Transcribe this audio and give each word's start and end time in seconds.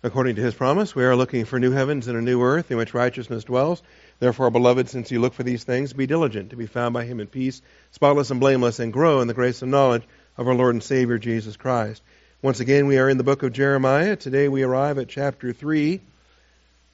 According 0.00 0.36
to 0.36 0.42
his 0.42 0.54
promise, 0.54 0.94
we 0.94 1.04
are 1.04 1.16
looking 1.16 1.44
for 1.44 1.58
new 1.58 1.72
heavens 1.72 2.06
and 2.06 2.16
a 2.16 2.22
new 2.22 2.40
earth 2.40 2.70
in 2.70 2.76
which 2.76 2.94
righteousness 2.94 3.42
dwells. 3.42 3.82
Therefore, 4.20 4.48
beloved, 4.48 4.88
since 4.88 5.10
you 5.10 5.20
look 5.20 5.34
for 5.34 5.42
these 5.42 5.64
things, 5.64 5.92
be 5.92 6.06
diligent 6.06 6.50
to 6.50 6.56
be 6.56 6.66
found 6.66 6.94
by 6.94 7.04
him 7.04 7.18
in 7.18 7.26
peace, 7.26 7.60
spotless 7.90 8.30
and 8.30 8.38
blameless, 8.38 8.78
and 8.78 8.92
grow 8.92 9.20
in 9.20 9.26
the 9.26 9.34
grace 9.34 9.60
and 9.60 9.72
knowledge 9.72 10.04
of 10.36 10.46
our 10.46 10.54
Lord 10.54 10.76
and 10.76 10.84
Savior 10.84 11.18
Jesus 11.18 11.56
Christ. 11.56 12.00
Once 12.42 12.60
again, 12.60 12.86
we 12.86 12.98
are 12.98 13.08
in 13.08 13.18
the 13.18 13.24
book 13.24 13.42
of 13.42 13.52
Jeremiah. 13.52 14.14
Today 14.14 14.46
we 14.46 14.62
arrive 14.62 14.98
at 14.98 15.08
chapter 15.08 15.52
3, 15.52 15.94
a 15.96 16.00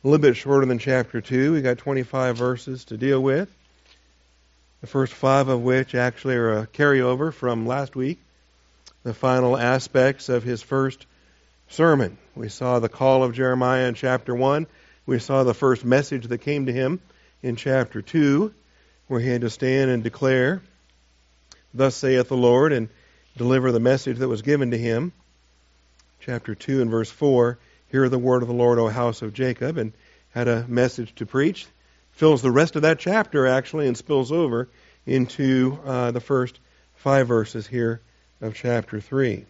little 0.08 0.22
bit 0.22 0.34
shorter 0.34 0.64
than 0.64 0.78
chapter 0.78 1.20
2. 1.20 1.52
we 1.52 1.60
got 1.60 1.76
25 1.76 2.38
verses 2.38 2.86
to 2.86 2.96
deal 2.96 3.22
with, 3.22 3.54
the 4.80 4.86
first 4.86 5.12
five 5.12 5.48
of 5.48 5.60
which 5.60 5.94
actually 5.94 6.36
are 6.36 6.60
a 6.60 6.66
carryover 6.68 7.34
from 7.34 7.66
last 7.66 7.94
week, 7.94 8.18
the 9.02 9.12
final 9.12 9.58
aspects 9.58 10.30
of 10.30 10.42
his 10.42 10.62
first 10.62 11.04
sermon. 11.68 12.18
We 12.34 12.48
saw 12.48 12.78
the 12.78 12.88
call 12.88 13.22
of 13.22 13.34
Jeremiah 13.34 13.88
in 13.88 13.94
chapter 13.94 14.34
1. 14.34 14.66
We 15.06 15.18
saw 15.18 15.44
the 15.44 15.54
first 15.54 15.84
message 15.84 16.26
that 16.28 16.38
came 16.38 16.66
to 16.66 16.72
him 16.72 17.00
in 17.42 17.56
chapter 17.56 18.02
2, 18.02 18.52
where 19.08 19.20
he 19.20 19.28
had 19.28 19.42
to 19.42 19.50
stand 19.50 19.90
and 19.90 20.02
declare, 20.02 20.62
Thus 21.72 21.96
saith 21.96 22.28
the 22.28 22.36
Lord, 22.36 22.72
and 22.72 22.88
deliver 23.36 23.72
the 23.72 23.80
message 23.80 24.18
that 24.18 24.28
was 24.28 24.42
given 24.42 24.70
to 24.70 24.78
him. 24.78 25.12
Chapter 26.20 26.54
2 26.54 26.80
and 26.80 26.90
verse 26.90 27.10
4 27.10 27.58
Hear 27.88 28.08
the 28.08 28.18
word 28.18 28.42
of 28.42 28.48
the 28.48 28.54
Lord, 28.54 28.78
O 28.78 28.88
house 28.88 29.22
of 29.22 29.34
Jacob, 29.34 29.76
and 29.78 29.92
had 30.30 30.48
a 30.48 30.66
message 30.66 31.14
to 31.16 31.26
preach. 31.26 31.66
Fills 32.12 32.42
the 32.42 32.50
rest 32.50 32.76
of 32.76 32.82
that 32.82 32.98
chapter, 32.98 33.46
actually, 33.46 33.86
and 33.86 33.96
spills 33.96 34.32
over 34.32 34.68
into 35.06 35.78
uh, 35.84 36.10
the 36.10 36.20
first 36.20 36.58
five 36.96 37.28
verses 37.28 37.66
here 37.66 38.00
of 38.40 38.54
chapter 38.54 39.00
3. 39.00 39.44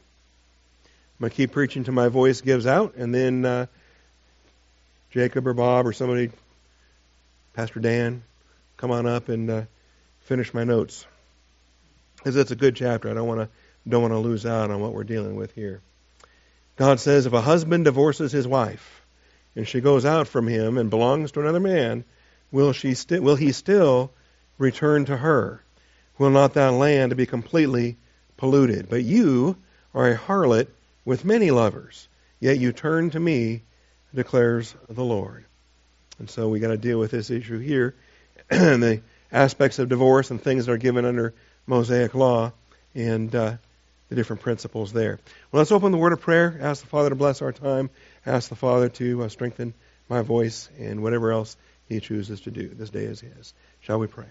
I'm 1.14 1.24
going 1.24 1.30
to 1.30 1.36
keep 1.36 1.52
preaching 1.52 1.84
till 1.84 1.94
my 1.94 2.08
voice 2.08 2.40
gives 2.40 2.66
out, 2.66 2.96
and 2.96 3.14
then 3.14 3.44
uh, 3.44 3.66
Jacob 5.10 5.46
or 5.46 5.54
Bob 5.54 5.86
or 5.86 5.92
somebody, 5.92 6.30
Pastor 7.52 7.78
Dan, 7.78 8.24
come 8.76 8.90
on 8.90 9.06
up 9.06 9.28
and 9.28 9.48
uh, 9.48 9.62
finish 10.22 10.52
my 10.52 10.64
notes. 10.64 11.06
Because 12.16 12.34
it's 12.34 12.50
a 12.50 12.56
good 12.56 12.74
chapter. 12.74 13.08
I 13.08 13.14
don't 13.14 13.28
want 13.28 13.40
to 13.40 13.48
don't 13.88 14.02
want 14.02 14.12
to 14.12 14.18
lose 14.18 14.46
out 14.46 14.70
on 14.70 14.80
what 14.80 14.92
we're 14.92 15.04
dealing 15.04 15.36
with 15.36 15.52
here. 15.54 15.82
God 16.76 16.98
says 16.98 17.26
if 17.26 17.32
a 17.32 17.40
husband 17.40 17.84
divorces 17.84 18.32
his 18.32 18.48
wife 18.48 19.04
and 19.54 19.68
she 19.68 19.80
goes 19.80 20.04
out 20.04 20.26
from 20.26 20.48
him 20.48 20.78
and 20.78 20.90
belongs 20.90 21.32
to 21.32 21.40
another 21.40 21.60
man, 21.60 22.02
will 22.50 22.72
she 22.72 22.94
sti- 22.94 23.20
will 23.20 23.36
he 23.36 23.52
still 23.52 24.10
return 24.58 25.04
to 25.04 25.16
her? 25.16 25.62
Will 26.18 26.30
not 26.30 26.54
that 26.54 26.72
land 26.72 27.16
be 27.16 27.26
completely 27.26 27.98
polluted? 28.36 28.88
But 28.88 29.04
you 29.04 29.56
are 29.94 30.08
a 30.08 30.18
harlot 30.18 30.68
with 31.04 31.24
many 31.24 31.50
lovers, 31.50 32.08
yet 32.40 32.58
you 32.58 32.72
turn 32.72 33.10
to 33.10 33.20
me, 33.20 33.62
declares 34.14 34.74
the 34.88 35.04
Lord. 35.04 35.44
And 36.18 36.30
so 36.30 36.48
we 36.48 36.60
got 36.60 36.68
to 36.68 36.76
deal 36.76 36.98
with 36.98 37.10
this 37.10 37.30
issue 37.30 37.58
here, 37.58 37.94
and 38.50 38.82
the 38.82 39.02
aspects 39.32 39.78
of 39.78 39.88
divorce 39.88 40.30
and 40.30 40.40
things 40.40 40.66
that 40.66 40.72
are 40.72 40.78
given 40.78 41.04
under 41.04 41.34
Mosaic 41.66 42.14
law, 42.14 42.52
and 42.94 43.34
uh, 43.34 43.56
the 44.08 44.14
different 44.14 44.42
principles 44.42 44.92
there. 44.92 45.18
Well, 45.50 45.60
let's 45.60 45.72
open 45.72 45.92
the 45.92 45.98
word 45.98 46.12
of 46.12 46.20
prayer. 46.20 46.58
Ask 46.60 46.82
the 46.82 46.88
Father 46.88 47.10
to 47.10 47.16
bless 47.16 47.42
our 47.42 47.52
time. 47.52 47.90
Ask 48.24 48.48
the 48.48 48.56
Father 48.56 48.88
to 48.90 49.24
uh, 49.24 49.28
strengthen 49.28 49.74
my 50.08 50.22
voice 50.22 50.68
and 50.78 51.02
whatever 51.02 51.32
else 51.32 51.56
He 51.88 52.00
chooses 52.00 52.42
to 52.42 52.50
do. 52.50 52.68
This 52.68 52.90
day 52.90 53.04
is 53.04 53.20
His. 53.20 53.54
Shall 53.80 53.98
we 53.98 54.06
pray? 54.06 54.26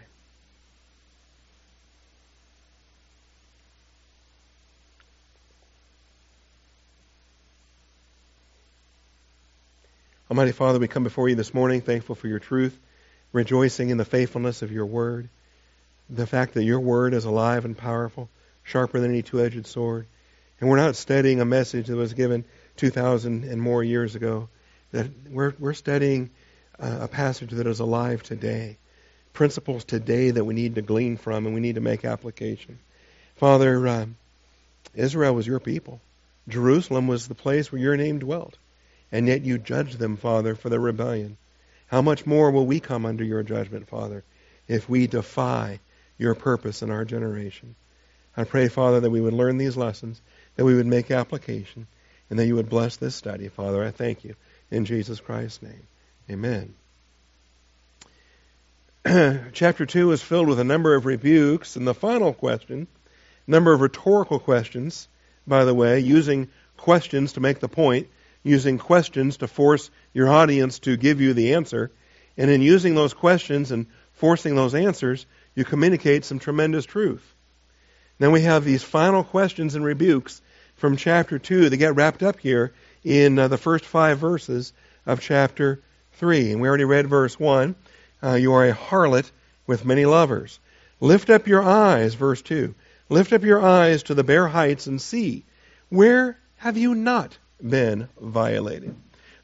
Almighty 10.33 10.51
Father, 10.51 10.79
we 10.79 10.87
come 10.87 11.03
before 11.03 11.29
you 11.29 11.35
this 11.35 11.53
morning 11.53 11.81
thankful 11.81 12.15
for 12.15 12.27
your 12.27 12.39
truth, 12.39 12.75
rejoicing 13.33 13.91
in 13.91 13.97
the 13.97 14.03
faithfulness 14.03 14.63
of 14.63 14.71
your 14.71 14.87
word, 14.87 15.29
the 16.09 16.25
fact 16.25 16.55
that 16.55 16.63
your 16.63 16.79
word 16.79 17.13
is 17.13 17.25
alive 17.25 17.65
and 17.65 17.77
powerful, 17.77 18.31
sharper 18.63 18.99
than 18.99 19.11
any 19.11 19.21
two 19.21 19.45
edged 19.45 19.67
sword. 19.67 20.07
And 20.59 20.71
we're 20.71 20.77
not 20.77 20.95
studying 20.95 21.39
a 21.39 21.45
message 21.45 21.85
that 21.85 21.95
was 21.95 22.15
given 22.15 22.45
2,000 22.77 23.43
and 23.43 23.61
more 23.61 23.83
years 23.83 24.15
ago. 24.15 24.49
That 24.91 25.05
we're, 25.29 25.53
we're 25.59 25.75
studying 25.75 26.31
a 26.79 27.07
passage 27.07 27.51
that 27.51 27.67
is 27.67 27.79
alive 27.79 28.23
today, 28.23 28.77
principles 29.33 29.83
today 29.83 30.31
that 30.31 30.45
we 30.45 30.55
need 30.55 30.73
to 30.73 30.81
glean 30.81 31.17
from 31.17 31.45
and 31.45 31.53
we 31.53 31.61
need 31.61 31.75
to 31.75 31.81
make 31.81 32.05
application. 32.05 32.79
Father, 33.35 33.87
uh, 33.87 34.05
Israel 34.95 35.35
was 35.35 35.45
your 35.45 35.59
people. 35.59 36.01
Jerusalem 36.47 37.05
was 37.05 37.27
the 37.27 37.35
place 37.35 37.71
where 37.71 37.79
your 37.79 37.95
name 37.95 38.17
dwelt 38.17 38.57
and 39.13 39.27
yet 39.27 39.43
you 39.43 39.59
judge 39.59 39.95
them, 39.95 40.17
Father, 40.17 40.55
for 40.55 40.69
their 40.69 40.79
rebellion. 40.79 41.37
How 41.85 42.01
much 42.01 42.25
more 42.25 42.49
will 42.49 42.65
we 42.65 42.79
come 42.79 43.05
under 43.05 43.23
your 43.23 43.43
judgment, 43.43 43.87
Father, 43.87 44.23
if 44.67 44.89
we 44.89 45.05
defy 45.05 45.79
your 46.17 46.33
purpose 46.33 46.81
in 46.81 46.89
our 46.89 47.05
generation? 47.05 47.75
I 48.35 48.43
pray, 48.43 48.67
Father, 48.67 48.99
that 48.99 49.11
we 49.11 49.21
would 49.21 49.33
learn 49.33 49.57
these 49.57 49.77
lessons, 49.77 50.19
that 50.55 50.65
we 50.65 50.73
would 50.73 50.87
make 50.87 51.11
application, 51.11 51.85
and 52.31 52.39
that 52.39 52.47
you 52.47 52.55
would 52.55 52.69
bless 52.69 52.95
this 52.95 53.13
study. 53.13 53.49
Father, 53.49 53.83
I 53.83 53.91
thank 53.91 54.23
you. 54.23 54.35
In 54.71 54.85
Jesus 54.85 55.19
Christ's 55.19 55.61
name. 55.61 55.87
Amen. 56.31 56.73
Chapter 59.53 59.85
2 59.85 60.11
is 60.11 60.23
filled 60.23 60.47
with 60.47 60.59
a 60.59 60.63
number 60.63 60.95
of 60.95 61.05
rebukes, 61.05 61.75
and 61.75 61.85
the 61.85 61.93
final 61.93 62.33
question, 62.33 62.87
number 63.45 63.73
of 63.73 63.81
rhetorical 63.81 64.39
questions, 64.39 65.07
by 65.45 65.65
the 65.65 65.75
way, 65.75 65.99
using 65.99 66.49
questions 66.77 67.33
to 67.33 67.41
make 67.41 67.59
the 67.59 67.69
point, 67.69 68.07
using 68.43 68.77
questions 68.77 69.37
to 69.37 69.47
force 69.47 69.89
your 70.13 70.29
audience 70.29 70.79
to 70.79 70.97
give 70.97 71.21
you 71.21 71.33
the 71.33 71.53
answer. 71.53 71.91
And 72.37 72.51
in 72.51 72.61
using 72.61 72.93
those 72.93 73.13
questions 73.13 73.71
and 73.71 73.87
forcing 74.13 74.55
those 74.55 74.75
answers, 74.75 75.25
you 75.55 75.63
communicate 75.63 76.25
some 76.25 76.39
tremendous 76.39 76.85
truth. 76.85 77.33
Then 78.19 78.31
we 78.31 78.41
have 78.41 78.63
these 78.63 78.83
final 78.83 79.23
questions 79.23 79.75
and 79.75 79.83
rebukes 79.83 80.41
from 80.75 80.97
chapter 80.97 81.39
2 81.39 81.69
that 81.69 81.77
get 81.77 81.95
wrapped 81.95 82.23
up 82.23 82.39
here 82.39 82.73
in 83.03 83.39
uh, 83.39 83.47
the 83.47 83.57
first 83.57 83.85
five 83.85 84.19
verses 84.19 84.73
of 85.05 85.21
chapter 85.21 85.81
3. 86.13 86.51
And 86.51 86.61
we 86.61 86.67
already 86.67 86.85
read 86.85 87.07
verse 87.07 87.39
1. 87.39 87.75
Uh, 88.21 88.33
you 88.33 88.53
are 88.53 88.67
a 88.67 88.73
harlot 88.73 89.29
with 89.67 89.85
many 89.85 90.05
lovers. 90.05 90.59
Lift 90.99 91.29
up 91.29 91.47
your 91.47 91.63
eyes, 91.63 92.13
verse 92.13 92.41
2. 92.41 92.73
Lift 93.09 93.33
up 93.33 93.43
your 93.43 93.61
eyes 93.61 94.03
to 94.03 94.13
the 94.13 94.23
bare 94.23 94.47
heights 94.47 94.87
and 94.87 95.01
see. 95.01 95.43
Where 95.89 96.37
have 96.57 96.77
you 96.77 96.95
not 96.95 97.37
been 97.67 98.09
violated. 98.19 98.95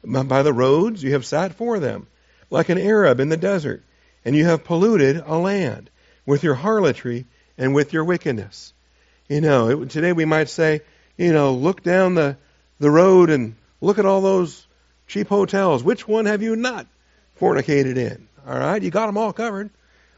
By 0.04 0.42
the 0.42 0.52
roads 0.52 1.02
you 1.02 1.12
have 1.12 1.26
sat 1.26 1.54
for 1.54 1.78
them, 1.78 2.06
like 2.50 2.68
an 2.68 2.78
Arab 2.78 3.20
in 3.20 3.28
the 3.28 3.36
desert, 3.36 3.82
and 4.24 4.34
you 4.34 4.44
have 4.46 4.64
polluted 4.64 5.16
a 5.16 5.36
land 5.36 5.90
with 6.26 6.42
your 6.42 6.54
harlotry 6.54 7.26
and 7.58 7.74
with 7.74 7.92
your 7.92 8.04
wickedness. 8.04 8.72
You 9.28 9.40
know, 9.40 9.68
it, 9.82 9.90
today 9.90 10.12
we 10.12 10.24
might 10.24 10.48
say, 10.48 10.80
you 11.16 11.32
know, 11.32 11.54
look 11.54 11.82
down 11.82 12.14
the, 12.14 12.36
the 12.78 12.90
road 12.90 13.30
and 13.30 13.56
look 13.80 13.98
at 13.98 14.06
all 14.06 14.20
those 14.20 14.66
cheap 15.06 15.28
hotels. 15.28 15.84
Which 15.84 16.08
one 16.08 16.26
have 16.26 16.42
you 16.42 16.56
not 16.56 16.86
fornicated 17.38 17.96
in? 17.96 18.28
All 18.46 18.58
right, 18.58 18.82
you 18.82 18.90
got 18.90 19.06
them 19.06 19.18
all 19.18 19.32
covered. 19.32 19.70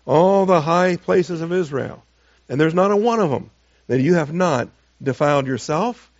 All 0.06 0.46
the 0.46 0.60
high 0.60 0.96
places 0.96 1.40
of 1.40 1.52
Israel. 1.52 2.04
And 2.48 2.60
there's 2.60 2.74
not 2.74 2.90
a 2.90 2.96
one 2.96 3.20
of 3.20 3.30
them 3.30 3.50
that 3.86 4.00
you 4.00 4.14
have 4.14 4.32
not 4.32 4.68
defiled 5.02 5.46
yourself 5.46 6.11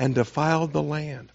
and 0.00 0.14
defiled 0.14 0.72
the 0.72 0.82
land. 0.82 1.30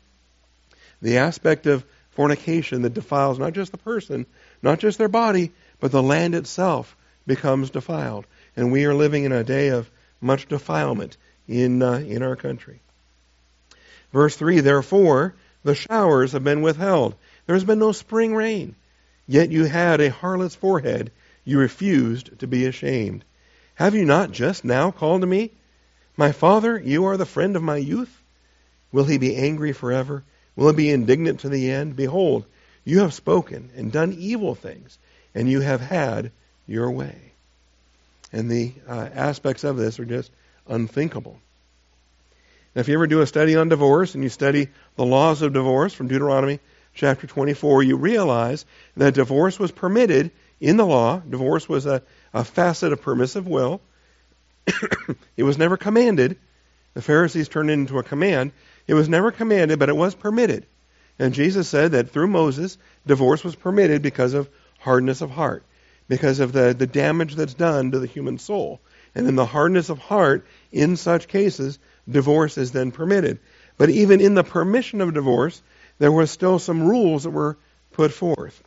The 1.00 1.20
aspect 1.20 1.68
of 1.68 1.86
fornication 2.10 2.82
that 2.82 2.96
defiles 2.96 3.38
not 3.38 3.54
just 3.54 3.72
the 3.72 3.78
person, 3.78 4.26
not 4.64 4.80
just 4.80 4.98
their 4.98 5.08
body, 5.08 5.52
but 5.80 5.92
the 5.92 6.02
land 6.02 6.34
itself 6.34 6.98
becomes 7.28 7.70
defiled. 7.70 8.26
And 8.58 8.72
we 8.72 8.86
are 8.86 8.96
living 8.96 9.24
in 9.24 9.32
a 9.32 9.44
day 9.44 9.68
of 9.68 9.92
much 10.20 10.48
defilement 10.48 11.16
in, 11.48 11.84
uh, 11.84 12.00
in 12.00 12.24
our 12.24 12.36
country. 12.36 12.80
Verse 14.12 14.36
3 14.36 14.62
Therefore, 14.62 15.36
the 15.64 15.76
showers 15.76 16.32
have 16.32 16.44
been 16.44 16.64
withheld. 16.64 17.14
There 17.46 17.56
has 17.56 17.64
been 17.64 17.78
no 17.78 17.92
spring 17.92 18.34
rain. 18.34 18.74
Yet 19.28 19.52
you 19.52 19.66
had 19.66 20.02
a 20.02 20.10
harlot's 20.10 20.56
forehead. 20.56 21.12
You 21.44 21.60
refused 21.60 22.40
to 22.40 22.48
be 22.48 22.66
ashamed. 22.66 23.26
Have 23.76 23.94
you 23.94 24.06
not 24.06 24.32
just 24.32 24.66
now 24.66 24.90
called 24.90 25.22
to 25.22 25.28
me? 25.28 25.52
My 26.18 26.32
father, 26.32 26.80
you 26.80 27.06
are 27.06 27.18
the 27.18 27.28
friend 27.28 27.56
of 27.56 27.62
my 27.62 27.78
youth. 27.78 28.24
Will 28.96 29.04
he 29.04 29.18
be 29.18 29.36
angry 29.36 29.74
forever? 29.74 30.24
Will 30.56 30.70
he 30.70 30.76
be 30.78 30.90
indignant 30.90 31.42
to 31.42 31.50
the 31.50 31.70
end? 31.70 31.98
Behold, 31.98 32.46
you 32.86 33.00
have 33.00 33.14
spoken 33.14 33.70
and 33.76 33.92
done 33.92 34.16
evil 34.18 34.56
things, 34.56 34.98
and 35.34 35.50
you 35.50 35.60
have 35.60 35.82
had 35.82 36.32
your 36.66 36.90
way. 36.90 37.34
And 38.32 38.50
the 38.50 38.72
uh, 38.88 39.10
aspects 39.14 39.66
of 39.66 39.76
this 39.76 40.00
are 40.00 40.06
just 40.06 40.32
unthinkable. 40.66 41.38
Now, 42.74 42.80
if 42.80 42.88
you 42.88 42.94
ever 42.94 43.06
do 43.06 43.20
a 43.20 43.28
study 43.28 43.58
on 43.58 43.68
divorce 43.68 44.16
and 44.16 44.24
you 44.24 44.30
study 44.30 44.70
the 44.96 45.04
laws 45.04 45.42
of 45.42 45.52
divorce 45.52 45.94
from 45.94 46.08
Deuteronomy 46.08 46.62
chapter 46.94 47.28
24, 47.28 47.84
you 47.84 47.98
realize 47.98 48.66
that 48.96 49.14
divorce 49.14 49.60
was 49.60 49.74
permitted 49.74 50.32
in 50.62 50.78
the 50.78 50.86
law. 50.86 51.20
Divorce 51.20 51.68
was 51.68 51.86
a, 51.86 52.02
a 52.34 52.46
facet 52.46 52.94
of 52.94 53.02
permissive 53.02 53.46
will. 53.46 53.82
it 55.36 55.44
was 55.44 55.58
never 55.58 55.76
commanded. 55.76 56.38
The 56.94 57.02
Pharisees 57.02 57.50
turned 57.50 57.70
it 57.70 57.74
into 57.74 58.00
a 58.00 58.04
command, 58.04 58.54
it 58.88 58.94
was 58.94 59.10
never 59.10 59.32
commanded, 59.32 59.80
but 59.80 59.90
it 59.90 59.96
was 59.96 60.16
permitted. 60.16 60.66
And 61.18 61.34
Jesus 61.34 61.68
said 61.68 61.94
that 61.94 62.12
through 62.12 62.28
Moses, 62.28 62.78
divorce 63.08 63.44
was 63.44 63.56
permitted 63.56 64.02
because 64.02 64.34
of 64.34 64.50
hardness 64.80 65.22
of 65.22 65.32
heart, 65.32 65.64
because 66.08 66.40
of 66.40 66.52
the, 66.52 66.74
the 66.74 66.88
damage 66.88 67.36
that's 67.36 67.54
done 67.54 67.92
to 67.92 68.00
the 68.00 68.08
human 68.08 68.38
soul. 68.38 68.82
And 69.16 69.28
in 69.28 69.36
the 69.36 69.46
hardness 69.46 69.90
of 69.90 69.98
heart, 69.98 70.46
in 70.72 70.98
such 70.98 71.28
cases, 71.28 71.80
divorce 72.10 72.58
is 72.58 72.72
then 72.72 72.92
permitted. 72.92 73.40
But 73.78 73.90
even 73.90 74.22
in 74.22 74.36
the 74.36 74.44
permission 74.44 75.02
of 75.02 75.14
divorce, 75.14 75.62
there 76.00 76.12
were 76.12 76.26
still 76.26 76.60
some 76.60 76.84
rules 76.84 77.24
that 77.24 77.32
were 77.32 77.58
put 77.94 78.12
forth. 78.12 78.62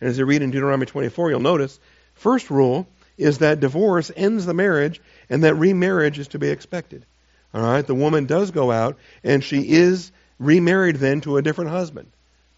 And 0.00 0.10
as 0.10 0.18
you 0.18 0.24
read 0.24 0.42
in 0.42 0.50
Deuteronomy 0.50 0.86
24, 0.86 1.30
you'll 1.30 1.40
notice, 1.40 1.78
first 2.14 2.50
rule 2.50 2.86
is 3.16 3.38
that 3.38 3.60
divorce 3.60 4.10
ends 4.16 4.44
the 4.44 4.54
marriage 4.54 5.00
and 5.30 5.44
that 5.44 5.54
remarriage 5.54 6.18
is 6.18 6.28
to 6.28 6.38
be 6.38 6.48
expected. 6.48 7.06
All 7.54 7.62
right, 7.62 7.86
the 7.86 7.94
woman 7.94 8.26
does 8.26 8.50
go 8.50 8.72
out 8.72 8.98
and 9.22 9.42
she 9.42 9.70
is 9.70 10.10
remarried 10.40 10.96
then 10.96 11.20
to 11.20 11.36
a 11.36 11.42
different 11.42 11.70
husband. 11.70 12.10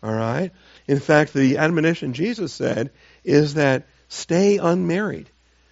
All 0.02 0.14
right? 0.14 0.52
In 0.88 1.00
fact, 1.00 1.34
the 1.34 1.58
admonition 1.58 2.14
Jesus 2.14 2.52
said 2.52 2.90
is 3.22 3.54
that 3.54 3.86
stay 4.08 4.56
unmarried. 4.56 5.28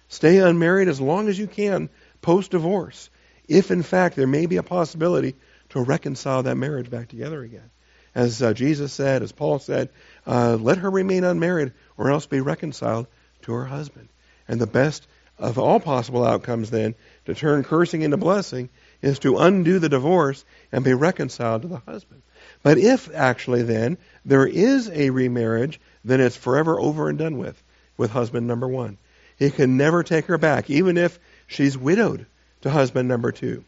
Stay 0.09 0.37
unmarried 0.37 0.87
as 0.87 1.01
long 1.01 1.27
as 1.27 1.39
you 1.39 1.47
can 1.47 1.89
post 2.21 2.51
divorce, 2.51 3.09
if 3.47 3.71
in 3.71 3.81
fact 3.81 4.15
there 4.15 4.27
may 4.27 4.45
be 4.45 4.57
a 4.57 4.63
possibility 4.63 5.35
to 5.69 5.81
reconcile 5.81 6.43
that 6.43 6.55
marriage 6.55 6.91
back 6.91 7.07
together 7.07 7.41
again. 7.41 7.71
As 8.13 8.41
uh, 8.41 8.53
Jesus 8.53 8.93
said, 8.93 9.23
as 9.23 9.31
Paul 9.31 9.57
said, 9.59 9.89
uh, 10.27 10.55
let 10.55 10.77
her 10.77 10.89
remain 10.89 11.23
unmarried 11.23 11.73
or 11.97 12.11
else 12.11 12.27
be 12.27 12.39
reconciled 12.41 13.07
to 13.41 13.53
her 13.53 13.65
husband. 13.65 14.09
And 14.47 14.61
the 14.61 14.67
best 14.67 15.07
of 15.37 15.57
all 15.57 15.79
possible 15.79 16.25
outcomes 16.25 16.69
then, 16.69 16.95
to 17.25 17.33
turn 17.33 17.63
cursing 17.63 18.03
into 18.03 18.17
blessing, 18.17 18.69
is 19.05 19.19
to 19.19 19.37
undo 19.37 19.77
the 19.77 19.87
divorce 19.87 20.43
and 20.71 20.83
be 20.83 20.93
reconciled 20.93 21.61
to 21.61 21.67
the 21.67 21.77
husband. 21.77 22.23
But 22.63 22.79
if 22.79 23.13
actually 23.13 23.61
then 23.61 23.99
there 24.25 24.47
is 24.47 24.89
a 24.89 25.11
remarriage, 25.11 25.79
then 26.03 26.19
it's 26.19 26.35
forever 26.35 26.79
over 26.79 27.07
and 27.07 27.17
done 27.19 27.37
with, 27.37 27.61
with 27.97 28.09
husband 28.09 28.47
number 28.47 28.67
one. 28.67 28.97
He 29.37 29.51
can 29.51 29.77
never 29.77 30.01
take 30.01 30.25
her 30.25 30.39
back, 30.39 30.71
even 30.71 30.97
if 30.97 31.19
she's 31.45 31.77
widowed 31.77 32.25
to 32.61 32.71
husband 32.71 33.07
number 33.07 33.31
two. 33.31 33.63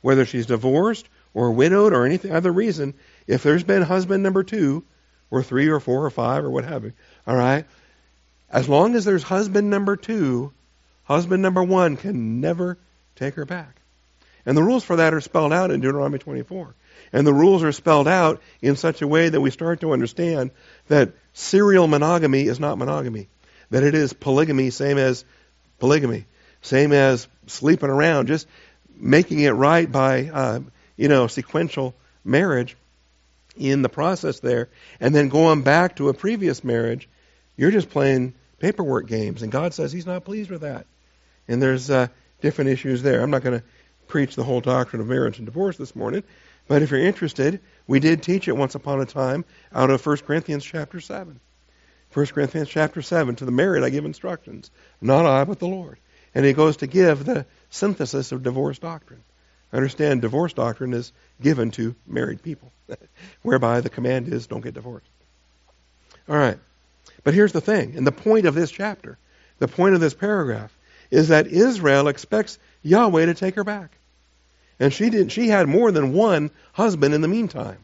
Whether 0.00 0.24
she's 0.24 0.46
divorced 0.46 1.08
or 1.34 1.50
widowed 1.50 1.92
or 1.92 2.06
any 2.06 2.20
other 2.30 2.52
reason, 2.52 2.94
if 3.26 3.42
there's 3.42 3.64
been 3.64 3.82
husband 3.82 4.22
number 4.22 4.44
two, 4.44 4.84
or 5.28 5.42
three 5.42 5.66
or 5.66 5.80
four 5.80 6.04
or 6.04 6.10
five 6.10 6.44
or 6.44 6.50
what 6.50 6.64
have 6.64 6.84
you, 6.84 6.92
all 7.26 7.34
right, 7.34 7.64
as 8.48 8.68
long 8.68 8.94
as 8.94 9.04
there's 9.04 9.24
husband 9.24 9.70
number 9.70 9.96
two, 9.96 10.52
husband 11.02 11.42
number 11.42 11.64
one 11.64 11.96
can 11.96 12.40
never 12.40 12.78
take 13.16 13.34
her 13.34 13.44
back. 13.44 13.75
And 14.46 14.56
the 14.56 14.62
rules 14.62 14.84
for 14.84 14.96
that 14.96 15.12
are 15.12 15.20
spelled 15.20 15.52
out 15.52 15.70
in 15.70 15.80
Deuteronomy 15.80 16.18
24. 16.18 16.74
And 17.12 17.26
the 17.26 17.34
rules 17.34 17.62
are 17.62 17.72
spelled 17.72 18.08
out 18.08 18.40
in 18.62 18.76
such 18.76 19.02
a 19.02 19.08
way 19.08 19.28
that 19.28 19.40
we 19.40 19.50
start 19.50 19.80
to 19.80 19.92
understand 19.92 20.52
that 20.88 21.12
serial 21.32 21.86
monogamy 21.86 22.46
is 22.46 22.60
not 22.60 22.78
monogamy. 22.78 23.28
That 23.70 23.82
it 23.82 23.94
is 23.94 24.12
polygamy, 24.12 24.70
same 24.70 24.98
as 24.98 25.24
polygamy, 25.78 26.26
same 26.62 26.92
as 26.92 27.26
sleeping 27.46 27.90
around, 27.90 28.28
just 28.28 28.46
making 28.94 29.40
it 29.40 29.50
right 29.50 29.90
by, 29.90 30.30
uh, 30.32 30.60
you 30.96 31.08
know, 31.08 31.26
sequential 31.26 31.94
marriage 32.24 32.76
in 33.56 33.82
the 33.82 33.88
process 33.88 34.40
there, 34.40 34.68
and 35.00 35.14
then 35.14 35.28
going 35.28 35.62
back 35.62 35.96
to 35.96 36.08
a 36.08 36.14
previous 36.14 36.62
marriage, 36.62 37.08
you're 37.56 37.70
just 37.70 37.90
playing 37.90 38.34
paperwork 38.58 39.06
games, 39.06 39.42
and 39.42 39.50
God 39.50 39.74
says 39.74 39.92
He's 39.92 40.06
not 40.06 40.24
pleased 40.24 40.50
with 40.50 40.62
that. 40.62 40.86
And 41.48 41.62
there's 41.62 41.90
uh, 41.90 42.08
different 42.40 42.70
issues 42.70 43.02
there. 43.02 43.22
I'm 43.22 43.30
not 43.30 43.42
going 43.42 43.60
to 43.60 43.66
preach 44.08 44.36
the 44.36 44.44
whole 44.44 44.60
doctrine 44.60 45.00
of 45.00 45.08
marriage 45.08 45.38
and 45.38 45.46
divorce 45.46 45.76
this 45.76 45.96
morning, 45.96 46.22
but 46.68 46.82
if 46.82 46.90
you're 46.90 47.00
interested, 47.00 47.60
we 47.86 48.00
did 48.00 48.22
teach 48.22 48.48
it 48.48 48.56
once 48.56 48.74
upon 48.74 49.00
a 49.00 49.06
time 49.06 49.44
out 49.72 49.90
of 49.90 50.04
1 50.04 50.16
Corinthians 50.18 50.64
chapter 50.64 51.00
7. 51.00 51.38
1 52.12 52.26
Corinthians 52.26 52.68
chapter 52.68 53.02
7, 53.02 53.36
to 53.36 53.44
the 53.44 53.50
married 53.50 53.84
I 53.84 53.90
give 53.90 54.04
instructions, 54.04 54.70
not 55.00 55.26
I, 55.26 55.44
but 55.44 55.58
the 55.58 55.68
Lord. 55.68 55.98
And 56.34 56.44
he 56.44 56.52
goes 56.52 56.78
to 56.78 56.86
give 56.86 57.24
the 57.24 57.46
synthesis 57.70 58.32
of 58.32 58.42
divorce 58.42 58.78
doctrine. 58.78 59.22
Understand, 59.72 60.22
divorce 60.22 60.52
doctrine 60.52 60.92
is 60.92 61.12
given 61.40 61.70
to 61.72 61.94
married 62.06 62.42
people, 62.42 62.72
whereby 63.42 63.80
the 63.80 63.90
command 63.90 64.32
is 64.32 64.46
don't 64.46 64.62
get 64.62 64.74
divorced. 64.74 65.08
All 66.28 66.36
right. 66.36 66.58
But 67.24 67.34
here's 67.34 67.52
the 67.52 67.60
thing, 67.60 67.96
and 67.96 68.06
the 68.06 68.12
point 68.12 68.46
of 68.46 68.54
this 68.54 68.70
chapter, 68.70 69.18
the 69.58 69.68
point 69.68 69.94
of 69.94 70.00
this 70.00 70.14
paragraph, 70.14 70.75
is 71.10 71.28
that 71.28 71.46
Israel 71.46 72.08
expects 72.08 72.58
Yahweh 72.82 73.26
to 73.26 73.34
take 73.34 73.54
her 73.56 73.64
back. 73.64 73.96
And 74.78 74.92
she 74.92 75.10
didn't 75.10 75.30
she 75.30 75.48
had 75.48 75.68
more 75.68 75.90
than 75.90 76.12
one 76.12 76.50
husband 76.72 77.14
in 77.14 77.20
the 77.20 77.28
meantime. 77.28 77.78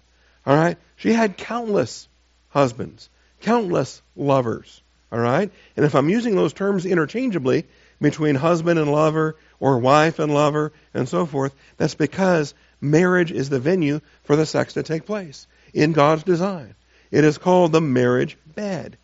All 0.47 0.57
right? 0.57 0.77
She 0.97 1.13
had 1.13 1.37
countless 1.37 2.09
husbands, 2.51 3.09
countless 3.41 4.03
lovers. 4.17 4.83
All 5.11 5.19
right? 5.19 5.51
And 5.77 5.87
if 5.87 5.95
I'm 5.95 6.09
using 6.09 6.37
those 6.37 6.53
terms 6.53 6.87
interchangeably 6.87 7.67
between 8.01 8.35
husband 8.35 8.79
and 8.79 8.91
lover 8.91 9.37
or 9.61 9.79
wife 9.79 10.19
and 10.19 10.33
lover 10.33 10.73
and 10.95 11.09
so 11.09 11.27
forth, 11.27 11.55
that's 11.77 11.95
because 11.95 12.55
marriage 12.81 13.31
is 13.31 13.49
the 13.49 13.61
venue 13.61 14.01
for 14.25 14.37
the 14.37 14.47
sex 14.47 14.75
to 14.75 14.83
take 14.83 15.07
place 15.07 15.47
in 15.73 15.93
God's 15.93 16.25
design. 16.25 16.75
It 17.11 17.25
is 17.25 17.39
called 17.39 17.73
the 17.73 17.81
marriage 17.81 18.37
bed. 18.55 18.97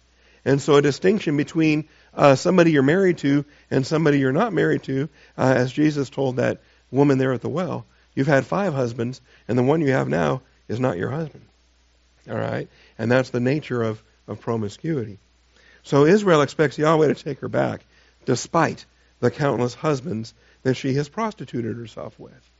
And 0.44 0.62
so 0.62 0.76
a 0.76 0.82
distinction 0.82 1.36
between 1.36 1.88
uh, 2.18 2.34
somebody 2.34 2.72
you're 2.72 2.82
married 2.82 3.18
to 3.18 3.44
and 3.70 3.86
somebody 3.86 4.18
you're 4.18 4.32
not 4.32 4.52
married 4.52 4.82
to, 4.82 5.08
uh, 5.38 5.54
as 5.56 5.72
Jesus 5.72 6.10
told 6.10 6.36
that 6.36 6.60
woman 6.90 7.16
there 7.16 7.32
at 7.32 7.40
the 7.40 7.48
well, 7.48 7.86
you've 8.14 8.26
had 8.26 8.44
five 8.44 8.74
husbands, 8.74 9.20
and 9.46 9.56
the 9.56 9.62
one 9.62 9.80
you 9.80 9.92
have 9.92 10.08
now 10.08 10.42
is 10.66 10.80
not 10.80 10.98
your 10.98 11.10
husband. 11.10 11.44
All 12.28 12.36
right? 12.36 12.68
And 12.98 13.10
that's 13.10 13.30
the 13.30 13.40
nature 13.40 13.82
of, 13.82 14.02
of 14.26 14.40
promiscuity. 14.40 15.18
So 15.84 16.04
Israel 16.04 16.42
expects 16.42 16.76
Yahweh 16.76 17.06
to 17.06 17.14
take 17.14 17.38
her 17.38 17.48
back, 17.48 17.82
despite 18.26 18.84
the 19.20 19.30
countless 19.30 19.74
husbands 19.74 20.34
that 20.64 20.74
she 20.74 20.94
has 20.94 21.08
prostituted 21.08 21.76
herself 21.76 22.18
with. 22.18 22.50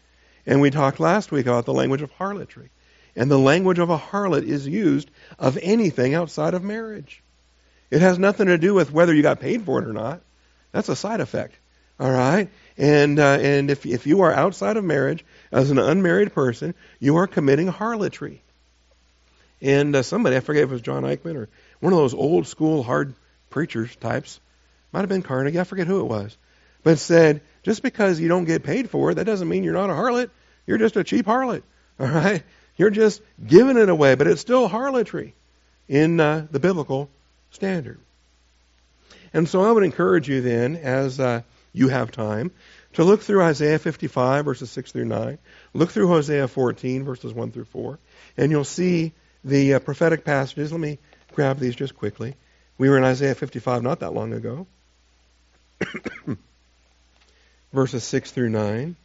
And 0.47 0.61
we 0.61 0.71
talked 0.71 1.01
last 1.01 1.33
week 1.33 1.47
about 1.47 1.67
the 1.67 1.75
language 1.75 2.03
of 2.03 2.13
harlotry. 2.13 2.71
And 3.17 3.29
the 3.29 3.39
language 3.39 3.81
of 3.81 3.91
a 3.91 3.99
harlot 3.99 4.45
is 4.45 4.69
used 4.69 5.11
of 5.37 5.59
anything 5.61 6.15
outside 6.15 6.55
of 6.55 6.63
marriage. 6.63 7.23
It 7.91 8.01
has 8.01 8.19
nothing 8.19 8.47
to 8.47 8.59
do 8.59 8.75
with 8.75 8.93
whether 8.93 9.15
you 9.15 9.23
got 9.23 9.41
paid 9.41 9.63
for 9.63 9.81
it 9.81 9.89
or 9.89 9.93
not. 9.93 10.21
That's 10.73 10.89
a 10.89 10.97
side 10.97 11.21
effect. 11.21 11.55
All 11.99 12.11
right? 12.11 12.49
And, 12.77 13.19
uh, 13.19 13.39
and 13.41 13.71
if, 13.71 13.87
if 13.87 14.07
you 14.07 14.23
are 14.23 14.33
outside 14.33 14.77
of 14.77 14.85
marriage 14.85 15.25
as 15.51 15.71
an 15.71 15.79
unmarried 15.79 16.33
person, 16.33 16.75
you 17.01 17.17
are 17.17 17.27
committing 17.27 17.69
harlotry. 17.69 18.43
And 19.61 19.97
uh, 19.97 20.03
somebody, 20.03 20.37
I 20.37 20.41
forget 20.41 20.65
if 20.65 20.71
it 20.71 20.73
was 20.73 20.83
John 20.83 21.03
Eichmann 21.03 21.37
or 21.37 21.49
one 21.81 21.93
of 21.93 21.99
those 21.99 22.15
old 22.15 22.47
school 22.47 22.83
hard 22.83 23.15
preachers 23.51 23.95
types, 23.97 24.39
might 24.93 25.01
have 25.01 25.09
been 25.09 25.23
Carnegie, 25.23 25.59
I 25.59 25.65
forget 25.65 25.87
who 25.87 26.01
it 26.01 26.05
was, 26.05 26.37
but 26.85 26.99
said, 26.99 27.41
just 27.63 27.83
because 27.83 28.21
you 28.21 28.29
don't 28.29 28.45
get 28.45 28.63
paid 28.63 28.89
for 28.89 29.11
it, 29.11 29.15
that 29.17 29.25
doesn't 29.25 29.49
mean 29.49 29.65
you're 29.65 29.73
not 29.73 29.91
a 29.91 29.95
harlot. 29.95 30.31
You're 30.67 30.79
just 30.79 30.97
a 30.97 31.05
cheap 31.05 31.27
harlot. 31.27 31.63
All 32.01 32.07
right? 32.07 32.43
You're 32.77 32.91
just 32.91 33.21
giving 33.45 33.77
it 33.77 33.89
away, 33.89 34.15
but 34.15 34.29
it's 34.29 34.41
still 34.41 34.69
harlotry 34.69 35.35
in 35.89 36.21
uh, 36.21 36.47
the 36.51 36.61
biblical 36.61 37.11
standard. 37.51 37.99
And 39.33 39.49
so 39.49 39.63
I 39.63 39.71
would 39.71 39.85
encourage 39.85 40.29
you 40.29 40.41
then, 40.41 40.77
as 40.77 41.21
uh, 41.21 41.43
you 41.73 41.89
have 41.89 42.11
time, 42.11 42.51
to 42.95 43.05
look 43.05 43.21
through 43.21 43.43
Isaiah 43.43 43.79
55, 43.79 44.45
verses 44.45 44.71
6 44.71 44.93
through 44.93 45.05
9. 45.05 45.39
Look 45.75 45.91
through 45.91 46.09
Hosea 46.09 46.49
14, 46.49 47.05
verses 47.05 47.33
1 47.33 47.53
through 47.53 47.67
4. 47.67 47.99
And 48.37 48.51
you'll 48.51 48.65
see 48.65 49.13
the 49.45 49.75
uh, 49.75 49.79
prophetic 49.79 50.25
passages. 50.25 50.73
Let 50.73 50.81
me 50.81 50.99
grab 51.33 51.59
these 51.59 51.77
just 51.77 51.95
quickly. 51.95 52.35
We 52.79 52.89
were 52.89 52.97
in 52.97 53.05
Isaiah 53.05 53.35
55 53.35 53.83
not 53.83 54.01
that 54.01 54.15
long 54.15 54.33
ago. 54.33 54.67
verses 57.73 58.05
6 58.05 58.31
through 58.31 58.51
9. 58.51 58.97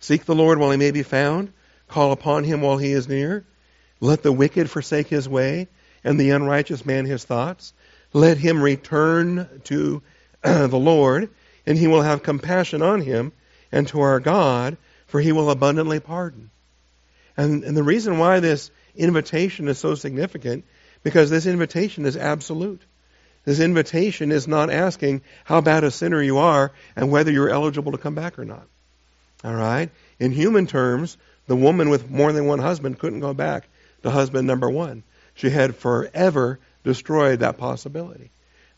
Seek 0.00 0.24
the 0.24 0.34
Lord 0.34 0.58
while 0.58 0.70
he 0.70 0.76
may 0.76 0.90
be 0.90 1.02
found. 1.02 1.52
Call 1.88 2.12
upon 2.12 2.44
him 2.44 2.60
while 2.60 2.78
he 2.78 2.92
is 2.92 3.08
near. 3.08 3.44
Let 4.00 4.22
the 4.22 4.32
wicked 4.32 4.70
forsake 4.70 5.08
his 5.08 5.28
way, 5.28 5.68
and 6.02 6.18
the 6.18 6.30
unrighteous 6.30 6.86
man 6.86 7.04
his 7.04 7.24
thoughts. 7.24 7.72
Let 8.12 8.38
him 8.38 8.62
return 8.62 9.48
to 9.64 10.02
the 10.42 10.68
Lord, 10.68 11.28
and 11.66 11.76
he 11.76 11.86
will 11.86 12.02
have 12.02 12.22
compassion 12.22 12.82
on 12.82 13.02
him, 13.02 13.32
and 13.70 13.86
to 13.88 14.00
our 14.00 14.18
God, 14.18 14.78
for 15.06 15.20
he 15.20 15.32
will 15.32 15.50
abundantly 15.50 16.00
pardon. 16.00 16.50
And, 17.36 17.62
and 17.62 17.76
the 17.76 17.82
reason 17.82 18.18
why 18.18 18.40
this 18.40 18.70
invitation 18.96 19.68
is 19.68 19.78
so 19.78 19.94
significant, 19.94 20.64
because 21.02 21.30
this 21.30 21.46
invitation 21.46 22.06
is 22.06 22.16
absolute. 22.16 22.82
This 23.44 23.60
invitation 23.60 24.32
is 24.32 24.48
not 24.48 24.70
asking 24.70 25.22
how 25.44 25.60
bad 25.60 25.84
a 25.84 25.90
sinner 25.90 26.22
you 26.22 26.38
are 26.38 26.72
and 26.96 27.10
whether 27.10 27.30
you're 27.30 27.48
eligible 27.48 27.92
to 27.92 27.98
come 27.98 28.14
back 28.14 28.38
or 28.38 28.44
not. 28.44 28.66
All 29.42 29.54
right? 29.54 29.90
In 30.18 30.32
human 30.32 30.66
terms, 30.66 31.16
the 31.46 31.56
woman 31.56 31.88
with 31.88 32.10
more 32.10 32.32
than 32.32 32.46
one 32.46 32.58
husband 32.58 32.98
couldn't 32.98 33.20
go 33.20 33.32
back 33.32 33.66
to 34.02 34.10
husband 34.10 34.46
number 34.46 34.68
one. 34.68 35.02
She 35.34 35.50
had 35.50 35.76
forever 35.76 36.58
destroyed 36.84 37.40
that 37.40 37.58
possibility. 37.58 38.30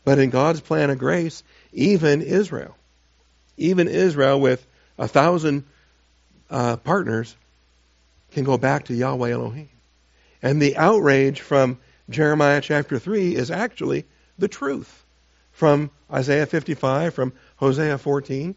But 0.03 0.19
in 0.19 0.29
God's 0.29 0.61
plan 0.61 0.89
of 0.89 0.99
grace, 0.99 1.43
even 1.71 2.21
Israel, 2.21 2.75
even 3.57 3.87
Israel 3.87 4.39
with 4.39 4.65
a 4.97 5.07
thousand 5.07 5.63
uh, 6.49 6.77
partners, 6.77 7.35
can 8.31 8.43
go 8.43 8.57
back 8.57 8.85
to 8.85 8.93
Yahweh 8.93 9.31
Elohim. 9.31 9.69
And 10.41 10.61
the 10.61 10.77
outrage 10.77 11.39
from 11.39 11.79
Jeremiah 12.09 12.61
chapter 12.61 12.99
3 12.99 13.35
is 13.35 13.49
actually 13.49 14.05
the 14.37 14.47
truth 14.47 15.05
from 15.51 15.91
Isaiah 16.11 16.45
55, 16.45 17.13
from 17.13 17.33
Hosea 17.57 17.97
14, 17.97 18.55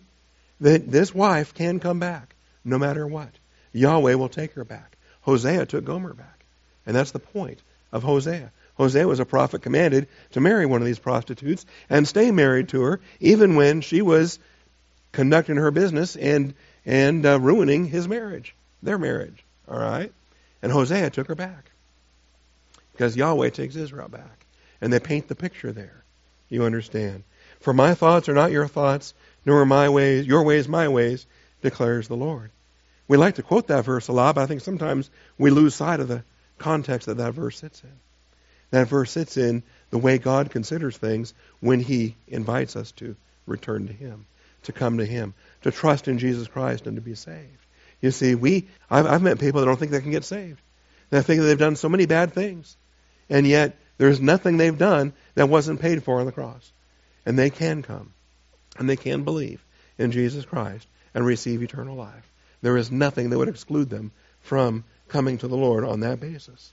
that 0.60 0.90
this 0.90 1.14
wife 1.14 1.54
can 1.54 1.78
come 1.78 2.00
back 2.00 2.34
no 2.64 2.78
matter 2.78 3.06
what. 3.06 3.30
Yahweh 3.72 4.14
will 4.14 4.28
take 4.28 4.54
her 4.54 4.64
back. 4.64 4.96
Hosea 5.20 5.66
took 5.66 5.84
Gomer 5.84 6.14
back. 6.14 6.35
And 6.86 6.94
that's 6.94 7.10
the 7.10 7.18
point 7.18 7.60
of 7.92 8.02
Hosea. 8.02 8.52
Hosea 8.76 9.08
was 9.08 9.20
a 9.20 9.24
prophet 9.24 9.62
commanded 9.62 10.06
to 10.32 10.40
marry 10.40 10.66
one 10.66 10.80
of 10.80 10.86
these 10.86 10.98
prostitutes 10.98 11.64
and 11.88 12.06
stay 12.06 12.30
married 12.30 12.68
to 12.70 12.82
her, 12.82 13.00
even 13.20 13.56
when 13.56 13.80
she 13.80 14.02
was 14.02 14.38
conducting 15.12 15.56
her 15.56 15.70
business 15.70 16.14
and 16.16 16.54
and 16.84 17.26
uh, 17.26 17.40
ruining 17.40 17.86
his 17.86 18.06
marriage, 18.06 18.54
their 18.82 18.98
marriage. 18.98 19.44
All 19.68 19.78
right, 19.78 20.12
and 20.62 20.70
Hosea 20.70 21.10
took 21.10 21.26
her 21.28 21.34
back 21.34 21.70
because 22.92 23.16
Yahweh 23.16 23.50
takes 23.50 23.74
Israel 23.76 24.08
back, 24.08 24.46
and 24.80 24.92
they 24.92 25.00
paint 25.00 25.26
the 25.26 25.34
picture 25.34 25.72
there. 25.72 26.04
You 26.48 26.64
understand? 26.64 27.24
For 27.60 27.72
my 27.72 27.94
thoughts 27.94 28.28
are 28.28 28.34
not 28.34 28.52
your 28.52 28.68
thoughts, 28.68 29.14
nor 29.44 29.62
are 29.62 29.66
my 29.66 29.88
ways 29.88 30.26
your 30.26 30.44
ways 30.44 30.68
my 30.68 30.88
ways, 30.88 31.26
declares 31.62 32.08
the 32.08 32.16
Lord. 32.16 32.50
We 33.08 33.16
like 33.16 33.36
to 33.36 33.42
quote 33.42 33.68
that 33.68 33.84
verse 33.84 34.08
a 34.08 34.12
lot, 34.12 34.34
but 34.34 34.42
I 34.42 34.46
think 34.46 34.60
sometimes 34.60 35.08
we 35.38 35.50
lose 35.50 35.74
sight 35.74 36.00
of 36.00 36.08
the 36.08 36.22
context 36.58 37.06
that 37.06 37.18
that 37.18 37.34
verse 37.34 37.58
sits 37.58 37.82
in. 37.82 37.92
That 38.70 38.88
verse 38.88 39.12
sits 39.12 39.36
in 39.36 39.62
the 39.90 39.98
way 39.98 40.18
God 40.18 40.50
considers 40.50 40.96
things 40.96 41.34
when 41.60 41.80
He 41.80 42.16
invites 42.26 42.76
us 42.76 42.92
to 42.92 43.16
return 43.46 43.86
to 43.86 43.92
Him, 43.92 44.26
to 44.64 44.72
come 44.72 44.98
to 44.98 45.06
Him, 45.06 45.34
to 45.62 45.70
trust 45.70 46.08
in 46.08 46.18
Jesus 46.18 46.48
Christ 46.48 46.86
and 46.86 46.96
to 46.96 47.02
be 47.02 47.14
saved. 47.14 47.66
You 48.00 48.10
see, 48.10 48.34
we 48.34 48.68
I've, 48.90 49.06
I've 49.06 49.22
met 49.22 49.38
people 49.38 49.60
that 49.60 49.66
don't 49.66 49.78
think 49.78 49.92
they 49.92 50.00
can 50.00 50.10
get 50.10 50.24
saved. 50.24 50.60
They 51.10 51.22
think 51.22 51.40
that 51.40 51.46
they've 51.46 51.58
done 51.58 51.76
so 51.76 51.88
many 51.88 52.06
bad 52.06 52.32
things, 52.32 52.76
and 53.30 53.46
yet 53.46 53.76
there's 53.98 54.20
nothing 54.20 54.56
they've 54.56 54.76
done 54.76 55.12
that 55.34 55.48
wasn't 55.48 55.80
paid 55.80 56.02
for 56.02 56.18
on 56.20 56.26
the 56.26 56.32
cross, 56.32 56.72
and 57.24 57.38
they 57.38 57.50
can 57.50 57.82
come, 57.82 58.12
and 58.78 58.90
they 58.90 58.96
can 58.96 59.22
believe 59.22 59.64
in 59.98 60.10
Jesus 60.10 60.44
Christ 60.44 60.86
and 61.14 61.24
receive 61.24 61.62
eternal 61.62 61.96
life. 61.96 62.30
There 62.62 62.76
is 62.76 62.90
nothing 62.90 63.30
that 63.30 63.38
would 63.38 63.48
exclude 63.48 63.88
them 63.88 64.10
from 64.46 64.84
coming 65.08 65.38
to 65.38 65.48
the 65.48 65.56
Lord 65.56 65.84
on 65.84 66.00
that 66.00 66.20
basis. 66.20 66.72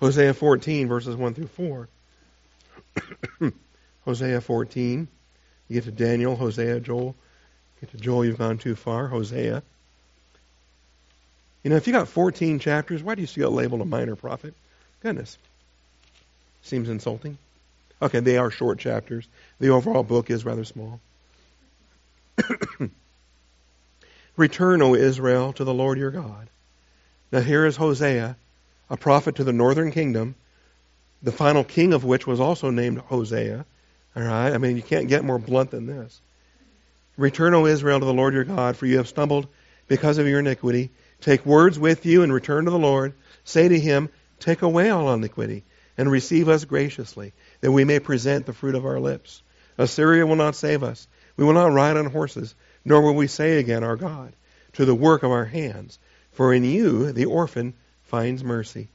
Hosea 0.00 0.34
14, 0.34 0.88
verses 0.88 1.16
1 1.16 1.34
through 1.34 1.46
4. 1.46 1.88
Hosea 4.04 4.40
14. 4.40 5.08
You 5.68 5.74
get 5.74 5.84
to 5.84 5.92
Daniel, 5.92 6.34
Hosea, 6.36 6.80
Joel. 6.80 7.14
You 7.80 7.86
Get 7.86 7.90
to 7.92 7.96
Joel, 7.96 8.24
you've 8.24 8.38
gone 8.38 8.58
too 8.58 8.74
far. 8.74 9.06
Hosea. 9.06 9.62
You 11.62 11.70
know, 11.70 11.76
if 11.76 11.86
you 11.86 11.92
got 11.92 12.08
14 12.08 12.58
chapters, 12.58 13.02
why 13.02 13.14
do 13.14 13.20
you 13.20 13.28
still 13.28 13.50
get 13.50 13.56
labeled 13.56 13.80
a 13.80 13.84
minor 13.84 14.16
prophet? 14.16 14.54
Goodness. 15.00 15.38
Seems 16.62 16.88
insulting. 16.88 17.38
Okay, 18.00 18.18
they 18.18 18.36
are 18.36 18.50
short 18.50 18.80
chapters. 18.80 19.28
The 19.60 19.68
overall 19.68 20.02
book 20.02 20.30
is 20.30 20.44
rather 20.44 20.64
small. 20.64 21.00
Return, 24.36 24.82
O 24.82 24.94
Israel, 24.94 25.52
to 25.54 25.64
the 25.64 25.74
Lord 25.74 25.98
your 25.98 26.10
God. 26.10 26.48
Now 27.30 27.40
here 27.40 27.66
is 27.66 27.76
Hosea 27.76 28.36
a 28.92 28.96
prophet 28.98 29.36
to 29.36 29.44
the 29.44 29.54
northern 29.54 29.90
kingdom, 29.90 30.34
the 31.22 31.32
final 31.32 31.64
king 31.64 31.94
of 31.94 32.04
which 32.04 32.26
was 32.26 32.40
also 32.40 32.68
named 32.68 32.98
Hosea. 32.98 33.64
All 34.14 34.22
right? 34.22 34.52
I 34.52 34.58
mean, 34.58 34.76
you 34.76 34.82
can't 34.82 35.08
get 35.08 35.24
more 35.24 35.38
blunt 35.38 35.70
than 35.70 35.86
this. 35.86 36.20
Return, 37.16 37.54
O 37.54 37.64
Israel, 37.64 38.00
to 38.00 38.04
the 38.04 38.12
Lord 38.12 38.34
your 38.34 38.44
God, 38.44 38.76
for 38.76 38.84
you 38.84 38.98
have 38.98 39.08
stumbled 39.08 39.48
because 39.88 40.18
of 40.18 40.26
your 40.26 40.40
iniquity. 40.40 40.90
Take 41.22 41.46
words 41.46 41.78
with 41.78 42.04
you 42.04 42.22
and 42.22 42.30
return 42.30 42.66
to 42.66 42.70
the 42.70 42.78
Lord. 42.78 43.14
Say 43.44 43.66
to 43.66 43.80
him, 43.80 44.10
Take 44.40 44.60
away 44.60 44.90
all 44.90 45.14
iniquity 45.14 45.64
and 45.96 46.10
receive 46.10 46.50
us 46.50 46.66
graciously, 46.66 47.32
that 47.62 47.72
we 47.72 47.84
may 47.84 47.98
present 47.98 48.44
the 48.44 48.52
fruit 48.52 48.74
of 48.74 48.84
our 48.84 49.00
lips. 49.00 49.42
Assyria 49.78 50.26
will 50.26 50.36
not 50.36 50.54
save 50.54 50.82
us. 50.82 51.08
We 51.38 51.44
will 51.46 51.54
not 51.54 51.72
ride 51.72 51.96
on 51.96 52.06
horses, 52.06 52.54
nor 52.84 53.00
will 53.00 53.14
we 53.14 53.26
say 53.26 53.58
again, 53.58 53.84
Our 53.84 53.96
God, 53.96 54.32
to 54.74 54.84
the 54.84 54.94
work 54.94 55.22
of 55.22 55.30
our 55.30 55.44
hands. 55.44 55.98
For 56.32 56.54
in 56.54 56.64
you 56.64 57.12
the 57.12 57.26
orphan 57.26 57.74
finds 58.04 58.42
mercy. 58.42 58.88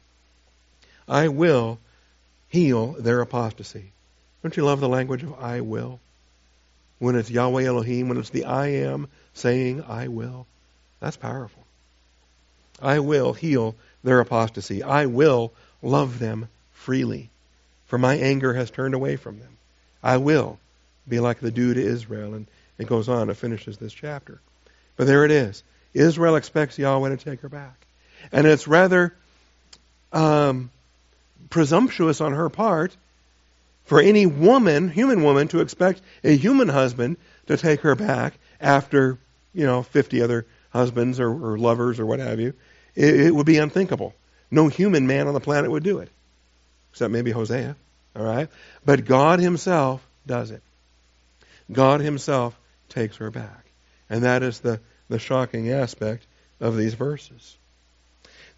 I 1.08 1.28
will 1.28 1.80
heal 2.50 2.94
their 2.94 3.22
apostasy. 3.22 3.92
Don't 4.42 4.58
you 4.58 4.66
love 4.66 4.80
the 4.80 4.90
language 4.90 5.24
of 5.24 5.40
I 5.40 5.62
will? 5.62 6.00
When 7.00 7.16
it's 7.16 7.30
Yahweh 7.30 7.66
Elohim, 7.66 8.10
when 8.10 8.18
it's 8.18 8.30
the 8.30 8.46
I 8.46 8.68
am 8.68 9.08
saying 9.34 9.84
I 9.84 10.08
will. 10.08 10.48
That's 11.00 11.18
powerful. 11.18 11.64
I 12.82 13.00
will 13.00 13.34
heal 13.34 13.76
their 14.04 14.20
apostasy. 14.20 14.84
I 14.84 15.06
will 15.06 15.54
love 15.82 16.20
them 16.20 16.50
freely. 16.74 17.30
For 17.86 17.98
my 17.98 18.16
anger 18.16 18.54
has 18.54 18.72
turned 18.72 18.94
away 18.94 19.16
from 19.16 19.40
them. 19.40 19.58
I 20.04 20.18
will 20.18 20.60
be 21.08 21.20
like 21.20 21.40
the 21.40 21.52
dew 21.52 21.74
to 21.74 21.82
Israel. 21.82 22.34
And 22.34 22.48
it 22.78 22.88
goes 22.88 23.10
on, 23.10 23.30
it 23.30 23.38
finishes 23.38 23.78
this 23.78 23.94
chapter. 23.94 24.40
But 24.96 25.08
there 25.08 25.26
it 25.26 25.32
is. 25.32 25.64
Israel 25.94 26.36
expects 26.36 26.78
Yahweh 26.78 27.10
to 27.10 27.18
take 27.18 27.42
her 27.42 27.50
back. 27.50 27.86
And 28.32 28.46
it's 28.46 28.68
rather 28.68 29.14
um, 30.12 30.70
presumptuous 31.50 32.22
on 32.22 32.34
her 32.34 32.50
part 32.50 32.96
for 33.86 34.02
any 34.02 34.26
woman, 34.26 34.90
human 34.90 35.24
woman, 35.24 35.48
to 35.50 35.62
expect 35.62 36.02
a 36.24 36.36
human 36.36 36.68
husband 36.68 37.18
to 37.48 37.58
take 37.58 37.82
her 37.82 37.96
back 37.96 38.38
after, 38.60 39.18
you 39.54 39.66
know, 39.66 39.82
50 39.82 40.22
other 40.22 40.46
husbands 40.72 41.20
or, 41.20 41.30
or 41.30 41.58
lovers 41.58 42.00
or 42.00 42.06
what 42.06 42.20
have 42.20 42.40
you. 42.40 42.54
It, 42.96 43.28
it, 43.28 43.36
would 43.36 43.46
be 43.46 43.58
unthinkable. 43.58 44.14
No 44.52 44.68
human 44.68 45.08
man 45.08 45.28
on 45.28 45.34
the 45.34 45.40
planet 45.40 45.72
would 45.72 45.84
do 45.84 46.00
it, 46.00 46.10
except 46.92 47.12
maybe 47.12 47.32
Hosea. 47.32 47.76
All 48.16 48.26
right? 48.26 48.50
But 48.86 49.06
God 49.06 49.40
Himself 49.40 50.06
does 50.26 50.52
it. 50.52 50.62
God 51.72 52.02
Himself 52.02 52.58
takes 52.90 53.18
her 53.18 53.32
back. 53.32 53.66
And 54.10 54.24
that 54.24 54.44
is 54.44 54.60
the, 54.60 54.80
the 55.10 55.20
shocking 55.20 55.72
aspect 55.72 56.26
of 56.60 56.78
these 56.78 56.94
verses. 56.94 57.58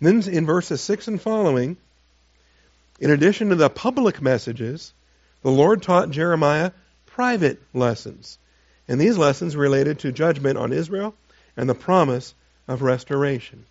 Then 0.01 0.21
in 0.27 0.45
verses 0.45 0.81
6 0.81 1.07
and 1.07 1.21
following, 1.21 1.77
in 2.99 3.11
addition 3.11 3.49
to 3.49 3.55
the 3.55 3.69
public 3.69 4.21
messages, 4.21 4.93
the 5.41 5.51
Lord 5.51 5.81
taught 5.81 6.09
Jeremiah 6.09 6.71
private 7.05 7.61
lessons. 7.73 8.37
And 8.87 8.99
these 8.99 9.17
lessons 9.17 9.55
related 9.55 9.99
to 9.99 10.11
judgment 10.11 10.57
on 10.57 10.73
Israel 10.73 11.15
and 11.57 11.69
the 11.69 11.75
promise 11.75 12.33
of 12.67 12.81
restoration. 12.81 13.65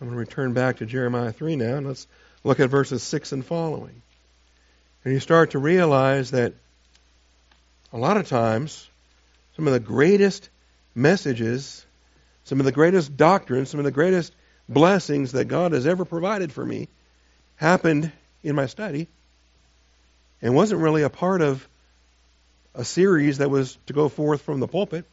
I'm 0.00 0.08
going 0.08 0.16
to 0.16 0.20
return 0.20 0.52
back 0.52 0.78
to 0.78 0.86
Jeremiah 0.86 1.32
3 1.32 1.56
now, 1.56 1.76
and 1.76 1.86
let's 1.86 2.06
look 2.44 2.60
at 2.60 2.70
verses 2.70 3.02
6 3.02 3.32
and 3.32 3.44
following. 3.44 4.02
And 5.04 5.14
you 5.14 5.20
start 5.20 5.52
to 5.52 5.58
realize 5.58 6.32
that 6.32 6.54
a 7.92 7.98
lot 7.98 8.16
of 8.16 8.28
times, 8.28 8.88
some 9.56 9.66
of 9.66 9.72
the 9.72 9.80
greatest 9.80 10.48
messages, 10.94 11.84
some 12.44 12.60
of 12.60 12.66
the 12.66 12.72
greatest 12.72 13.16
doctrines, 13.16 13.70
some 13.70 13.80
of 13.80 13.84
the 13.84 13.90
greatest 13.90 14.34
blessings 14.68 15.32
that 15.32 15.46
God 15.46 15.72
has 15.72 15.86
ever 15.86 16.04
provided 16.04 16.52
for 16.52 16.64
me 16.64 16.88
happened 17.56 18.10
in 18.42 18.54
my 18.54 18.66
study 18.66 19.08
and 20.40 20.54
wasn't 20.54 20.80
really 20.80 21.02
a 21.02 21.10
part 21.10 21.40
of 21.40 21.66
a 22.74 22.84
series 22.84 23.38
that 23.38 23.50
was 23.50 23.78
to 23.86 23.92
go 23.92 24.08
forth 24.08 24.42
from 24.42 24.60
the 24.60 24.68
pulpit. 24.68 25.04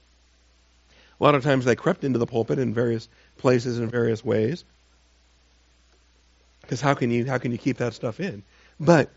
A 1.20 1.24
lot 1.24 1.36
of 1.36 1.44
times 1.44 1.66
they 1.66 1.76
crept 1.76 2.04
into 2.04 2.18
the 2.18 2.26
pulpit 2.26 2.60
in 2.60 2.74
various 2.74 3.08
places 3.38 3.80
in 3.80 3.90
various 3.90 4.24
ways. 4.24 4.64
Because 6.62 6.80
how 6.80 6.94
can 6.94 7.12
you 7.12 7.26
how 7.26 7.38
can 7.38 7.52
you 7.52 7.58
keep 7.58 7.78
that 7.78 7.94
stuff 7.94 8.20
in? 8.20 8.44
But 8.80 9.10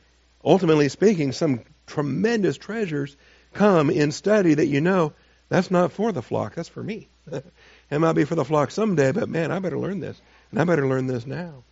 ultimately 0.44 0.88
speaking, 0.88 1.32
some 1.32 1.60
tremendous 1.86 2.56
treasures 2.56 3.16
come 3.52 3.90
in 3.90 4.12
study 4.12 4.54
that 4.54 4.66
you 4.66 4.80
know 4.80 5.12
that's 5.48 5.70
not 5.70 5.92
for 5.92 6.12
the 6.12 6.22
flock, 6.22 6.54
that's 6.54 6.68
for 6.68 6.82
me. 6.82 7.08
It 7.90 7.98
might 7.98 8.14
be 8.14 8.24
for 8.24 8.36
the 8.36 8.44
flock 8.44 8.70
someday, 8.70 9.12
but 9.12 9.28
man, 9.28 9.52
I 9.52 9.58
better 9.58 9.78
learn 9.78 10.00
this. 10.00 10.18
And 10.50 10.58
I 10.58 10.64
better 10.64 10.88
learn 10.88 11.08
this 11.08 11.26
now. 11.26 11.62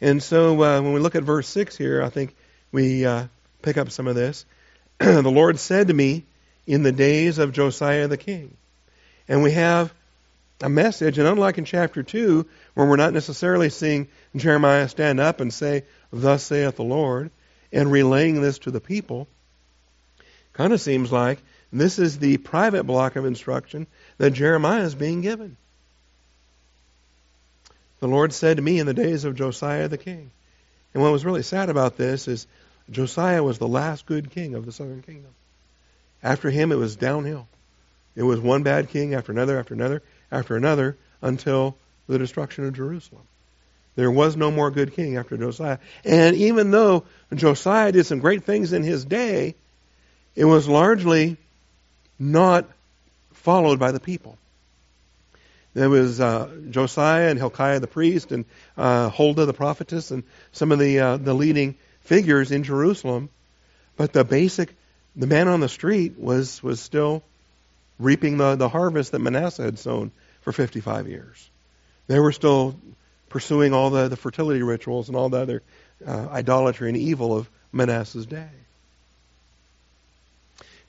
And 0.00 0.22
so 0.22 0.54
uh, 0.62 0.80
when 0.80 0.94
we 0.94 1.00
look 1.00 1.14
at 1.14 1.24
verse 1.24 1.46
6 1.48 1.76
here, 1.76 2.02
I 2.02 2.08
think 2.08 2.34
we 2.72 3.04
uh, 3.04 3.26
pick 3.60 3.76
up 3.76 3.90
some 3.90 4.06
of 4.06 4.14
this. 4.14 4.46
the 4.98 5.20
Lord 5.22 5.58
said 5.58 5.88
to 5.88 5.94
me 5.94 6.24
in 6.66 6.82
the 6.84 6.90
days 6.90 7.36
of 7.36 7.52
Josiah 7.52 8.08
the 8.08 8.16
king. 8.16 8.56
And 9.28 9.42
we 9.42 9.52
have 9.52 9.92
a 10.62 10.70
message, 10.70 11.18
and 11.18 11.28
unlike 11.28 11.58
in 11.58 11.66
chapter 11.66 12.02
2, 12.02 12.46
where 12.72 12.86
we're 12.86 12.96
not 12.96 13.12
necessarily 13.12 13.68
seeing 13.68 14.08
Jeremiah 14.34 14.88
stand 14.88 15.20
up 15.20 15.40
and 15.40 15.52
say, 15.52 15.84
Thus 16.10 16.44
saith 16.44 16.76
the 16.76 16.82
Lord, 16.82 17.30
and 17.72 17.92
relaying 17.92 18.40
this 18.40 18.58
to 18.60 18.70
the 18.70 18.80
people, 18.80 19.28
kind 20.52 20.72
of 20.72 20.80
seems 20.80 21.10
like 21.10 21.38
this 21.72 21.98
is 21.98 22.18
the 22.18 22.36
private 22.36 22.84
block 22.84 23.16
of 23.16 23.24
instruction 23.24 23.86
that 24.18 24.32
Jeremiah 24.32 24.82
is 24.82 24.94
being 24.94 25.22
given. 25.22 25.56
The 28.00 28.08
Lord 28.08 28.32
said 28.32 28.56
to 28.56 28.62
me 28.62 28.78
in 28.78 28.86
the 28.86 28.94
days 28.94 29.24
of 29.24 29.36
Josiah 29.36 29.88
the 29.88 29.96
king. 29.96 30.30
And 30.92 31.02
what 31.02 31.12
was 31.12 31.24
really 31.24 31.42
sad 31.42 31.70
about 31.70 31.96
this 31.96 32.28
is 32.28 32.46
Josiah 32.90 33.42
was 33.42 33.58
the 33.58 33.68
last 33.68 34.06
good 34.06 34.30
king 34.30 34.54
of 34.54 34.66
the 34.66 34.72
southern 34.72 35.02
kingdom. 35.02 35.30
After 36.22 36.50
him, 36.50 36.72
it 36.72 36.76
was 36.76 36.96
downhill. 36.96 37.48
It 38.14 38.22
was 38.22 38.40
one 38.40 38.62
bad 38.62 38.90
king 38.90 39.14
after 39.14 39.32
another, 39.32 39.58
after 39.58 39.74
another, 39.74 40.02
after 40.30 40.56
another, 40.56 40.96
until 41.22 41.76
the 42.08 42.18
destruction 42.18 42.66
of 42.66 42.74
Jerusalem. 42.74 43.22
There 43.94 44.10
was 44.10 44.36
no 44.36 44.50
more 44.50 44.70
good 44.70 44.94
king 44.94 45.16
after 45.16 45.36
Josiah. 45.36 45.78
And 46.04 46.36
even 46.36 46.70
though 46.70 47.04
Josiah 47.32 47.92
did 47.92 48.04
some 48.04 48.18
great 48.18 48.44
things 48.44 48.72
in 48.72 48.82
his 48.82 49.04
day, 49.04 49.54
it 50.34 50.44
was 50.44 50.68
largely 50.68 51.36
not 52.18 52.66
followed 53.32 53.78
by 53.78 53.92
the 53.92 54.00
people. 54.00 54.38
There 55.74 55.88
was 55.88 56.20
uh, 56.20 56.50
Josiah 56.70 57.30
and 57.30 57.38
Hilkiah 57.38 57.80
the 57.80 57.86
priest 57.86 58.30
and 58.30 58.44
uh, 58.76 59.08
Huldah 59.08 59.46
the 59.46 59.54
prophetess 59.54 60.10
and 60.10 60.22
some 60.52 60.70
of 60.70 60.78
the 60.78 61.00
uh, 61.00 61.16
the 61.16 61.34
leading 61.34 61.76
figures 62.02 62.52
in 62.52 62.62
Jerusalem, 62.62 63.30
but 63.96 64.12
the 64.12 64.24
basic, 64.24 64.74
the 65.16 65.26
man 65.26 65.48
on 65.48 65.60
the 65.60 65.68
street 65.68 66.18
was 66.18 66.62
was 66.62 66.80
still 66.80 67.22
reaping 67.98 68.36
the, 68.36 68.56
the 68.56 68.68
harvest 68.68 69.12
that 69.12 69.20
Manasseh 69.20 69.62
had 69.62 69.78
sown 69.78 70.10
for 70.42 70.52
55 70.52 71.08
years. 71.08 71.50
They 72.08 72.18
were 72.18 72.32
still 72.32 72.76
pursuing 73.28 73.72
all 73.72 73.90
the, 73.90 74.08
the 74.08 74.16
fertility 74.16 74.62
rituals 74.62 75.08
and 75.08 75.16
all 75.16 75.28
the 75.28 75.38
other 75.38 75.62
uh, 76.06 76.28
idolatry 76.30 76.88
and 76.88 76.96
evil 76.96 77.36
of 77.36 77.48
Manasseh's 77.72 78.26
day. 78.26 78.48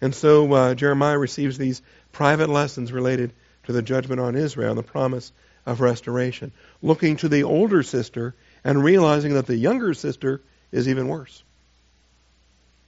And 0.04 0.14
so 0.14 0.52
uh, 0.52 0.76
Jeremiah 0.76 1.18
receives 1.18 1.58
these 1.58 1.82
private 2.12 2.50
lessons 2.50 2.92
related 2.92 3.32
to 3.68 3.72
the 3.72 3.82
judgment 3.82 4.20
on 4.20 4.36
Israel 4.36 4.72
and 4.72 4.78
the 4.78 4.84
promise 4.84 5.32
of 5.66 5.80
restoration, 5.80 6.52
looking 6.82 7.16
to 7.18 7.30
the 7.30 7.44
older 7.44 7.84
sister 7.84 8.36
and 8.66 8.84
realizing 8.84 9.36
that 9.36 9.48
the 9.48 9.56
younger 9.56 9.94
sister 9.94 10.42
is 10.74 10.90
even 10.90 11.08
worse. 11.08 11.42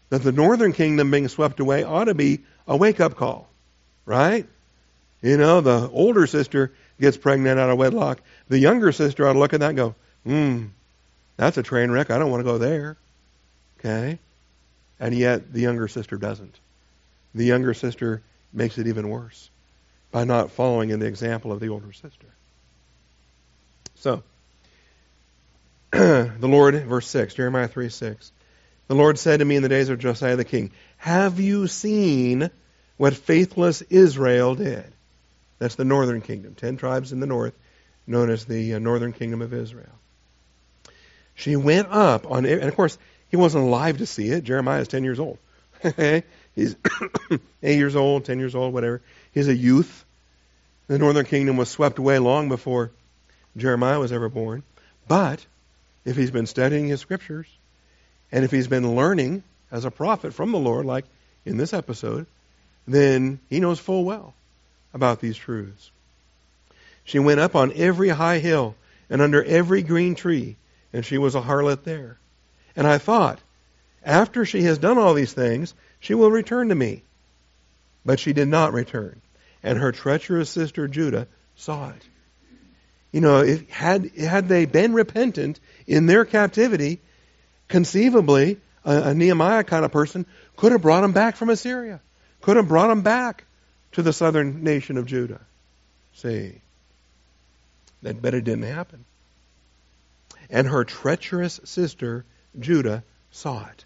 That 0.10 0.24
the 0.24 0.34
northern 0.34 0.74
kingdom 0.74 1.10
being 1.10 1.30
swept 1.30 1.62
away 1.62 1.86
ought 1.86 2.04
to 2.04 2.14
be 2.14 2.42
a 2.68 2.76
wake 2.76 3.00
up 3.00 3.16
call, 3.16 3.48
right? 4.06 4.46
You 5.22 5.38
know, 5.38 5.62
the 5.62 5.90
older 5.94 6.28
sister 6.28 6.74
gets 7.00 7.16
pregnant 7.16 7.58
out 7.62 7.70
of 7.70 7.78
wedlock. 7.78 8.20
The 8.50 8.60
younger 8.60 8.92
sister 8.92 9.26
ought 9.26 9.34
to 9.34 9.40
look 9.40 9.54
at 9.54 9.62
that 9.62 9.70
and 9.70 9.78
go, 9.78 9.96
hmm, 10.26 10.66
that's 11.38 11.58
a 11.58 11.64
train 11.64 11.92
wreck. 11.92 12.12
I 12.12 12.18
don't 12.18 12.30
want 12.30 12.42
to 12.42 12.52
go 12.52 12.58
there. 12.58 12.98
Okay? 13.80 14.20
And 15.00 15.16
yet 15.16 15.54
the 15.54 15.62
younger 15.62 15.88
sister 15.88 16.18
doesn't. 16.18 16.60
The 17.36 17.46
younger 17.46 17.74
sister 17.74 18.24
makes 18.54 18.78
it 18.78 18.88
even 18.88 19.10
worse 19.10 19.50
by 20.12 20.24
not 20.24 20.52
following 20.52 20.90
in 20.90 21.00
the 21.00 21.06
example 21.06 21.52
of 21.52 21.60
the 21.60 21.68
older 21.70 21.92
sister. 21.92 22.28
So, 23.96 24.24
the 25.92 26.38
Lord, 26.42 26.76
verse 26.86 27.08
6, 27.08 27.34
Jeremiah 27.34 27.68
3 27.68 27.90
6. 27.90 28.32
The 28.88 28.96
Lord 28.96 29.20
said 29.20 29.40
to 29.40 29.46
me 29.46 29.56
in 29.58 29.64
the 29.64 29.70
days 29.70 29.90
of 29.90 30.00
Josiah 30.00 30.36
the 30.36 30.46
king, 30.46 30.72
Have 30.98 31.40
you 31.40 31.68
seen 31.68 32.50
what 32.98 33.14
faithless 33.16 33.82
Israel 33.82 34.56
did? 34.56 34.86
That's 35.60 35.76
the 35.76 35.86
northern 35.86 36.22
kingdom, 36.22 36.56
ten 36.56 36.78
tribes 36.78 37.12
in 37.12 37.20
the 37.20 37.28
north, 37.28 37.54
known 38.08 38.30
as 38.30 38.46
the 38.46 38.76
uh, 38.76 38.80
northern 38.80 39.12
kingdom 39.12 39.42
of 39.42 39.54
Israel. 39.54 39.88
She 41.34 41.56
went 41.56 41.90
up 41.90 42.30
on, 42.30 42.46
and 42.46 42.64
of 42.64 42.76
course, 42.76 42.98
he 43.30 43.36
wasn't 43.36 43.66
alive 43.66 43.98
to 43.98 44.06
see 44.06 44.30
it. 44.30 44.44
Jeremiah 44.44 44.82
is 44.82 44.88
10 44.88 45.04
years 45.04 45.20
old. 45.20 45.38
He's 46.56 46.76
8 47.64 47.76
years 47.76 47.96
old, 47.96 48.26
10 48.26 48.40
years 48.40 48.56
old, 48.56 48.74
whatever. 48.74 49.02
He's 49.34 49.48
a 49.48 49.56
youth. 49.56 50.06
The 50.88 51.00
northern 51.00 51.26
kingdom 51.26 51.58
was 51.58 51.70
swept 51.70 52.00
away 52.00 52.20
long 52.20 52.50
before 52.50 52.92
Jeremiah 53.58 54.00
was 54.00 54.12
ever 54.12 54.30
born. 54.30 54.64
But 55.08 55.46
if 56.06 56.16
he's 56.16 56.32
been 56.32 56.46
studying 56.46 56.88
his 56.88 57.02
scriptures, 57.02 57.48
and 58.32 58.46
if 58.46 58.52
he's 58.52 58.68
been 58.68 58.96
learning 58.96 59.44
as 59.72 59.86
a 59.86 59.92
prophet 59.92 60.34
from 60.34 60.52
the 60.52 60.60
Lord, 60.60 60.86
like 60.86 61.06
in 61.46 61.58
this 61.58 61.74
episode, 61.74 62.26
then 62.88 63.40
he 63.50 63.60
knows 63.60 63.80
full 63.80 64.06
well 64.06 64.34
about 64.94 65.20
these 65.20 65.38
truths. 65.38 65.92
She 67.04 67.20
went 67.20 67.40
up 67.40 67.56
on 67.56 67.74
every 67.76 68.10
high 68.10 68.40
hill 68.40 68.76
and 69.10 69.22
under 69.22 69.44
every 69.44 69.84
green 69.84 70.16
tree, 70.16 70.56
and 70.94 71.06
she 71.06 71.18
was 71.18 71.36
a 71.36 71.42
harlot 71.42 71.84
there. 71.84 72.18
And 72.76 72.88
I 72.88 72.98
thought, 72.98 73.40
after 74.06 74.46
she 74.46 74.62
has 74.64 74.78
done 74.78 74.98
all 74.98 75.14
these 75.14 75.34
things, 75.34 75.74
she 76.00 76.14
will 76.14 76.32
return 76.32 76.70
to 76.70 76.76
me. 76.76 77.02
But 78.06 78.20
she 78.20 78.34
did 78.34 78.48
not 78.48 78.74
return, 78.74 79.20
and 79.64 79.80
her 79.80 79.92
treacherous 79.92 80.50
sister 80.50 80.88
Judah 80.88 81.28
saw 81.56 81.90
it. 81.90 82.02
You 83.12 83.22
know, 83.22 83.40
if, 83.40 83.68
had 83.70 84.12
had 84.16 84.48
they 84.48 84.66
been 84.66 84.94
repentant 84.94 85.60
in 85.88 86.06
their 86.06 86.24
captivity, 86.24 87.00
conceivably 87.68 88.60
a, 88.84 89.10
a 89.10 89.14
Nehemiah 89.14 89.64
kind 89.64 89.86
of 89.86 89.92
person 89.92 90.26
could 90.56 90.72
have 90.72 90.82
brought 90.82 91.02
them 91.02 91.14
back 91.14 91.36
from 91.36 91.50
Assyria, 91.50 92.00
could 92.42 92.58
have 92.58 92.68
brought 92.68 92.90
them 92.90 93.02
back 93.02 93.46
to 93.94 94.04
the 94.04 94.14
southern 94.14 94.64
nation 94.64 94.98
of 94.98 95.06
Judah. 95.06 95.42
See, 96.14 96.62
that 98.04 98.22
better 98.22 98.42
didn't 98.42 98.64
happen. 98.66 99.06
And 100.50 100.68
her 100.68 100.84
treacherous 100.84 101.60
sister, 101.64 102.24
Judah, 102.60 103.04
saw 103.32 103.66
it. 103.66 103.85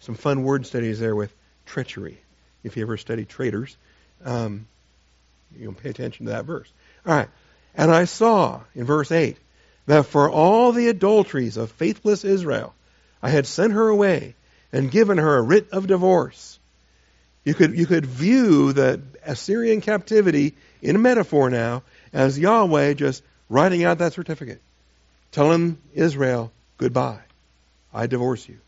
Some 0.00 0.14
fun 0.14 0.42
word 0.42 0.66
studies 0.66 1.00
there 1.00 1.14
with 1.14 1.34
treachery. 1.66 2.18
If 2.62 2.76
you 2.76 2.82
ever 2.82 2.96
study 2.96 3.24
traitors, 3.24 3.76
um, 4.24 4.66
you'll 5.56 5.74
pay 5.74 5.90
attention 5.90 6.26
to 6.26 6.32
that 6.32 6.44
verse. 6.44 6.70
All 7.06 7.14
right. 7.14 7.28
And 7.74 7.90
I 7.90 8.04
saw, 8.04 8.60
in 8.74 8.84
verse 8.84 9.12
8, 9.12 9.36
that 9.86 10.06
for 10.06 10.30
all 10.30 10.72
the 10.72 10.88
adulteries 10.88 11.56
of 11.56 11.70
faithless 11.72 12.24
Israel, 12.24 12.74
I 13.22 13.30
had 13.30 13.46
sent 13.46 13.72
her 13.72 13.88
away 13.88 14.34
and 14.72 14.90
given 14.90 15.18
her 15.18 15.38
a 15.38 15.42
writ 15.42 15.70
of 15.70 15.86
divorce 15.86 16.58
you 17.48 17.54
could, 17.54 17.78
you 17.78 17.86
could 17.86 18.04
view 18.04 18.74
the 18.74 19.00
Assyrian 19.24 19.80
captivity 19.80 20.54
in 20.82 20.96
a 20.96 20.98
metaphor 20.98 21.48
now 21.48 21.82
as 22.12 22.38
Yahweh 22.38 22.92
just 22.92 23.22
writing 23.48 23.84
out 23.84 23.98
that 23.98 24.12
certificate, 24.12 24.60
telling 25.32 25.78
Israel, 25.94 26.52
goodbye. 26.76 27.20
I 27.90 28.06
divorce 28.06 28.46
you. 28.46 28.58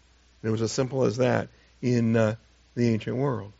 And 0.42 0.48
it 0.48 0.52
was 0.52 0.62
as 0.62 0.72
simple 0.72 1.04
as 1.04 1.18
that 1.18 1.48
in 1.82 2.16
uh, 2.16 2.36
the 2.74 2.88
ancient 2.88 3.16
world. 3.16 3.52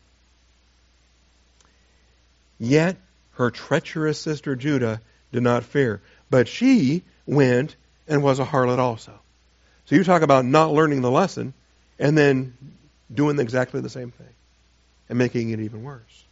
Yet 2.59 2.97
her 3.33 3.49
treacherous 3.49 4.19
sister 4.19 4.55
Judah 4.55 5.01
did 5.31 5.43
not 5.43 5.63
fear, 5.63 6.01
but 6.29 6.47
she 6.47 7.03
went 7.25 7.75
and 8.07 8.21
was 8.21 8.39
a 8.39 8.45
harlot 8.45 8.77
also. 8.77 9.13
So 9.85 9.95
you 9.95 10.03
talk 10.03 10.21
about 10.21 10.45
not 10.45 10.71
learning 10.71 11.01
the 11.01 11.11
lesson 11.11 11.53
and 11.97 12.17
then 12.17 12.55
doing 13.13 13.39
exactly 13.39 13.81
the 13.81 13.89
same 13.89 14.11
thing 14.11 14.33
and 15.09 15.17
making 15.17 15.49
it 15.49 15.59
even 15.59 15.83
worse. 15.83 16.23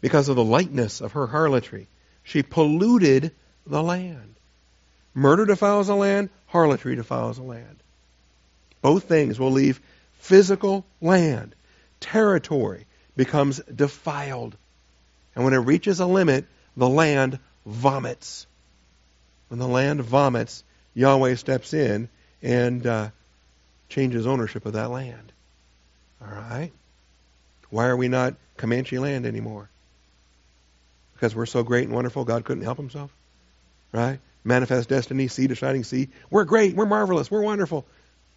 Because 0.00 0.28
of 0.28 0.36
the 0.36 0.44
lightness 0.44 1.00
of 1.00 1.12
her 1.12 1.26
harlotry, 1.26 1.86
she 2.24 2.42
polluted 2.42 3.32
the 3.66 3.82
land. 3.82 4.34
Murder 5.14 5.46
defiles 5.46 5.88
the 5.88 5.96
land, 5.96 6.30
harlotry 6.46 6.96
defiles 6.96 7.36
the 7.36 7.42
land. 7.42 7.81
Both 8.82 9.04
things 9.04 9.38
will 9.38 9.52
leave 9.52 9.80
physical 10.18 10.84
land. 11.00 11.54
Territory 12.00 12.86
becomes 13.16 13.60
defiled. 13.60 14.56
And 15.34 15.44
when 15.44 15.54
it 15.54 15.58
reaches 15.58 16.00
a 16.00 16.06
limit, 16.06 16.44
the 16.76 16.88
land 16.88 17.38
vomits. 17.64 18.46
When 19.48 19.58
the 19.58 19.68
land 19.68 20.02
vomits, 20.02 20.64
Yahweh 20.94 21.36
steps 21.36 21.72
in 21.72 22.08
and 22.42 22.86
uh, 22.86 23.10
changes 23.88 24.26
ownership 24.26 24.66
of 24.66 24.74
that 24.74 24.90
land. 24.90 25.32
All 26.20 26.32
right? 26.32 26.72
Why 27.70 27.86
are 27.86 27.96
we 27.96 28.08
not 28.08 28.34
Comanche 28.56 28.98
land 28.98 29.26
anymore? 29.26 29.68
Because 31.14 31.34
we're 31.34 31.46
so 31.46 31.62
great 31.62 31.84
and 31.84 31.94
wonderful, 31.94 32.24
God 32.24 32.44
couldn't 32.44 32.64
help 32.64 32.78
himself? 32.78 33.10
Right? 33.92 34.18
Manifest 34.44 34.88
destiny, 34.88 35.28
sea 35.28 35.46
to 35.48 35.54
shining 35.54 35.84
sea. 35.84 36.08
We're 36.30 36.44
great, 36.44 36.74
we're 36.74 36.86
marvelous, 36.86 37.30
we're 37.30 37.42
wonderful. 37.42 37.86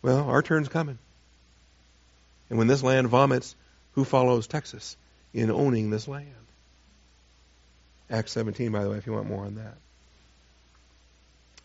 Well, 0.05 0.29
our 0.29 0.43
turn's 0.43 0.67
coming. 0.67 0.99
And 2.51 2.59
when 2.59 2.67
this 2.67 2.83
land 2.83 3.07
vomits, 3.07 3.55
who 3.93 4.03
follows 4.03 4.45
Texas 4.45 4.97
in 5.33 5.49
owning 5.49 5.89
this 5.89 6.07
land? 6.07 6.29
Acts 8.11 8.33
17, 8.33 8.71
by 8.71 8.83
the 8.83 8.91
way, 8.91 8.97
if 8.97 9.07
you 9.07 9.13
want 9.13 9.27
more 9.27 9.45
on 9.45 9.55
that. 9.55 9.73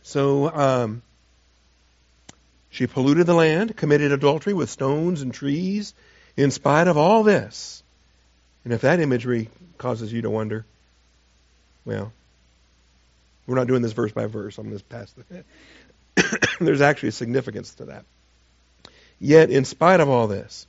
So, 0.05 0.51
um, 0.51 1.03
she 2.71 2.87
polluted 2.87 3.27
the 3.27 3.35
land, 3.35 3.77
committed 3.77 4.11
adultery 4.11 4.55
with 4.55 4.71
stones 4.71 5.21
and 5.21 5.35
trees, 5.35 5.93
in 6.35 6.51
spite 6.51 6.89
of 6.89 6.97
all 6.97 7.23
this. 7.25 7.83
And 8.65 8.73
if 8.73 8.81
that 8.81 9.01
imagery 9.01 9.51
causes 9.77 10.11
you 10.11 10.23
to 10.23 10.31
wonder, 10.31 10.65
well, 11.85 12.11
we're 13.47 13.57
not 13.57 13.67
doing 13.67 13.83
this 13.83 13.93
verse 13.93 14.13
by 14.13 14.25
verse. 14.25 14.57
I'm 14.57 14.69
going 14.69 14.79
to 14.79 14.85
pass 14.85 15.13
the. 15.13 15.45
There's 16.65 16.81
actually 16.81 17.11
significance 17.11 17.75
to 17.75 17.85
that. 17.85 18.07
Yet, 19.21 19.51
in 19.51 19.65
spite 19.65 20.01
of 20.01 20.09
all 20.09 20.27
this, 20.27 20.67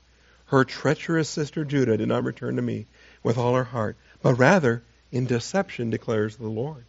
her 0.47 0.65
treacherous 0.65 1.29
sister 1.29 1.63
Judah 1.63 1.97
did 1.97 2.09
not 2.09 2.25
return 2.25 2.57
to 2.57 2.61
me 2.61 2.85
with 3.23 3.37
all 3.37 3.55
her 3.55 3.63
heart, 3.63 3.95
but 4.21 4.35
rather 4.35 4.83
in 5.11 5.25
deception, 5.25 5.89
declares 5.89 6.35
the 6.35 6.47
Lord. 6.47 6.83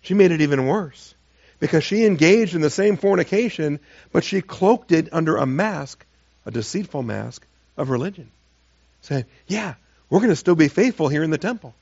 She 0.00 0.14
made 0.14 0.32
it 0.32 0.40
even 0.40 0.66
worse 0.66 1.14
because 1.58 1.84
she 1.84 2.04
engaged 2.04 2.54
in 2.54 2.60
the 2.60 2.70
same 2.70 2.96
fornication, 2.96 3.80
but 4.12 4.24
she 4.24 4.42
cloaked 4.42 4.92
it 4.92 5.08
under 5.12 5.36
a 5.36 5.46
mask, 5.46 6.04
a 6.44 6.50
deceitful 6.50 7.02
mask 7.02 7.46
of 7.76 7.90
religion. 7.90 8.30
Saying, 9.02 9.24
yeah, 9.46 9.74
we're 10.10 10.20
going 10.20 10.30
to 10.30 10.36
still 10.36 10.54
be 10.54 10.68
faithful 10.68 11.08
here 11.08 11.22
in 11.22 11.30
the 11.30 11.38
temple. 11.38 11.74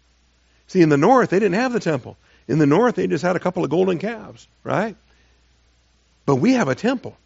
See, 0.68 0.82
in 0.82 0.88
the 0.88 0.96
north, 0.96 1.30
they 1.30 1.38
didn't 1.38 1.54
have 1.54 1.72
the 1.72 1.80
temple. 1.80 2.16
In 2.48 2.58
the 2.58 2.66
north, 2.66 2.96
they 2.96 3.06
just 3.06 3.24
had 3.24 3.36
a 3.36 3.40
couple 3.40 3.64
of 3.64 3.70
golden 3.70 3.98
calves, 3.98 4.46
right? 4.64 4.96
But 6.26 6.36
we 6.36 6.54
have 6.54 6.68
a 6.68 6.74
temple. 6.74 7.16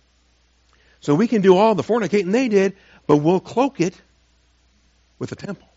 So 1.00 1.14
we 1.14 1.28
can 1.28 1.42
do 1.42 1.56
all 1.56 1.74
the 1.74 1.82
fornicating 1.82 2.32
they 2.32 2.48
did, 2.48 2.76
but 3.06 3.18
we'll 3.18 3.40
cloak 3.40 3.80
it 3.80 3.94
with 5.18 5.30
the 5.30 5.36
temple. 5.36 5.68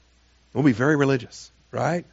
We'll 0.53 0.63
be 0.63 0.71
very 0.71 0.95
religious, 0.95 1.51
right? 1.71 2.05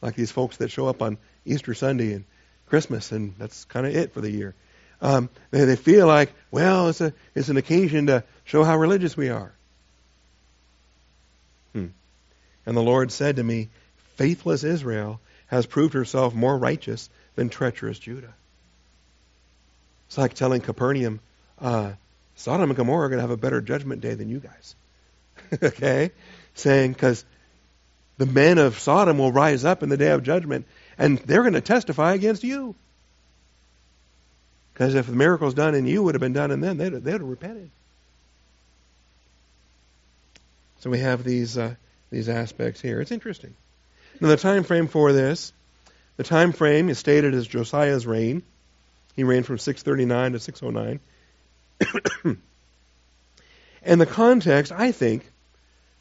Like 0.00 0.14
these 0.14 0.30
folks 0.30 0.58
that 0.58 0.70
show 0.70 0.86
up 0.86 1.02
on 1.02 1.18
Easter 1.44 1.74
Sunday 1.74 2.12
and 2.12 2.24
Christmas, 2.66 3.12
and 3.12 3.34
that's 3.38 3.64
kind 3.64 3.86
of 3.86 3.94
it 3.94 4.12
for 4.12 4.20
the 4.20 4.30
year. 4.30 4.54
Um, 5.02 5.28
they, 5.50 5.64
they 5.64 5.76
feel 5.76 6.06
like, 6.06 6.32
well, 6.50 6.88
it's 6.88 7.00
a 7.00 7.12
it's 7.34 7.48
an 7.48 7.56
occasion 7.56 8.06
to 8.06 8.22
show 8.44 8.64
how 8.64 8.76
religious 8.76 9.16
we 9.16 9.30
are. 9.30 9.52
Hmm. 11.72 11.86
And 12.66 12.76
the 12.76 12.82
Lord 12.82 13.10
said 13.10 13.36
to 13.36 13.42
me, 13.42 13.68
faithless 14.16 14.62
Israel 14.62 15.20
has 15.48 15.66
proved 15.66 15.94
herself 15.94 16.34
more 16.34 16.56
righteous 16.56 17.08
than 17.34 17.48
treacherous 17.48 17.98
Judah. 17.98 18.34
It's 20.06 20.18
like 20.18 20.34
telling 20.34 20.60
Capernaum, 20.60 21.20
uh, 21.60 21.92
Sodom 22.40 22.70
and 22.70 22.76
Gomorrah 22.76 23.06
are 23.06 23.08
going 23.10 23.18
to 23.18 23.22
have 23.22 23.30
a 23.30 23.36
better 23.36 23.60
judgment 23.60 24.00
day 24.00 24.14
than 24.14 24.30
you 24.30 24.40
guys. 24.40 24.74
okay? 25.62 26.10
Saying, 26.54 26.92
because 26.92 27.24
the 28.16 28.24
men 28.24 28.56
of 28.56 28.78
Sodom 28.78 29.18
will 29.18 29.30
rise 29.30 29.64
up 29.64 29.82
in 29.82 29.90
the 29.90 29.98
day 29.98 30.10
of 30.10 30.22
judgment, 30.22 30.66
and 30.96 31.18
they're 31.18 31.42
going 31.42 31.52
to 31.52 31.60
testify 31.60 32.14
against 32.14 32.42
you. 32.42 32.74
Because 34.72 34.94
if 34.94 35.06
the 35.06 35.12
miracles 35.12 35.52
done 35.52 35.74
in 35.74 35.86
you 35.86 36.02
would 36.02 36.14
have 36.14 36.20
been 36.20 36.32
done 36.32 36.50
in 36.50 36.60
them, 36.60 36.78
they'd, 36.78 36.92
they'd 36.92 37.12
have 37.12 37.22
repented. 37.22 37.70
So 40.78 40.88
we 40.88 41.00
have 41.00 41.22
these 41.22 41.58
uh, 41.58 41.74
these 42.08 42.30
aspects 42.30 42.80
here. 42.80 43.02
It's 43.02 43.12
interesting. 43.12 43.54
Now 44.18 44.28
the 44.28 44.38
time 44.38 44.64
frame 44.64 44.88
for 44.88 45.12
this, 45.12 45.52
the 46.16 46.24
time 46.24 46.52
frame 46.52 46.88
is 46.88 46.98
stated 46.98 47.34
as 47.34 47.46
Josiah's 47.46 48.06
reign. 48.06 48.42
He 49.14 49.24
reigned 49.24 49.44
from 49.44 49.58
639 49.58 50.32
to 50.32 50.38
609. 50.38 51.00
and 53.82 54.00
the 54.00 54.06
context, 54.06 54.72
I 54.72 54.92
think, 54.92 55.30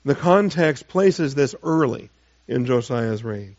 the 0.06 0.16
context 0.16 0.88
places 0.88 1.36
this 1.36 1.56
early 1.64 2.10
in 2.48 2.66
Josiah's 2.66 3.24
reign. 3.24 3.56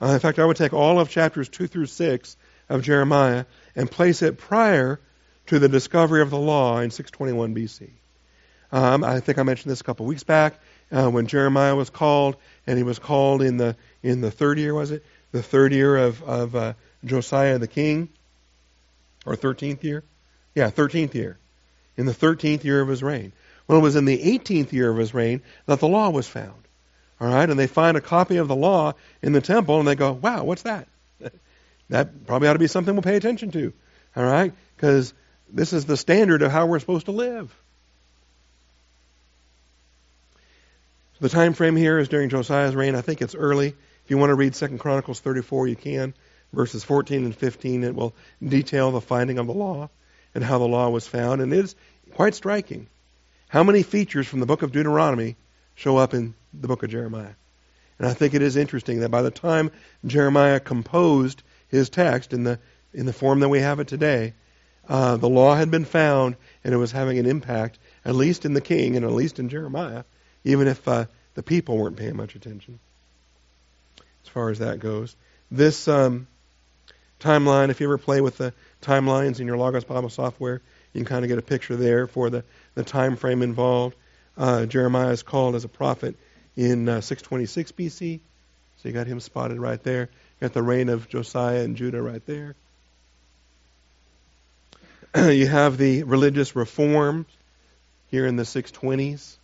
Uh, 0.00 0.08
in 0.08 0.18
fact, 0.18 0.38
I 0.38 0.44
would 0.44 0.56
take 0.56 0.72
all 0.72 0.98
of 0.98 1.08
chapters 1.08 1.48
2 1.48 1.66
through 1.66 1.86
6 1.86 2.36
of 2.68 2.82
Jeremiah 2.82 3.44
and 3.76 3.90
place 3.90 4.22
it 4.22 4.38
prior 4.38 5.00
to 5.46 5.58
the 5.58 5.68
discovery 5.68 6.22
of 6.22 6.30
the 6.30 6.38
law 6.38 6.78
in 6.78 6.90
621 6.90 7.54
BC. 7.54 7.90
Um, 8.72 9.04
I 9.04 9.20
think 9.20 9.38
I 9.38 9.42
mentioned 9.42 9.70
this 9.70 9.80
a 9.80 9.84
couple 9.84 10.06
weeks 10.06 10.24
back 10.24 10.58
uh, 10.90 11.08
when 11.10 11.26
Jeremiah 11.26 11.76
was 11.76 11.90
called, 11.90 12.36
and 12.66 12.78
he 12.78 12.84
was 12.84 12.98
called 12.98 13.42
in 13.42 13.58
the 13.58 13.76
in 14.02 14.22
the 14.22 14.30
third 14.30 14.58
year, 14.58 14.74
was 14.74 14.90
it? 14.90 15.04
The 15.32 15.42
third 15.42 15.72
year 15.72 15.96
of 15.96 16.22
of 16.22 16.56
uh, 16.56 16.72
Josiah 17.04 17.58
the 17.58 17.68
king, 17.68 18.08
or 19.26 19.36
thirteenth 19.36 19.84
year? 19.84 20.04
Yeah, 20.54 20.70
thirteenth 20.70 21.14
year. 21.14 21.38
In 21.96 22.06
the 22.06 22.14
thirteenth 22.14 22.64
year 22.64 22.80
of 22.80 22.88
his 22.88 23.02
reign. 23.02 23.32
Well, 23.66 23.78
it 23.78 23.82
was 23.82 23.96
in 23.96 24.04
the 24.04 24.38
18th 24.38 24.72
year 24.72 24.90
of 24.90 24.96
his 24.96 25.14
reign 25.14 25.42
that 25.66 25.80
the 25.80 25.88
law 25.88 26.10
was 26.10 26.26
found. 26.26 26.62
All 27.20 27.28
right, 27.28 27.48
and 27.48 27.58
they 27.58 27.66
find 27.66 27.96
a 27.96 28.00
copy 28.00 28.38
of 28.38 28.48
the 28.48 28.56
law 28.56 28.94
in 29.22 29.32
the 29.32 29.40
temple, 29.40 29.78
and 29.78 29.86
they 29.86 29.94
go, 29.94 30.12
"Wow, 30.12 30.44
what's 30.44 30.62
that?" 30.62 30.88
that 31.88 32.26
probably 32.26 32.48
ought 32.48 32.54
to 32.54 32.58
be 32.58 32.66
something 32.66 32.94
we'll 32.94 33.02
pay 33.02 33.16
attention 33.16 33.52
to. 33.52 33.72
All 34.16 34.24
right, 34.24 34.52
because 34.76 35.14
this 35.48 35.72
is 35.72 35.84
the 35.84 35.96
standard 35.96 36.42
of 36.42 36.50
how 36.50 36.66
we're 36.66 36.80
supposed 36.80 37.06
to 37.06 37.12
live. 37.12 37.54
The 41.20 41.28
time 41.28 41.52
frame 41.52 41.76
here 41.76 42.00
is 42.00 42.08
during 42.08 42.30
Josiah's 42.30 42.74
reign. 42.74 42.96
I 42.96 43.00
think 43.00 43.22
it's 43.22 43.36
early. 43.36 43.68
If 43.68 44.10
you 44.10 44.18
want 44.18 44.30
to 44.30 44.34
read 44.34 44.56
Second 44.56 44.78
Chronicles 44.78 45.20
34, 45.20 45.68
you 45.68 45.76
can. 45.76 46.14
Verses 46.52 46.82
14 46.82 47.24
and 47.24 47.36
15, 47.36 47.84
it 47.84 47.94
will 47.94 48.12
detail 48.44 48.90
the 48.90 49.00
finding 49.00 49.38
of 49.38 49.46
the 49.46 49.52
law 49.52 49.88
and 50.34 50.42
how 50.42 50.58
the 50.58 50.68
law 50.68 50.88
was 50.88 51.06
found. 51.06 51.40
And 51.40 51.52
it 51.52 51.64
is 51.64 51.74
quite 52.12 52.34
striking. 52.34 52.86
How 53.48 53.62
many 53.62 53.82
features 53.82 54.26
from 54.26 54.40
the 54.40 54.46
book 54.46 54.62
of 54.62 54.72
Deuteronomy 54.72 55.36
show 55.74 55.96
up 55.96 56.14
in 56.14 56.34
the 56.52 56.68
book 56.68 56.82
of 56.82 56.90
Jeremiah? 56.90 57.34
And 57.98 58.08
I 58.08 58.14
think 58.14 58.34
it 58.34 58.42
is 58.42 58.56
interesting 58.56 59.00
that 59.00 59.10
by 59.10 59.22
the 59.22 59.30
time 59.30 59.70
Jeremiah 60.06 60.60
composed 60.60 61.42
his 61.68 61.90
text 61.90 62.32
in 62.32 62.44
the 62.44 62.58
in 62.94 63.06
the 63.06 63.12
form 63.12 63.40
that 63.40 63.48
we 63.48 63.60
have 63.60 63.80
it 63.80 63.88
today, 63.88 64.34
uh, 64.86 65.16
the 65.16 65.28
law 65.28 65.54
had 65.54 65.70
been 65.70 65.86
found 65.86 66.36
and 66.62 66.74
it 66.74 66.76
was 66.76 66.92
having 66.92 67.18
an 67.18 67.24
impact, 67.24 67.78
at 68.04 68.14
least 68.14 68.44
in 68.44 68.52
the 68.52 68.60
king 68.60 68.96
and 68.96 69.04
at 69.04 69.12
least 69.12 69.38
in 69.38 69.48
Jeremiah 69.48 70.04
even 70.44 70.68
if 70.68 70.86
uh, 70.88 71.06
the 71.34 71.42
people 71.42 71.78
weren't 71.78 71.96
paying 71.96 72.16
much 72.16 72.34
attention. 72.34 72.78
As 74.24 74.28
far 74.28 74.50
as 74.50 74.58
that 74.58 74.80
goes, 74.80 75.16
this 75.50 75.88
um, 75.88 76.26
timeline, 77.20 77.70
if 77.70 77.80
you 77.80 77.86
ever 77.86 77.98
play 77.98 78.20
with 78.20 78.38
the 78.38 78.52
timelines 78.82 79.40
in 79.40 79.46
your 79.46 79.56
Logos 79.56 79.84
Bible 79.84 80.10
software, 80.10 80.60
you 80.92 81.00
can 81.00 81.04
kind 81.06 81.24
of 81.24 81.28
get 81.28 81.38
a 81.38 81.42
picture 81.42 81.76
there 81.76 82.06
for 82.06 82.28
the, 82.28 82.44
the 82.74 82.84
time 82.84 83.16
frame 83.16 83.42
involved. 83.42 83.96
Uh, 84.36 84.66
Jeremiah 84.66 85.10
is 85.10 85.22
called 85.22 85.54
as 85.54 85.64
a 85.64 85.68
prophet 85.68 86.16
in 86.56 86.88
uh, 86.88 87.00
626 87.00 87.72
BC, 87.72 88.20
so 88.78 88.88
you 88.88 88.92
got 88.92 89.06
him 89.06 89.20
spotted 89.20 89.58
right 89.58 89.82
there. 89.82 90.02
You 90.40 90.48
got 90.48 90.52
the 90.52 90.62
reign 90.62 90.88
of 90.88 91.08
Josiah 91.08 91.62
and 91.62 91.76
Judah 91.76 92.02
right 92.02 92.24
there. 92.26 92.54
you 95.16 95.46
have 95.46 95.78
the 95.78 96.02
religious 96.02 96.56
reforms 96.56 97.26
here 98.10 98.26
in 98.26 98.36
the 98.36 98.42
620s. 98.42 99.36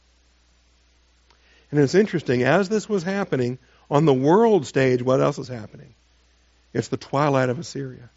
And 1.70 1.80
it's 1.80 1.94
interesting, 1.94 2.42
as 2.42 2.68
this 2.68 2.88
was 2.88 3.02
happening, 3.02 3.58
on 3.90 4.04
the 4.04 4.14
world 4.14 4.66
stage, 4.66 5.02
what 5.02 5.20
else 5.20 5.38
is 5.38 5.48
happening? 5.48 5.94
It's 6.72 6.88
the 6.88 6.96
twilight 6.96 7.48
of 7.48 7.58
Assyria. 7.58 8.10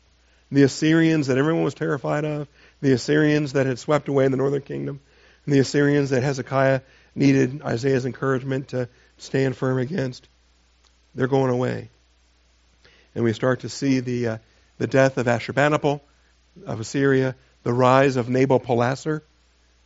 The 0.52 0.64
Assyrians 0.64 1.28
that 1.28 1.38
everyone 1.38 1.64
was 1.64 1.74
terrified 1.74 2.26
of, 2.26 2.48
the 2.82 2.92
Assyrians 2.92 3.54
that 3.54 3.66
had 3.66 3.80
swept 3.80 4.08
away 4.08 4.28
the 4.28 4.38
northern 4.38 4.62
kingdom, 4.62 5.00
and 5.46 5.54
the 5.54 5.60
Assyrians 5.60 6.10
that 6.10 6.24
Hezekiah 6.24 6.82
needed 7.16 7.62
Isaiah's 7.62 8.06
encouragement 8.06 8.70
to 8.70 8.90
stand 9.18 9.56
firm 9.56 9.78
against, 9.78 10.28
they're 11.16 11.28
going 11.28 11.52
away. 11.52 11.90
And 13.16 13.24
we 13.24 13.34
start 13.34 13.62
to 13.62 13.70
see 13.70 14.00
the, 14.00 14.28
uh, 14.28 14.38
the 14.78 14.88
death 14.88 15.18
of 15.18 15.26
Ashurbanipal 15.26 16.02
of 16.66 16.80
Assyria, 16.80 17.36
the 17.64 17.74
rise 17.74 18.16
of 18.16 18.28
Nabopolassar, 18.28 19.22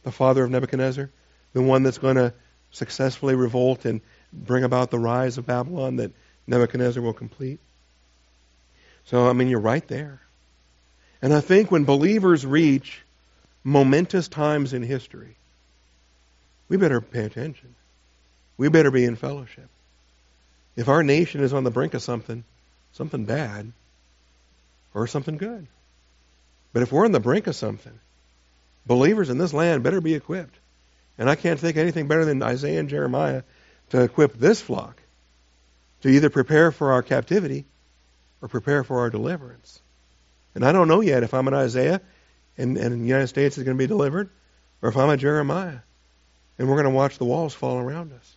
the 0.04 0.12
father 0.12 0.44
of 0.44 0.52
Nebuchadnezzar, 0.52 1.10
the 1.54 1.62
one 1.62 1.84
that's 1.84 1.98
going 1.98 2.16
to 2.16 2.34
successfully 2.72 3.36
revolt 3.36 3.86
and 3.86 4.02
bring 4.32 4.64
about 4.64 4.92
the 4.92 5.00
rise 5.00 5.38
of 5.38 5.46
Babylon 5.46 5.98
that 5.98 6.12
Nebuchadnezzar 6.48 7.02
will 7.02 7.14
complete. 7.14 7.60
So, 9.06 9.30
I 9.30 9.34
mean, 9.34 9.48
you're 9.48 9.60
right 9.60 9.88
there. 9.88 10.22
And 11.22 11.34
I 11.34 11.42
think 11.42 11.72
when 11.72 11.86
believers 11.86 12.46
reach 12.46 13.02
momentous 13.64 14.28
times 14.28 14.74
in 14.74 14.84
history, 14.84 15.36
we 16.68 16.78
better 16.78 17.02
pay 17.02 17.26
attention. 17.26 17.76
We 18.58 18.70
better 18.70 18.92
be 18.92 19.06
in 19.06 19.16
fellowship. 19.16 19.70
If 20.76 20.88
our 20.88 21.04
nation 21.04 21.42
is 21.42 21.54
on 21.54 21.64
the 21.64 21.72
brink 21.72 21.94
of 21.94 22.02
something, 22.02 22.44
something 22.94 23.26
bad, 23.26 23.72
or 24.94 25.08
something 25.08 25.38
good. 25.38 25.68
But 26.74 26.84
if 26.84 26.92
we're 26.92 27.06
on 27.06 27.12
the 27.12 27.20
brink 27.20 27.48
of 27.48 27.56
something, 27.56 28.00
believers 28.86 29.30
in 29.30 29.38
this 29.38 29.54
land 29.54 29.84
better 29.84 30.02
be 30.02 30.16
equipped. 30.16 30.56
And 31.18 31.30
I 31.30 31.36
can't 31.36 31.60
think 31.60 31.78
anything 31.78 32.08
better 32.08 32.26
than 32.26 32.44
Isaiah 32.44 32.80
and 32.80 32.90
Jeremiah 32.90 33.44
to 33.90 34.02
equip 34.02 34.34
this 34.34 34.62
flock 34.62 35.02
to 36.02 36.10
either 36.10 36.30
prepare 36.30 36.72
for 36.72 36.92
our 36.92 37.02
captivity 37.02 37.66
or 38.42 38.48
prepare 38.48 38.84
for 38.84 39.00
our 39.00 39.10
deliverance. 39.10 39.80
And 40.56 40.66
I 40.66 40.72
don't 40.72 40.88
know 40.88 41.02
yet 41.02 41.24
if 41.24 41.34
I'm 41.34 41.48
an 41.48 41.54
Isaiah 41.54 42.02
and, 42.58 42.78
and 42.78 43.02
the 43.02 43.08
United 43.08 43.28
States 43.28 43.58
is 43.58 43.64
going 43.64 43.78
to 43.78 43.82
be 43.82 43.88
delivered 43.88 44.30
or 44.82 44.90
if 44.90 44.98
I'm 44.98 45.10
a 45.10 45.18
Jeremiah 45.18 45.80
and 46.58 46.68
we're 46.68 46.76
going 46.76 46.86
to 46.86 46.90
watch 46.90 47.18
the 47.18 47.26
walls 47.26 47.54
fall 47.54 47.78
around 47.78 48.14
us. 48.14 48.36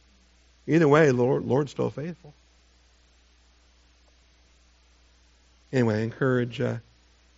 Either 0.67 0.89
way, 0.89 1.13
Lord, 1.13 1.45
Lord's 1.45 1.71
still 1.71 1.91
faithful. 1.91 2.35
Anyway, 5.73 6.01
I 6.01 6.03
encourage 6.03 6.61
uh, 6.61 6.79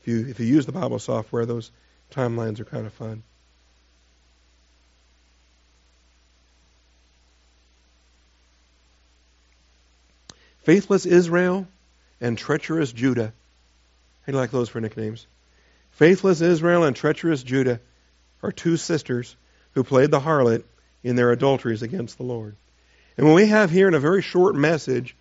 if 0.01 0.09
you 0.09 0.27
if 0.29 0.41
you 0.41 0.47
use 0.47 0.65
the 0.67 0.73
Bible 0.73 0.99
software, 0.99 1.47
those 1.47 1.71
timelines 2.13 2.61
are 2.61 2.65
kind 2.65 2.87
of 2.87 2.93
fun. 2.93 3.23
Faithless 10.63 11.07
Israel 11.07 11.67
and 12.21 12.39
treacherous 12.39 12.93
Judah. 12.93 13.33
How 14.31 14.33
do 14.33 14.37
you 14.37 14.43
like 14.43 14.53
those 14.53 14.69
for 14.69 14.81
nicknames? 14.81 15.27
Faithless 15.91 16.41
Israel 16.41 16.85
and 16.85 16.95
treacherous 16.95 17.43
Judah 17.43 17.81
are 18.45 18.53
two 18.53 18.77
sisters 18.77 19.35
who 19.73 19.83
played 19.83 20.13
the 20.13 20.21
harlot 20.21 20.63
in 21.03 21.17
their 21.17 21.33
adulteries 21.33 21.83
against 21.83 22.17
the 22.17 22.23
Lord. 22.23 22.55
And 23.17 23.27
what 23.27 23.35
we 23.35 23.47
have 23.47 23.73
here 23.73 23.89
in 23.89 23.95
a 23.95 23.99
very 23.99 24.23
short 24.23 24.55
message, 24.55 25.17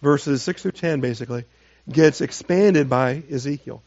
verses 0.00 0.42
6 0.44 0.62
through 0.62 0.72
10 0.72 1.00
basically, 1.00 1.44
gets 1.92 2.22
expanded 2.22 2.88
by 2.88 3.22
Ezekiel. 3.30 3.82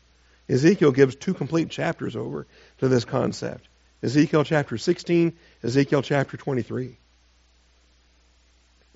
Ezekiel 0.48 0.92
gives 0.92 1.16
two 1.16 1.34
complete 1.34 1.72
chapters 1.72 2.16
over 2.16 2.46
to 2.78 2.88
this 2.88 3.04
concept. 3.04 3.68
Ezekiel 4.04 4.44
chapter 4.44 4.78
16, 4.78 5.34
Ezekiel 5.64 6.04
chapter 6.04 6.38
23. 6.38 6.96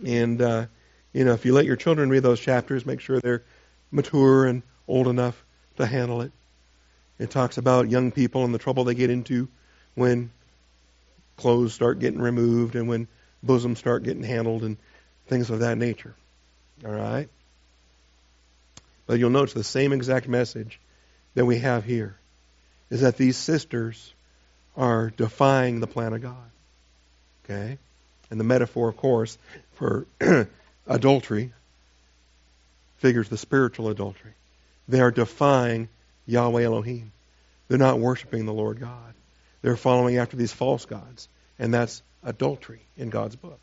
And 0.06 0.44
uh, 0.44 0.65
You 1.12 1.26
know, 1.26 1.34
if 1.34 1.44
you 1.44 1.56
let 1.56 1.65
your 1.65 1.76
children 1.76 2.12
read 2.12 2.22
those 2.22 2.39
chapters, 2.39 2.86
make 2.86 3.00
sure 3.00 3.20
they're 3.20 3.41
mature 3.89 4.46
and 4.46 4.62
old 4.88 5.08
enough 5.08 5.44
to 5.77 5.86
handle 5.86 6.21
it. 6.21 6.31
It 7.19 7.29
talks 7.29 7.57
about 7.57 7.89
young 7.89 8.12
people 8.12 8.45
and 8.45 8.53
the 8.53 8.60
trouble 8.60 8.84
they 8.84 8.95
get 8.95 9.10
into 9.10 9.47
when 9.95 10.31
clothes 11.38 11.73
start 11.73 11.99
getting 11.99 12.19
removed 12.19 12.75
and 12.75 12.88
when 12.88 13.07
bosoms 13.43 13.79
start 13.79 14.03
getting 14.03 14.23
handled 14.23 14.63
and 14.63 14.77
things 15.27 15.49
of 15.49 15.60
that 15.60 15.77
nature. 15.77 16.15
All 16.86 16.91
right? 16.91 17.29
But 19.05 19.19
you'll 19.19 19.29
notice 19.29 19.53
the 19.53 19.63
same 19.63 19.93
exact 19.93 20.27
message 20.27 20.79
that 21.36 21.45
we 21.45 21.60
have 21.60 21.84
here 21.84 22.15
is 22.89 23.01
that 23.01 23.17
these 23.17 23.38
sisters 23.38 24.13
are 24.75 25.10
defying 25.12 25.79
the 25.79 25.88
plan 25.88 26.13
of 26.13 26.21
God. 26.21 26.51
Okay? 27.45 27.77
And 28.29 28.39
the 28.39 28.43
metaphor, 28.43 28.89
of 28.89 28.97
course, 28.97 29.38
for 29.73 30.05
adultery 30.88 31.53
figures 32.97 33.29
the 33.29 33.38
spiritual 33.38 33.89
adultery. 33.89 34.34
They 34.91 34.99
are 34.99 35.10
defying 35.10 35.88
Yahweh 36.25 36.63
Elohim. 36.63 37.13
They're 37.69 37.77
not 37.77 37.99
worshiping 37.99 38.45
the 38.45 38.51
Lord 38.54 38.82
God. 38.82 39.13
They're 39.62 39.77
following 39.77 40.17
after 40.17 40.36
these 40.36 40.51
false 40.51 40.84
gods. 40.84 41.30
And 41.58 41.73
that's 41.73 42.04
adultery 42.23 42.82
in 42.97 43.10
God's 43.10 43.38
book. 43.38 43.60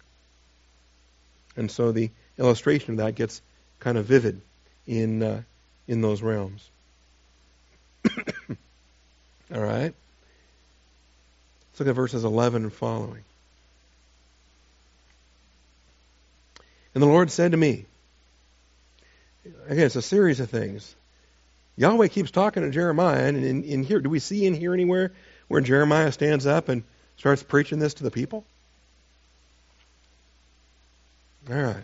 And 1.54 1.70
so 1.70 1.92
the 1.92 2.10
illustration 2.38 2.92
of 2.92 2.96
that 2.98 3.14
gets 3.14 3.42
kind 3.78 3.98
of 3.98 4.06
vivid 4.06 4.40
in, 4.86 5.22
uh, 5.22 5.42
in 5.86 6.00
those 6.00 6.22
realms. 6.22 6.66
All 9.52 9.60
right? 9.60 9.92
Let's 9.92 11.80
look 11.80 11.88
at 11.88 11.94
verses 11.94 12.24
11 12.24 12.62
and 12.62 12.72
following. 12.72 13.22
And 16.94 17.02
the 17.02 17.06
Lord 17.06 17.30
said 17.30 17.50
to 17.50 17.58
me, 17.58 17.84
again, 19.66 19.84
it's 19.84 19.96
a 19.96 20.00
series 20.00 20.40
of 20.40 20.48
things. 20.48 20.94
Yahweh 21.78 22.08
keeps 22.08 22.32
talking 22.32 22.64
to 22.64 22.70
Jeremiah, 22.70 23.24
and 23.28 23.36
in, 23.36 23.62
in 23.62 23.82
here, 23.84 24.00
do 24.00 24.10
we 24.10 24.18
see 24.18 24.44
in 24.44 24.52
here 24.52 24.74
anywhere 24.74 25.12
where 25.46 25.60
Jeremiah 25.60 26.10
stands 26.10 26.44
up 26.44 26.68
and 26.68 26.82
starts 27.18 27.44
preaching 27.44 27.78
this 27.78 27.94
to 27.94 28.02
the 28.02 28.10
people? 28.10 28.44
All 31.48 31.54
right. 31.54 31.76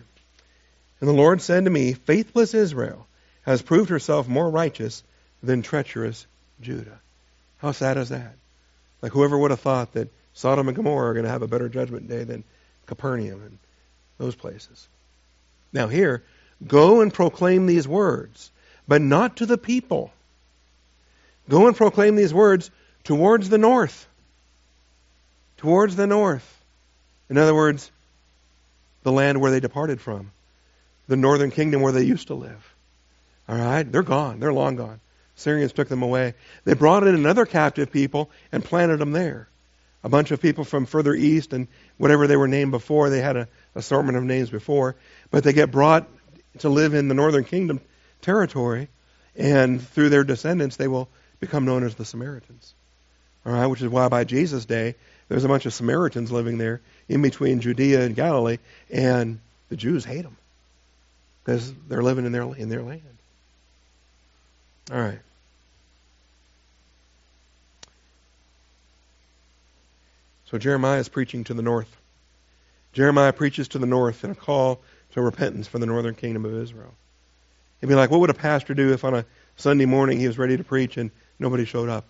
And 0.99 1.09
the 1.09 1.13
Lord 1.13 1.41
said 1.41 1.63
to 1.63 1.71
me, 1.71 1.93
Faithless 1.93 2.53
Israel 2.53 3.07
has 3.43 3.61
proved 3.61 3.89
herself 3.89 4.27
more 4.27 4.49
righteous 4.49 5.01
than 5.41 5.61
treacherous 5.61 6.27
Judah. 6.59 6.99
How 7.59 7.71
sad 7.71 7.95
is 7.95 8.09
that? 8.09 8.35
Like 9.01 9.13
whoever 9.13 9.37
would 9.37 9.51
have 9.51 9.61
thought 9.61 9.93
that 9.93 10.09
Sodom 10.33 10.67
and 10.67 10.75
Gomorrah 10.75 11.11
are 11.11 11.13
going 11.13 11.25
to 11.25 11.31
have 11.31 11.41
a 11.41 11.47
better 11.47 11.69
judgment 11.69 12.09
day 12.09 12.25
than 12.25 12.43
Capernaum 12.85 13.41
and 13.41 13.57
those 14.17 14.35
places. 14.35 14.89
Now 15.71 15.87
here, 15.87 16.23
go 16.67 16.99
and 16.99 17.13
proclaim 17.13 17.65
these 17.65 17.87
words 17.87 18.51
but 18.87 19.01
not 19.01 19.37
to 19.37 19.45
the 19.45 19.57
people. 19.57 20.11
Go 21.49 21.67
and 21.67 21.75
proclaim 21.75 22.15
these 22.15 22.33
words 22.33 22.71
towards 23.03 23.49
the 23.49 23.57
north. 23.57 24.07
Towards 25.57 25.95
the 25.95 26.07
north. 26.07 26.63
In 27.29 27.37
other 27.37 27.55
words, 27.55 27.91
the 29.03 29.11
land 29.11 29.41
where 29.41 29.51
they 29.51 29.59
departed 29.59 30.01
from. 30.01 30.31
The 31.07 31.15
northern 31.15 31.51
kingdom 31.51 31.81
where 31.81 31.91
they 31.91 32.03
used 32.03 32.27
to 32.27 32.33
live. 32.33 32.73
All 33.47 33.57
right? 33.57 33.89
They're 33.89 34.03
gone. 34.03 34.39
They're 34.39 34.53
long 34.53 34.75
gone. 34.75 34.99
Syrians 35.35 35.73
took 35.73 35.87
them 35.87 36.01
away. 36.01 36.33
They 36.63 36.73
brought 36.73 37.05
in 37.05 37.13
another 37.13 37.45
captive 37.45 37.91
people 37.91 38.31
and 38.51 38.63
planted 38.63 38.97
them 38.97 39.11
there. 39.11 39.47
A 40.03 40.09
bunch 40.09 40.31
of 40.31 40.41
people 40.41 40.63
from 40.63 40.85
further 40.85 41.13
east 41.13 41.53
and 41.53 41.67
whatever 41.97 42.27
they 42.27 42.37
were 42.37 42.47
named 42.47 42.71
before. 42.71 43.09
They 43.09 43.21
had 43.21 43.37
an 43.37 43.47
assortment 43.75 44.17
of 44.17 44.23
names 44.23 44.49
before. 44.49 44.95
But 45.29 45.43
they 45.43 45.53
get 45.53 45.71
brought 45.71 46.07
to 46.59 46.69
live 46.69 46.93
in 46.93 47.07
the 47.07 47.15
northern 47.15 47.43
kingdom 47.43 47.81
territory, 48.25 48.89
and 49.35 49.81
through 49.81 50.09
their 50.09 50.23
descendants, 50.23 50.75
they 50.75 50.87
will 50.87 51.07
become 51.39 51.65
known 51.65 51.83
as 51.83 51.95
the 51.95 52.05
Samaritans. 52.05 52.73
All 53.45 53.53
right, 53.53 53.67
which 53.67 53.81
is 53.81 53.87
why 53.87 54.09
by 54.09 54.23
Jesus' 54.23 54.65
day, 54.65 54.95
there's 55.29 55.43
a 55.43 55.47
bunch 55.47 55.65
of 55.65 55.73
Samaritans 55.73 56.31
living 56.31 56.57
there 56.57 56.81
in 57.07 57.21
between 57.21 57.61
Judea 57.61 58.01
and 58.01 58.15
Galilee, 58.15 58.57
and 58.91 59.39
the 59.69 59.75
Jews 59.75 60.03
hate 60.03 60.23
them 60.23 60.35
because 61.43 61.71
they're 61.87 62.03
living 62.03 62.25
in 62.25 62.31
their 62.31 62.43
in 62.55 62.69
their 62.69 62.81
land. 62.81 63.01
All 64.91 64.99
right. 64.99 65.19
So 70.49 70.57
Jeremiah 70.57 70.99
is 70.99 71.09
preaching 71.09 71.43
to 71.45 71.53
the 71.53 71.63
north. 71.63 71.95
Jeremiah 72.93 73.33
preaches 73.33 73.67
to 73.69 73.79
the 73.79 73.87
north 73.87 74.23
in 74.23 74.31
a 74.31 74.35
call 74.35 74.79
to 75.13 75.21
repentance 75.21 75.67
for 75.67 75.79
the 75.79 75.85
northern 75.85 76.15
kingdom 76.15 76.45
of 76.45 76.55
Israel. 76.55 76.93
It'd 77.81 77.89
be 77.89 77.95
like, 77.95 78.09
what 78.09 78.19
would 78.21 78.29
a 78.29 78.35
pastor 78.35 78.73
do 78.73 78.93
if 78.93 79.03
on 79.03 79.13
a 79.13 79.25
Sunday 79.57 79.85
morning 79.85 80.19
he 80.19 80.27
was 80.27 80.37
ready 80.37 80.57
to 80.57 80.63
preach 80.63 80.97
and 80.97 81.11
nobody 81.39 81.65
showed 81.65 81.89
up? 81.89 82.05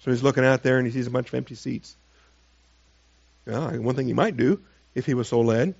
So 0.00 0.10
he's 0.10 0.22
looking 0.22 0.44
out 0.44 0.62
there 0.62 0.78
and 0.78 0.86
he 0.86 0.92
sees 0.92 1.06
a 1.06 1.10
bunch 1.10 1.28
of 1.28 1.34
empty 1.34 1.54
seats. 1.54 1.94
Well, 3.46 3.70
one 3.80 3.94
thing 3.94 4.06
he 4.06 4.12
might 4.12 4.36
do 4.36 4.60
if 4.94 5.06
he 5.06 5.14
was 5.14 5.28
so 5.28 5.40
led, 5.40 5.74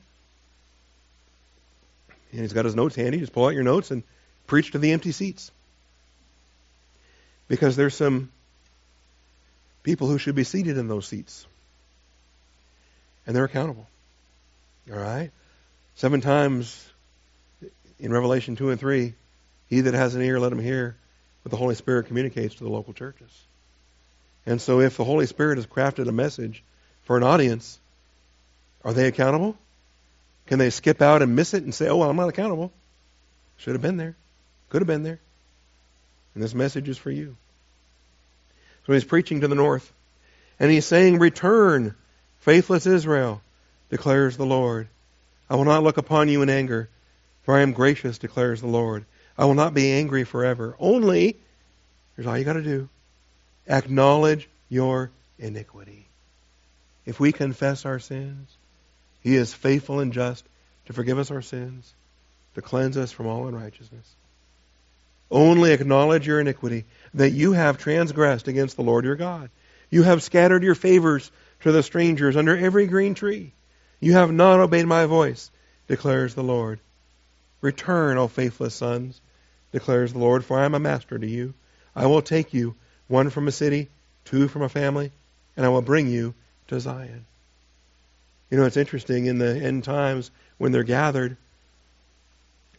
and 2.33 2.41
he's 2.41 2.53
got 2.53 2.65
his 2.65 2.77
notes 2.77 2.95
handy, 2.95 3.19
just 3.19 3.33
pull 3.33 3.47
out 3.47 3.55
your 3.55 3.65
notes 3.65 3.91
and 3.91 4.03
preach 4.47 4.73
to 4.73 4.79
the 4.79 4.93
empty 4.93 5.13
seats. 5.13 5.51
Because 7.49 7.77
there's 7.77 7.95
some 7.95 8.31
people 9.83 10.07
who 10.07 10.19
should 10.19 10.35
be 10.35 10.45
seated 10.45 10.79
in 10.79 10.87
those 10.87 11.07
seats. 11.07 11.47
And 13.27 13.35
they're 13.35 13.45
accountable. 13.45 13.89
All 14.91 14.99
right? 14.99 15.31
Seven 15.97 16.21
times 16.21 16.89
in 18.01 18.13
Revelation 18.13 18.57
2 18.57 18.71
and 18.71 18.81
3, 18.81 19.15
he 19.69 19.81
that 19.83 19.95
has 19.95 20.15
an 20.15 20.23
ear, 20.23 20.41
let 20.41 20.53
him 20.53 20.59
hear 20.59 20.97
what 21.43 21.51
the 21.51 21.57
Holy 21.57 21.75
Spirit 21.75 22.07
communicates 22.07 22.57
to 22.57 22.65
the 22.65 22.71
local 22.71 22.93
churches. 22.93 23.31
And 24.47 24.61
so 24.61 24.81
if 24.81 24.97
the 24.97 25.05
Holy 25.05 25.27
Spirit 25.27 25.59
has 25.59 25.67
crafted 25.67 26.09
a 26.09 26.13
message 26.13 26.63
for 27.05 27.17
an 27.17 27.23
audience, 27.23 27.79
are 28.85 28.93
they 28.93 29.07
accountable? 29.07 29.57
Can 30.47 30.59
they 30.59 30.71
skip 30.71 31.01
out 31.01 31.23
and 31.23 31.37
miss 31.37 31.55
it 31.55 31.63
and 31.63 31.75
say, 31.75 31.89
oh, 31.89 31.99
well, 31.99 32.11
I'm 32.11 32.17
not 32.17 32.29
accountable? 32.29 32.73
Should 33.59 33.75
have 33.75 33.83
been 33.83 33.99
there. 33.99 34.17
Could 34.71 34.81
have 34.81 34.89
been 34.89 35.03
there. 35.03 35.21
And 36.35 36.43
this 36.43 36.55
message 36.55 36.89
is 36.89 36.99
for 36.99 37.11
you. 37.11 37.37
So 38.87 38.95
he's 38.95 39.05
preaching 39.05 39.43
to 39.43 39.49
the 39.49 39.55
north. 39.55 39.93
And 40.59 40.71
he's 40.71 40.87
saying, 40.87 41.19
Return, 41.19 41.95
faithless 42.41 42.87
Israel, 42.87 43.43
declares 43.91 44.37
the 44.37 44.47
Lord. 44.47 44.89
I 45.49 45.57
will 45.57 45.65
not 45.65 45.83
look 45.83 45.99
upon 45.99 46.29
you 46.29 46.43
in 46.43 46.51
anger, 46.51 46.89
for 47.51 47.57
I 47.57 47.63
am 47.63 47.73
gracious, 47.73 48.19
declares 48.19 48.61
the 48.61 48.69
Lord. 48.69 49.05
I 49.37 49.45
will 49.45 49.55
not 49.55 49.75
be 49.75 49.91
angry 49.91 50.23
forever. 50.23 50.77
Only, 50.79 51.37
here's 52.15 52.25
all 52.25 52.39
you 52.39 52.45
got 52.45 52.53
to 52.53 52.63
do 52.63 52.89
acknowledge 53.67 54.49
your 54.69 55.11
iniquity. 55.37 56.07
If 57.05 57.19
we 57.19 57.33
confess 57.33 57.85
our 57.85 57.99
sins, 57.99 58.57
He 59.21 59.35
is 59.35 59.53
faithful 59.53 59.99
and 59.99 60.13
just 60.13 60.45
to 60.87 60.93
forgive 60.93 61.19
us 61.19 61.33
our 61.33 61.43
sins, 61.43 61.93
to 62.55 62.63
cleanse 62.63 62.97
us 62.97 63.11
from 63.11 63.27
all 63.27 63.49
unrighteousness. 63.49 64.15
Only 65.29 65.73
acknowledge 65.73 66.29
your 66.29 66.39
iniquity, 66.39 66.85
that 67.15 67.31
you 67.31 67.51
have 67.51 67.79
transgressed 67.79 68.47
against 68.47 68.77
the 68.77 68.85
Lord 68.85 69.05
your 69.05 69.17
God. 69.17 69.51
You 69.91 70.05
have 70.05 70.23
scattered 70.23 70.63
your 70.63 70.77
favors 70.77 71.33
to 71.63 71.73
the 71.73 71.83
strangers 71.83 72.37
under 72.37 72.57
every 72.57 72.87
green 72.87 73.15
tree. 73.17 73.51
You 73.99 74.13
have 74.13 74.31
not 74.31 74.61
obeyed 74.61 74.87
my 74.87 75.07
voice, 75.07 75.51
declares 75.89 76.37
the 76.37 76.45
Lord. 76.45 76.79
Return, 77.61 78.19
O 78.19 78.29
faithless 78.29 78.75
sons, 78.75 79.21
declares 79.73 80.13
the 80.13 80.19
Lord, 80.19 80.45
for 80.45 80.59
I 80.59 80.65
am 80.65 80.75
a 80.75 80.81
master 80.81 81.19
to 81.19 81.27
you. 81.27 81.55
I 81.95 82.07
will 82.07 82.23
take 82.23 82.55
you, 82.55 82.75
one 83.09 83.31
from 83.31 83.49
a 83.49 83.53
city, 83.53 83.89
two 84.25 84.49
from 84.49 84.63
a 84.63 84.69
family, 84.69 85.13
and 85.57 85.67
I 85.67 85.69
will 85.69 85.83
bring 85.83 86.09
you 86.09 86.35
to 86.69 86.81
Zion. 86.81 87.27
You 88.51 88.59
know, 88.59 88.65
it's 88.65 88.77
interesting 88.77 89.27
in 89.27 89.39
the 89.39 89.57
end 89.57 89.85
times 89.85 90.31
when 90.59 90.73
they're 90.73 90.83
gathered, 90.83 91.37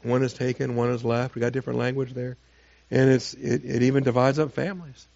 one 0.03 0.23
is 0.23 0.33
taken, 0.33 0.75
one 0.75 0.89
is 0.91 1.03
left. 1.03 1.35
We 1.35 1.41
got 1.41 1.53
different 1.53 1.79
language 1.79 2.13
there. 2.13 2.37
And 2.89 3.09
it's 3.09 3.33
it, 3.35 3.63
it 3.63 3.83
even 3.83 4.03
divides 4.03 4.39
up 4.39 4.51
families. 4.51 5.07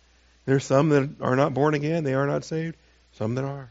There's 0.45 0.63
some 0.63 0.89
that 0.89 1.09
are 1.21 1.35
not 1.35 1.53
born 1.53 1.73
again, 1.73 2.03
they 2.03 2.13
are 2.13 2.27
not 2.27 2.45
saved, 2.45 2.77
some 3.13 3.35
that 3.35 3.43
are. 3.43 3.69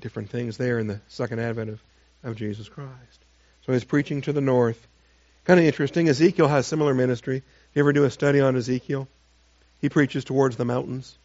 Different 0.00 0.30
things 0.30 0.56
there 0.56 0.78
in 0.78 0.86
the 0.86 1.00
second 1.08 1.40
advent 1.40 1.70
of, 1.70 1.82
of 2.22 2.36
Jesus 2.36 2.68
Christ. 2.68 3.21
So 3.66 3.72
he's 3.72 3.84
preaching 3.84 4.22
to 4.22 4.32
the 4.32 4.40
north. 4.40 4.86
Kind 5.44 5.60
of 5.60 5.66
interesting. 5.66 6.08
Ezekiel 6.08 6.48
has 6.48 6.66
similar 6.66 6.94
ministry. 6.94 7.42
You 7.74 7.80
ever 7.80 7.92
do 7.92 8.04
a 8.04 8.10
study 8.10 8.40
on 8.40 8.56
Ezekiel? 8.56 9.08
He 9.80 9.88
preaches 9.88 10.24
towards 10.24 10.56
the 10.56 10.64
mountains. 10.64 11.16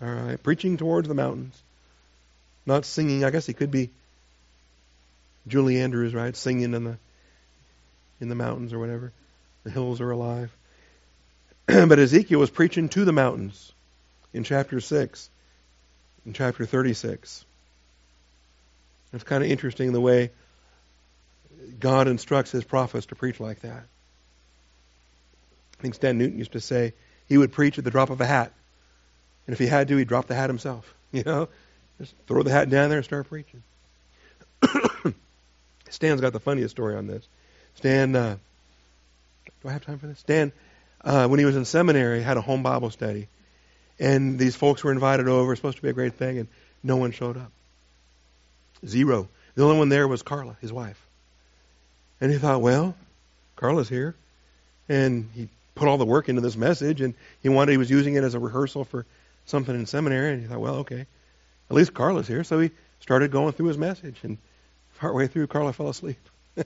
All 0.00 0.08
right, 0.08 0.42
preaching 0.42 0.76
towards 0.76 1.08
the 1.08 1.14
mountains. 1.14 1.60
Not 2.66 2.84
singing. 2.84 3.24
I 3.24 3.30
guess 3.30 3.46
he 3.46 3.52
could 3.52 3.70
be 3.70 3.90
Julie 5.46 5.80
Andrews, 5.80 6.14
right? 6.14 6.34
Singing 6.34 6.74
in 6.74 6.84
the 6.84 6.96
in 8.20 8.28
the 8.28 8.34
mountains 8.34 8.72
or 8.72 8.78
whatever. 8.78 9.12
The 9.64 9.70
hills 9.70 10.00
are 10.00 10.10
alive. 10.10 10.54
but 11.66 11.98
Ezekiel 11.98 12.38
was 12.38 12.50
preaching 12.50 12.88
to 12.90 13.04
the 13.04 13.12
mountains 13.12 13.72
in 14.32 14.44
chapter 14.44 14.80
6, 14.80 15.30
in 16.26 16.32
chapter 16.32 16.66
36. 16.66 17.44
It's 19.14 19.24
kind 19.24 19.44
of 19.44 19.50
interesting 19.50 19.92
the 19.92 20.00
way 20.00 20.30
God 21.78 22.08
instructs 22.08 22.50
his 22.50 22.64
prophets 22.64 23.06
to 23.06 23.14
preach 23.14 23.40
like 23.40 23.60
that. 23.60 23.84
I 25.78 25.82
think 25.82 25.94
Stan 25.94 26.18
Newton 26.18 26.38
used 26.38 26.52
to 26.52 26.60
say 26.60 26.94
he 27.28 27.38
would 27.38 27.52
preach 27.52 27.78
at 27.78 27.84
the 27.84 27.90
drop 27.90 28.10
of 28.10 28.20
a 28.20 28.26
hat. 28.26 28.52
And 29.46 29.52
if 29.52 29.58
he 29.58 29.66
had 29.66 29.88
to, 29.88 29.96
he'd 29.96 30.08
drop 30.08 30.26
the 30.26 30.34
hat 30.34 30.50
himself. 30.50 30.92
You 31.14 31.22
know? 31.22 31.48
Just 31.98 32.12
throw 32.26 32.42
the 32.42 32.50
hat 32.50 32.68
down 32.68 32.88
there 32.88 32.98
and 32.98 33.04
start 33.04 33.28
preaching. 33.28 33.62
Stan's 35.90 36.20
got 36.20 36.32
the 36.32 36.40
funniest 36.40 36.72
story 36.72 36.96
on 36.96 37.06
this. 37.06 37.24
Stan, 37.76 38.16
uh, 38.16 38.36
do 39.62 39.68
I 39.68 39.72
have 39.72 39.86
time 39.86 40.00
for 40.00 40.08
this? 40.08 40.18
Stan, 40.18 40.50
uh, 41.04 41.28
when 41.28 41.38
he 41.38 41.44
was 41.44 41.54
in 41.54 41.64
seminary, 41.64 42.20
had 42.20 42.36
a 42.36 42.40
home 42.40 42.64
Bible 42.64 42.90
study. 42.90 43.28
And 44.00 44.40
these 44.40 44.56
folks 44.56 44.82
were 44.82 44.90
invited 44.90 45.28
over, 45.28 45.44
It 45.44 45.52
was 45.52 45.58
supposed 45.60 45.76
to 45.76 45.82
be 45.84 45.90
a 45.90 45.92
great 45.92 46.14
thing, 46.14 46.38
and 46.38 46.48
no 46.82 46.96
one 46.96 47.12
showed 47.12 47.36
up. 47.36 47.52
Zero. 48.86 49.28
The 49.54 49.64
only 49.64 49.78
one 49.78 49.88
there 49.88 50.08
was 50.08 50.22
Carla, 50.22 50.56
his 50.60 50.72
wife. 50.72 51.00
And 52.20 52.30
he 52.30 52.38
thought, 52.38 52.60
well, 52.60 52.94
Carla's 53.56 53.88
here. 53.88 54.14
And 54.88 55.30
he 55.34 55.48
put 55.74 55.88
all 55.88 55.98
the 55.98 56.04
work 56.04 56.28
into 56.28 56.40
this 56.40 56.56
message, 56.56 57.00
and 57.00 57.14
he 57.42 57.48
wanted, 57.48 57.72
he 57.72 57.78
was 57.78 57.90
using 57.90 58.14
it 58.14 58.24
as 58.24 58.34
a 58.34 58.38
rehearsal 58.38 58.84
for 58.84 59.06
something 59.46 59.74
in 59.74 59.86
seminary, 59.86 60.32
and 60.32 60.42
he 60.42 60.48
thought, 60.48 60.60
well, 60.60 60.76
okay, 60.76 61.06
at 61.70 61.76
least 61.76 61.94
Carla's 61.94 62.28
here. 62.28 62.44
So 62.44 62.60
he 62.60 62.70
started 63.00 63.30
going 63.30 63.52
through 63.52 63.66
his 63.66 63.78
message, 63.78 64.18
and 64.22 64.38
partway 64.98 65.26
through, 65.26 65.46
Carla 65.46 65.72
fell 65.72 65.88
asleep. 65.88 66.18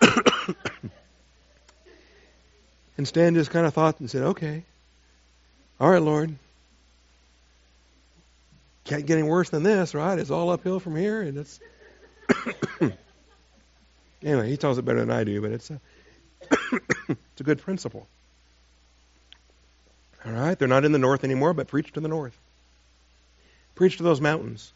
and 2.96 3.06
Stan 3.06 3.34
just 3.34 3.50
kind 3.50 3.66
of 3.66 3.74
thought 3.74 4.00
and 4.00 4.10
said, 4.10 4.22
okay, 4.22 4.64
all 5.80 5.90
right, 5.90 6.02
Lord, 6.02 6.34
can't 8.88 9.04
get 9.04 9.18
any 9.18 9.28
worse 9.28 9.50
than 9.50 9.62
this, 9.62 9.94
right? 9.94 10.18
It's 10.18 10.30
all 10.30 10.50
uphill 10.50 10.80
from 10.80 10.96
here, 10.96 11.20
and 11.20 11.36
it's. 11.38 11.60
anyway, 14.22 14.48
he 14.48 14.56
tells 14.56 14.78
it 14.78 14.84
better 14.84 15.00
than 15.00 15.10
I 15.10 15.24
do, 15.24 15.42
but 15.42 15.52
it's 15.52 15.70
a, 15.70 15.80
it's 17.08 17.40
a 17.40 17.44
good 17.44 17.60
principle. 17.60 18.08
All 20.24 20.32
right, 20.32 20.58
they're 20.58 20.68
not 20.68 20.86
in 20.86 20.92
the 20.92 20.98
north 20.98 21.22
anymore, 21.22 21.52
but 21.52 21.68
preach 21.68 21.92
to 21.92 22.00
the 22.00 22.08
north. 22.08 22.36
Preach 23.74 23.98
to 23.98 24.02
those 24.02 24.20
mountains, 24.20 24.72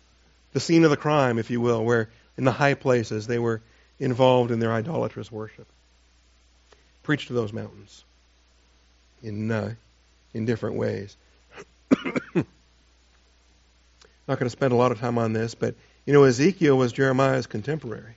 the 0.53 0.61
scene 0.61 0.85
of 0.85 0.91
the 0.91 0.97
crime, 0.97 1.39
if 1.39 1.51
you 1.51 1.61
will, 1.61 1.83
where 1.83 2.11
in 2.37 2.45
the 2.45 2.53
high 2.53 2.75
places 2.75 3.27
they 3.27 3.39
were 3.39 3.63
involved 3.99 4.51
in 4.51 4.61
their 4.61 4.73
idolatrous 4.73 5.33
worship. 5.33 5.67
Preach 7.03 7.27
to 7.29 7.33
those 7.33 7.53
mountains 7.53 8.05
in 9.23 9.51
uh, 9.51 9.75
in 10.35 10.45
different 10.45 10.77
ways. 10.77 11.17
not 14.29 14.39
going 14.39 14.47
to 14.47 14.51
spend 14.51 14.73
a 14.73 14.77
lot 14.77 14.93
of 14.93 15.01
time 15.01 15.19
on 15.19 15.33
this, 15.33 15.55
but 15.55 15.75
you 16.07 16.13
know, 16.13 16.25
Ezekiel 16.25 16.77
was 16.77 16.93
Jeremiah's 16.93 17.47
contemporary. 17.47 18.15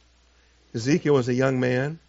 Ezekiel 0.74 1.14
was 1.14 1.30
a 1.30 1.34
young 1.34 1.60
man 1.60 2.00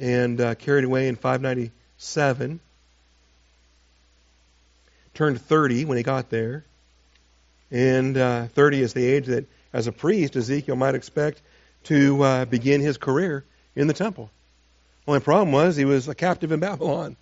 and 0.00 0.40
uh, 0.40 0.54
carried 0.54 0.84
away 0.84 1.08
in 1.08 1.16
597. 1.16 2.60
Turned 5.14 5.40
30 5.40 5.84
when 5.84 5.96
he 5.96 6.02
got 6.02 6.30
there. 6.30 6.64
And 7.70 8.16
uh, 8.16 8.46
30 8.46 8.82
is 8.82 8.92
the 8.94 9.04
age 9.04 9.26
that, 9.26 9.46
as 9.72 9.86
a 9.86 9.92
priest, 9.92 10.36
Ezekiel 10.36 10.76
might 10.76 10.94
expect 10.94 11.42
to 11.84 12.22
uh, 12.22 12.44
begin 12.46 12.80
his 12.80 12.96
career 12.96 13.44
in 13.76 13.86
the 13.86 13.94
temple. 13.94 14.30
Only 15.06 15.20
problem 15.20 15.52
was 15.52 15.76
he 15.76 15.84
was 15.84 16.08
a 16.08 16.14
captive 16.14 16.52
in 16.52 16.60
Babylon, 16.60 17.16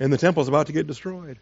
and 0.00 0.12
the 0.12 0.18
temple's 0.18 0.48
about 0.48 0.66
to 0.66 0.72
get 0.72 0.86
destroyed. 0.86 1.38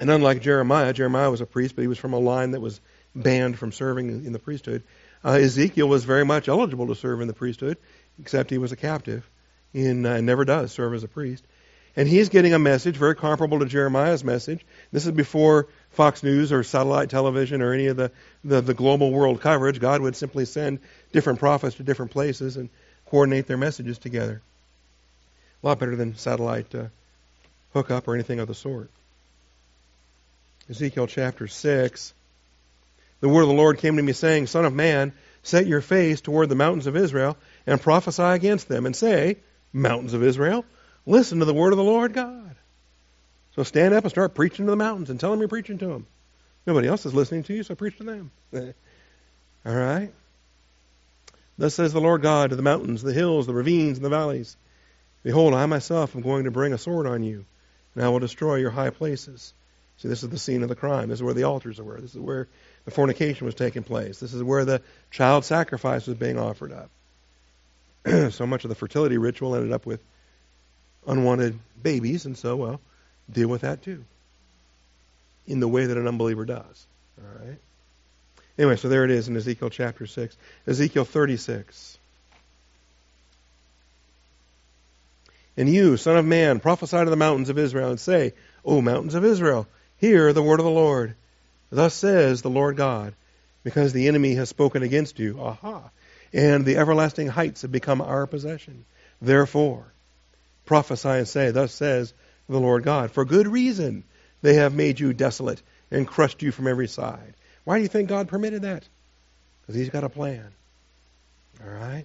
And 0.00 0.10
unlike 0.10 0.42
Jeremiah, 0.42 0.92
Jeremiah 0.92 1.30
was 1.30 1.40
a 1.40 1.46
priest, 1.46 1.74
but 1.74 1.82
he 1.82 1.88
was 1.88 1.98
from 1.98 2.12
a 2.12 2.18
line 2.18 2.52
that 2.52 2.60
was 2.60 2.80
banned 3.14 3.58
from 3.58 3.72
serving 3.72 4.08
in 4.26 4.32
the 4.32 4.38
priesthood. 4.38 4.84
Uh, 5.24 5.32
Ezekiel 5.32 5.88
was 5.88 6.04
very 6.04 6.24
much 6.24 6.48
eligible 6.48 6.86
to 6.88 6.94
serve 6.94 7.20
in 7.20 7.28
the 7.28 7.34
priesthood, 7.34 7.76
except 8.20 8.50
he 8.50 8.58
was 8.58 8.72
a 8.72 8.76
captive 8.76 9.28
and 9.74 10.06
uh, 10.06 10.20
never 10.20 10.44
does 10.44 10.72
serve 10.72 10.94
as 10.94 11.04
a 11.04 11.08
priest. 11.08 11.44
And 11.96 12.08
he's 12.08 12.28
getting 12.28 12.54
a 12.54 12.58
message 12.60 12.96
very 12.96 13.16
comparable 13.16 13.58
to 13.58 13.66
Jeremiah's 13.66 14.22
message. 14.22 14.64
This 14.92 15.04
is 15.04 15.12
before 15.12 15.66
Fox 15.90 16.22
News 16.22 16.52
or 16.52 16.62
satellite 16.62 17.10
television 17.10 17.60
or 17.60 17.72
any 17.72 17.88
of 17.88 17.96
the, 17.96 18.12
the, 18.44 18.60
the 18.60 18.74
global 18.74 19.10
world 19.10 19.40
coverage. 19.40 19.80
God 19.80 20.00
would 20.00 20.14
simply 20.14 20.44
send 20.44 20.78
different 21.12 21.40
prophets 21.40 21.76
to 21.76 21.82
different 21.82 22.12
places 22.12 22.56
and 22.56 22.68
coordinate 23.06 23.48
their 23.48 23.56
messages 23.56 23.98
together. 23.98 24.42
A 25.62 25.66
lot 25.66 25.80
better 25.80 25.96
than 25.96 26.16
satellite 26.16 26.72
uh, 26.72 26.84
hookup 27.72 28.06
or 28.06 28.14
anything 28.14 28.38
of 28.38 28.46
the 28.46 28.54
sort. 28.54 28.90
Ezekiel 30.70 31.06
chapter 31.06 31.46
6. 31.46 32.14
The 33.20 33.28
word 33.28 33.42
of 33.42 33.48
the 33.48 33.54
Lord 33.54 33.78
came 33.78 33.96
to 33.96 34.02
me, 34.02 34.12
saying, 34.12 34.46
Son 34.46 34.64
of 34.64 34.74
man, 34.74 35.12
set 35.42 35.66
your 35.66 35.80
face 35.80 36.20
toward 36.20 36.48
the 36.48 36.54
mountains 36.54 36.86
of 36.86 36.96
Israel, 36.96 37.36
and 37.66 37.80
prophesy 37.80 38.22
against 38.22 38.68
them, 38.68 38.86
and 38.86 38.94
say, 38.94 39.38
Mountains 39.72 40.14
of 40.14 40.22
Israel, 40.22 40.64
listen 41.06 41.38
to 41.38 41.44
the 41.44 41.54
word 41.54 41.72
of 41.72 41.78
the 41.78 41.84
Lord 41.84 42.12
God. 42.12 42.54
So 43.56 43.62
stand 43.62 43.94
up 43.94 44.04
and 44.04 44.10
start 44.10 44.34
preaching 44.34 44.66
to 44.66 44.70
the 44.70 44.76
mountains 44.76 45.10
and 45.10 45.18
tell 45.18 45.30
them 45.30 45.40
you're 45.40 45.48
preaching 45.48 45.78
to 45.78 45.86
them. 45.86 46.06
Nobody 46.66 46.86
else 46.86 47.06
is 47.06 47.14
listening 47.14 47.42
to 47.44 47.54
you, 47.54 47.62
so 47.62 47.74
preach 47.74 47.96
to 47.96 48.04
them. 48.04 48.30
All 49.64 49.74
right? 49.74 50.12
Thus 51.56 51.74
says 51.74 51.92
the 51.92 52.00
Lord 52.00 52.22
God 52.22 52.50
to 52.50 52.56
the 52.56 52.62
mountains, 52.62 53.02
the 53.02 53.12
hills, 53.12 53.46
the 53.46 53.54
ravines, 53.54 53.98
and 53.98 54.04
the 54.04 54.10
valleys 54.10 54.56
Behold, 55.24 55.52
I 55.52 55.66
myself 55.66 56.14
am 56.14 56.22
going 56.22 56.44
to 56.44 56.50
bring 56.50 56.72
a 56.72 56.78
sword 56.78 57.06
on 57.06 57.22
you, 57.22 57.44
and 57.94 58.04
I 58.04 58.08
will 58.08 58.20
destroy 58.20 58.56
your 58.56 58.70
high 58.70 58.90
places 58.90 59.52
See, 59.98 60.08
this 60.08 60.22
is 60.22 60.28
the 60.28 60.38
scene 60.38 60.62
of 60.62 60.68
the 60.68 60.76
crime. 60.76 61.08
This 61.08 61.18
is 61.18 61.22
where 61.22 61.34
the 61.34 61.44
altars 61.44 61.80
were. 61.80 62.00
This 62.00 62.14
is 62.14 62.20
where 62.20 62.46
the 62.84 62.90
fornication 62.90 63.46
was 63.46 63.54
taking 63.54 63.82
place. 63.82 64.20
This 64.20 64.32
is 64.32 64.42
where 64.42 64.64
the 64.64 64.80
child 65.10 65.44
sacrifice 65.44 66.06
was 66.06 66.16
being 66.16 66.38
offered 66.38 66.72
up. 66.72 66.90
so 68.32 68.46
much 68.46 68.64
of 68.64 68.68
the 68.68 68.76
fertility 68.76 69.18
ritual 69.18 69.56
ended 69.56 69.72
up 69.72 69.86
with 69.86 70.00
unwanted 71.06 71.58
babies, 71.82 72.26
and 72.26 72.38
so, 72.38 72.54
well, 72.54 72.80
deal 73.30 73.48
with 73.48 73.62
that 73.62 73.82
too. 73.82 74.04
In 75.46 75.58
the 75.58 75.68
way 75.68 75.86
that 75.86 75.96
an 75.96 76.06
unbeliever 76.06 76.44
does. 76.44 76.86
All 77.18 77.44
right? 77.44 77.58
Anyway, 78.56 78.76
so 78.76 78.88
there 78.88 79.04
it 79.04 79.10
is 79.10 79.28
in 79.28 79.36
Ezekiel 79.36 79.70
chapter 79.70 80.06
6. 80.06 80.36
Ezekiel 80.66 81.04
36. 81.04 81.98
And 85.56 85.68
you, 85.68 85.96
son 85.96 86.16
of 86.16 86.24
man, 86.24 86.60
prophesy 86.60 86.98
to 86.98 87.10
the 87.10 87.16
mountains 87.16 87.48
of 87.48 87.58
Israel 87.58 87.90
and 87.90 87.98
say, 87.98 88.34
O 88.64 88.80
mountains 88.80 89.14
of 89.14 89.24
Israel, 89.24 89.66
Hear 89.98 90.32
the 90.32 90.42
word 90.42 90.60
of 90.60 90.64
the 90.64 90.70
Lord. 90.70 91.14
Thus 91.70 91.94
says 91.94 92.42
the 92.42 92.50
Lord 92.50 92.76
God, 92.76 93.14
because 93.62 93.92
the 93.92 94.08
enemy 94.08 94.34
has 94.34 94.48
spoken 94.48 94.82
against 94.82 95.18
you. 95.18 95.38
Aha. 95.40 95.90
And 96.32 96.64
the 96.64 96.76
everlasting 96.76 97.28
heights 97.28 97.62
have 97.62 97.72
become 97.72 98.00
our 98.00 98.26
possession. 98.26 98.84
Therefore, 99.20 99.84
prophesy 100.64 101.08
and 101.08 101.28
say, 101.28 101.50
Thus 101.50 101.72
says 101.72 102.14
the 102.48 102.60
Lord 102.60 102.84
God, 102.84 103.10
for 103.10 103.24
good 103.24 103.48
reason 103.48 104.04
they 104.42 104.54
have 104.54 104.74
made 104.74 105.00
you 105.00 105.12
desolate 105.12 105.60
and 105.90 106.06
crushed 106.06 106.42
you 106.42 106.52
from 106.52 106.68
every 106.68 106.88
side. 106.88 107.34
Why 107.64 107.76
do 107.76 107.82
you 107.82 107.88
think 107.88 108.08
God 108.08 108.28
permitted 108.28 108.62
that? 108.62 108.84
Because 109.60 109.74
He's 109.74 109.90
got 109.90 110.04
a 110.04 110.08
plan. 110.08 110.46
All 111.62 111.70
right? 111.70 112.04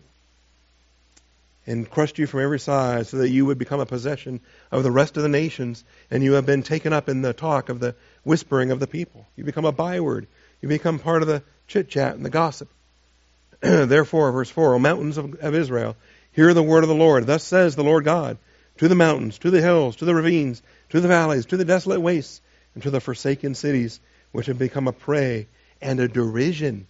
And 1.65 1.89
crushed 1.89 2.19
you 2.19 2.27
from 2.27 2.41
every 2.41 2.59
side 2.59 3.07
so 3.07 3.17
that 3.17 3.29
you 3.29 3.45
would 3.45 3.57
become 3.57 3.79
a 3.79 3.85
possession 3.85 4.41
of 4.71 4.83
the 4.83 4.91
rest 4.91 5.15
of 5.15 5.23
the 5.23 5.29
nations 5.29 5.83
and 6.11 6.23
you 6.23 6.33
have 6.33 6.45
been 6.45 6.63
taken 6.63 6.91
up 6.91 7.07
in 7.07 7.21
the 7.21 7.33
talk 7.33 7.69
of 7.69 7.79
the 7.79 7.95
whispering 8.23 8.71
of 8.71 8.79
the 8.79 8.87
people. 8.87 9.25
You 9.35 9.43
become 9.43 9.65
a 9.65 9.71
byword. 9.71 10.27
You 10.61 10.67
become 10.69 10.99
part 10.99 11.21
of 11.21 11.27
the 11.27 11.43
chit 11.67 11.89
chat 11.89 12.15
and 12.15 12.25
the 12.25 12.29
gossip. 12.29 12.69
Therefore 13.61 14.31
verse 14.31 14.49
4 14.49 14.73
o 14.73 14.79
mountains 14.79 15.17
of, 15.17 15.35
of 15.35 15.55
israel 15.55 15.95
hear 16.33 16.53
the 16.53 16.63
word 16.63 16.83
of 16.83 16.89
the 16.89 16.95
lord. 16.95 17.25
Thus 17.25 17.43
says 17.43 17.75
the 17.75 17.83
lord 17.83 18.03
god 18.03 18.37
to 18.77 18.89
the 18.89 18.95
mountains 18.95 19.37
to 19.39 19.49
the 19.49 19.61
hills 19.61 19.95
to 19.97 20.05
the 20.05 20.15
ravines 20.15 20.61
to 20.89 20.99
the 20.99 21.07
valleys 21.07 21.45
to 21.47 21.57
the 21.57 21.65
desolate 21.65 22.01
wastes 22.01 22.41
and 22.73 22.83
to 22.83 22.91
the 22.91 22.99
forsaken 22.99 23.55
cities 23.55 24.01
which 24.33 24.47
have 24.47 24.57
become 24.57 24.87
a 24.87 24.93
prey 24.93 25.47
and 25.81 25.99
a 25.99 26.07
derision 26.09 26.87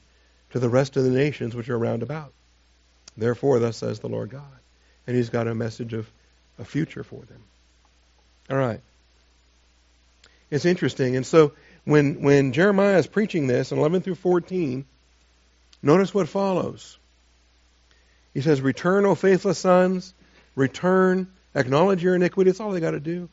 to 0.49 0.59
the 0.59 0.69
rest 0.69 0.97
of 0.97 1.03
the 1.03 1.09
nations 1.09 1.55
which 1.55 1.69
are 1.69 1.77
round 1.77 2.01
about. 2.03 2.33
Therefore 3.17 3.59
thus 3.59 3.77
says 3.77 3.99
the 3.99 4.09
lord 4.09 4.31
god 4.31 4.62
and 5.07 5.15
he's 5.15 5.29
got 5.29 5.47
a 5.47 5.55
message 5.55 5.93
of 5.93 6.09
a 6.59 6.65
future 6.65 7.03
for 7.03 7.21
them. 7.23 7.43
All 8.49 8.57
right. 8.57 8.81
It's 10.49 10.65
interesting. 10.65 11.15
And 11.15 11.25
so 11.25 11.53
when, 11.85 12.21
when 12.21 12.53
Jeremiah 12.53 12.97
is 12.97 13.07
preaching 13.07 13.47
this 13.47 13.71
in 13.71 13.79
11 13.79 14.01
through 14.01 14.15
14, 14.15 14.85
notice 15.81 16.13
what 16.13 16.29
follows. 16.29 16.97
He 18.33 18.41
says, 18.41 18.61
Return, 18.61 19.05
O 19.05 19.15
faithless 19.15 19.59
sons, 19.59 20.13
return, 20.55 21.27
acknowledge 21.55 22.03
your 22.03 22.15
iniquity. 22.15 22.49
That's 22.49 22.59
all 22.59 22.71
they 22.71 22.79
got 22.79 22.91
to 22.91 22.99
do. 22.99 23.29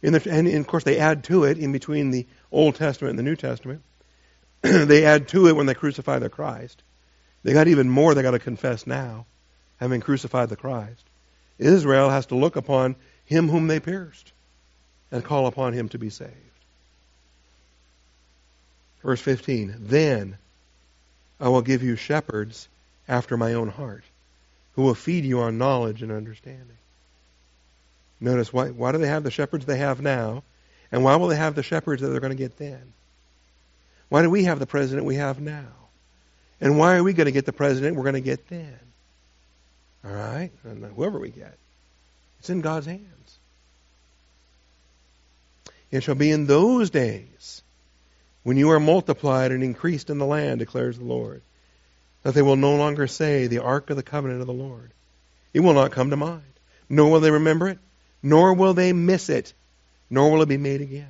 The, 0.00 0.08
and, 0.30 0.46
and 0.46 0.58
of 0.58 0.66
course, 0.66 0.84
they 0.84 0.98
add 0.98 1.24
to 1.24 1.44
it 1.44 1.58
in 1.58 1.72
between 1.72 2.10
the 2.10 2.26
Old 2.52 2.74
Testament 2.74 3.10
and 3.10 3.18
the 3.18 3.22
New 3.22 3.36
Testament. 3.36 3.82
they 4.62 5.06
add 5.06 5.28
to 5.28 5.48
it 5.48 5.56
when 5.56 5.66
they 5.66 5.74
crucify 5.74 6.18
their 6.18 6.28
Christ. 6.28 6.82
They 7.42 7.52
got 7.52 7.68
even 7.68 7.88
more 7.88 8.14
they 8.14 8.22
got 8.22 8.32
to 8.32 8.38
confess 8.38 8.86
now 8.86 9.26
having 9.78 10.00
crucified 10.00 10.48
the 10.48 10.56
Christ. 10.56 11.04
Israel 11.58 12.10
has 12.10 12.26
to 12.26 12.34
look 12.34 12.56
upon 12.56 12.96
him 13.26 13.48
whom 13.48 13.66
they 13.66 13.80
pierced 13.80 14.32
and 15.10 15.24
call 15.24 15.46
upon 15.46 15.72
him 15.72 15.88
to 15.90 15.98
be 15.98 16.10
saved. 16.10 16.32
Verse 19.02 19.20
15 19.20 19.76
Then 19.80 20.38
I 21.40 21.48
will 21.48 21.62
give 21.62 21.82
you 21.82 21.96
shepherds 21.96 22.68
after 23.06 23.36
my 23.36 23.54
own 23.54 23.68
heart, 23.68 24.04
who 24.74 24.82
will 24.82 24.94
feed 24.94 25.24
you 25.24 25.40
on 25.40 25.58
knowledge 25.58 26.02
and 26.02 26.10
understanding. 26.10 26.78
Notice 28.20 28.52
why, 28.52 28.70
why 28.70 28.92
do 28.92 28.98
they 28.98 29.08
have 29.08 29.22
the 29.22 29.30
shepherds 29.30 29.66
they 29.66 29.78
have 29.78 30.00
now? 30.00 30.42
And 30.90 31.04
why 31.04 31.16
will 31.16 31.28
they 31.28 31.36
have 31.36 31.54
the 31.54 31.62
shepherds 31.62 32.02
that 32.02 32.08
they're 32.08 32.20
going 32.20 32.36
to 32.36 32.36
get 32.36 32.56
then? 32.56 32.92
Why 34.08 34.22
do 34.22 34.30
we 34.30 34.44
have 34.44 34.58
the 34.58 34.66
president 34.66 35.06
we 35.06 35.16
have 35.16 35.40
now? 35.40 35.66
And 36.60 36.78
why 36.78 36.96
are 36.96 37.02
we 37.02 37.12
going 37.12 37.26
to 37.26 37.32
get 37.32 37.46
the 37.46 37.52
president 37.52 37.96
we're 37.96 38.04
going 38.04 38.14
to 38.14 38.20
get 38.20 38.48
then? 38.48 38.78
All 40.04 40.12
right? 40.12 40.50
And 40.64 40.84
whoever 40.84 41.18
we 41.18 41.30
get. 41.30 41.56
It's 42.38 42.50
in 42.50 42.60
God's 42.60 42.86
hands. 42.86 43.38
It 45.90 46.02
shall 46.02 46.14
be 46.14 46.30
in 46.30 46.46
those 46.46 46.90
days 46.90 47.62
when 48.42 48.56
you 48.56 48.70
are 48.70 48.80
multiplied 48.80 49.52
and 49.52 49.62
increased 49.62 50.10
in 50.10 50.18
the 50.18 50.26
land, 50.26 50.58
declares 50.58 50.98
the 50.98 51.04
Lord, 51.04 51.40
that 52.22 52.34
they 52.34 52.42
will 52.42 52.56
no 52.56 52.76
longer 52.76 53.06
say, 53.06 53.46
the 53.46 53.60
ark 53.60 53.90
of 53.90 53.96
the 53.96 54.02
covenant 54.02 54.40
of 54.40 54.46
the 54.46 54.52
Lord. 54.52 54.90
It 55.52 55.60
will 55.60 55.72
not 55.72 55.92
come 55.92 56.10
to 56.10 56.16
mind, 56.16 56.42
nor 56.88 57.10
will 57.10 57.20
they 57.20 57.30
remember 57.30 57.68
it, 57.68 57.78
nor 58.22 58.54
will 58.54 58.74
they 58.74 58.92
miss 58.92 59.28
it, 59.30 59.54
nor 60.10 60.30
will 60.30 60.42
it 60.42 60.48
be 60.48 60.58
made 60.58 60.80
again. 60.80 61.08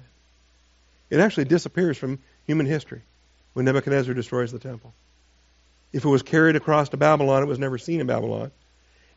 It 1.10 1.18
actually 1.18 1.46
disappears 1.46 1.98
from 1.98 2.18
human 2.46 2.66
history 2.66 3.02
when 3.54 3.64
Nebuchadnezzar 3.64 4.14
destroys 4.14 4.52
the 4.52 4.58
temple. 4.58 4.92
If 5.92 6.04
it 6.04 6.08
was 6.08 6.22
carried 6.22 6.56
across 6.56 6.90
to 6.90 6.96
Babylon, 6.96 7.42
it 7.42 7.46
was 7.46 7.58
never 7.58 7.78
seen 7.78 8.00
in 8.00 8.06
Babylon. 8.06 8.50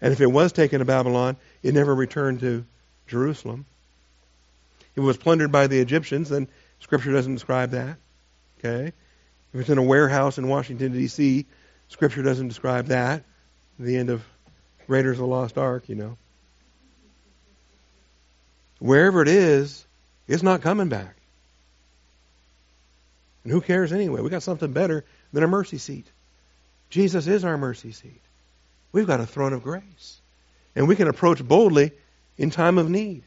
And 0.02 0.14
if 0.14 0.22
it 0.22 0.32
was 0.32 0.52
taken 0.52 0.80
to 0.80 0.86
Babylon, 0.86 1.38
it 1.64 1.74
never 1.74 1.94
returned 1.94 2.42
to 2.42 2.66
Jerusalem. 3.08 3.66
If 4.92 4.98
it 4.98 5.02
was 5.02 5.18
plundered 5.18 5.52
by 5.52 5.68
the 5.68 5.80
Egyptians, 5.80 6.30
then 6.30 6.48
Scripture 6.80 7.12
doesn't 7.12 7.34
describe 7.34 7.72
that. 7.72 7.98
Okay? 8.60 8.94
If 9.54 9.62
it's 9.62 9.70
in 9.70 9.78
a 9.78 9.84
warehouse 9.84 10.38
in 10.38 10.48
Washington, 10.48 10.92
D.C., 10.92 11.46
Scripture 11.90 12.22
doesn't 12.22 12.48
describe 12.48 12.88
that. 12.88 13.24
The 13.80 13.98
end 13.98 14.10
of 14.10 14.24
Raiders 14.88 15.18
of 15.18 15.20
the 15.20 15.28
Lost 15.28 15.58
Ark, 15.58 15.88
you 15.88 15.96
know. 15.96 16.18
Wherever 18.80 19.22
it 19.22 19.28
is, 19.28 19.86
it's 20.28 20.44
not 20.44 20.62
coming 20.62 20.90
back. 20.90 21.16
And 23.44 23.52
who 23.52 23.62
cares 23.62 23.94
anyway? 23.94 24.22
We 24.22 24.30
got 24.30 24.44
something 24.44 24.72
better 24.74 25.06
than 25.32 25.44
a 25.44 25.48
mercy 25.48 25.78
seat. 25.78 26.06
Jesus 26.90 27.28
is 27.28 27.46
our 27.46 27.58
mercy 27.58 27.92
seat. 27.92 28.22
We've 28.92 29.08
got 29.08 29.20
a 29.20 29.26
throne 29.26 29.54
of 29.54 29.64
grace. 29.64 30.20
And 30.76 30.88
we 30.88 30.96
can 30.96 31.08
approach 31.08 31.44
boldly 31.44 31.92
in 32.38 32.52
time 32.52 32.78
of 32.78 32.90
need. 32.90 33.24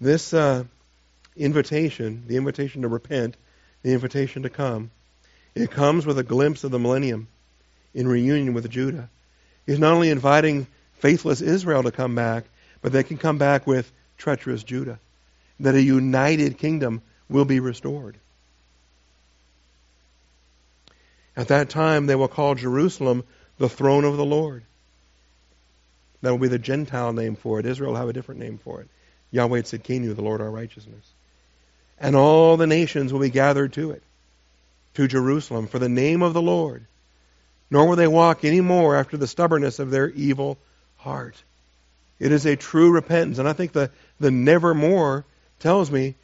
This 0.00 0.34
uh, 0.34 0.64
invitation, 1.36 2.24
the 2.26 2.36
invitation 2.36 2.82
to 2.82 2.88
repent, 2.88 3.36
the 3.82 3.92
invitation 3.92 4.42
to 4.42 4.50
come, 4.50 4.90
it 5.54 5.70
comes 5.70 6.04
with 6.04 6.18
a 6.18 6.22
glimpse 6.22 6.64
of 6.64 6.70
the 6.70 6.78
millennium 6.78 7.28
in 7.94 8.08
reunion 8.08 8.54
with 8.54 8.68
Judah. 8.70 9.08
He's 9.66 9.78
not 9.78 9.92
only 9.92 10.10
inviting 10.10 10.66
faithless 10.94 11.40
Israel 11.40 11.82
to 11.84 11.92
come 11.92 12.14
back, 12.14 12.44
but 12.82 12.92
they 12.92 13.02
can 13.02 13.18
come 13.18 13.38
back 13.38 13.66
with 13.66 13.90
treacherous 14.18 14.62
Judah. 14.62 14.98
That 15.60 15.74
a 15.74 15.82
united 15.82 16.58
kingdom 16.58 17.02
will 17.28 17.44
be 17.44 17.60
restored. 17.60 18.18
At 21.36 21.48
that 21.48 21.68
time, 21.68 22.06
they 22.06 22.14
will 22.14 22.28
call 22.28 22.54
Jerusalem 22.54 23.24
the 23.58 23.68
throne 23.68 24.04
of 24.04 24.16
the 24.16 24.24
Lord. 24.24 24.64
That 26.22 26.30
will 26.30 26.38
be 26.38 26.48
the 26.48 26.58
Gentile 26.58 27.12
name 27.12 27.36
for 27.36 27.60
it. 27.60 27.66
Israel 27.66 27.92
will 27.92 27.98
have 27.98 28.08
a 28.08 28.12
different 28.12 28.40
name 28.40 28.58
for 28.58 28.80
it. 28.80 28.88
Yahweh 29.30 29.62
Tzidkenu, 29.62 30.14
the 30.14 30.22
Lord 30.22 30.40
our 30.40 30.50
righteousness. 30.50 31.12
And 31.98 32.16
all 32.16 32.56
the 32.56 32.66
nations 32.66 33.12
will 33.12 33.20
be 33.20 33.30
gathered 33.30 33.72
to 33.74 33.90
it, 33.90 34.02
to 34.94 35.08
Jerusalem, 35.08 35.66
for 35.66 35.78
the 35.78 35.88
name 35.88 36.22
of 36.22 36.34
the 36.34 36.42
Lord. 36.42 36.86
Nor 37.70 37.88
will 37.88 37.96
they 37.96 38.06
walk 38.06 38.44
any 38.44 38.60
more 38.60 38.96
after 38.96 39.16
the 39.16 39.26
stubbornness 39.26 39.78
of 39.78 39.90
their 39.90 40.08
evil 40.10 40.58
heart. 40.96 41.42
It 42.18 42.32
is 42.32 42.46
a 42.46 42.56
true 42.56 42.92
repentance. 42.92 43.38
And 43.38 43.48
I 43.48 43.52
think 43.52 43.72
the, 43.72 43.90
the 44.20 44.30
nevermore 44.30 45.24
tells 45.58 45.90
me 45.90 46.14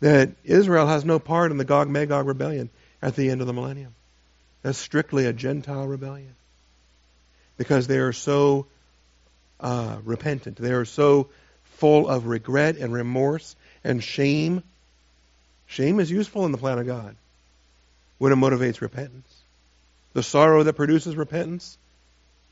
that 0.00 0.30
Israel 0.44 0.86
has 0.86 1.04
no 1.04 1.18
part 1.18 1.50
in 1.50 1.58
the 1.58 1.64
Gog 1.64 1.88
Magog 1.88 2.26
rebellion 2.26 2.70
at 3.00 3.16
the 3.16 3.30
end 3.30 3.40
of 3.40 3.46
the 3.46 3.52
millennium. 3.52 3.94
That's 4.62 4.78
strictly 4.78 5.26
a 5.26 5.32
Gentile 5.32 5.86
rebellion. 5.86 6.34
Because 7.56 7.86
they 7.86 7.98
are 7.98 8.12
so 8.12 8.66
uh, 9.60 9.98
repentant. 10.04 10.56
They 10.56 10.72
are 10.72 10.84
so 10.84 11.28
full 11.76 12.08
of 12.08 12.26
regret 12.26 12.76
and 12.76 12.92
remorse 12.92 13.56
and 13.84 14.02
shame. 14.02 14.62
Shame 15.66 16.00
is 16.00 16.10
useful 16.10 16.46
in 16.46 16.52
the 16.52 16.58
plan 16.58 16.78
of 16.78 16.86
God 16.86 17.16
when 18.18 18.32
it 18.32 18.36
motivates 18.36 18.80
repentance. 18.80 19.28
The 20.12 20.22
sorrow 20.22 20.62
that 20.62 20.74
produces 20.74 21.16
repentance. 21.16 21.78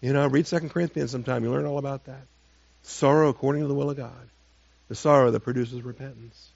You 0.01 0.13
know, 0.13 0.27
read 0.27 0.47
2 0.47 0.61
Corinthians 0.71 1.11
sometime. 1.11 1.45
You 1.45 1.51
learn 1.51 1.67
all 1.67 1.79
about 1.79 2.07
that. 2.07 2.23
Sorrow 2.83 3.29
according 3.29 3.63
to 3.63 3.69
the 3.69 3.75
will 3.75 3.91
of 3.91 3.97
God. 3.97 4.29
The 4.89 4.95
sorrow 4.95 5.31
that 5.31 5.41
produces 5.41 5.83
repentance. 5.83 6.49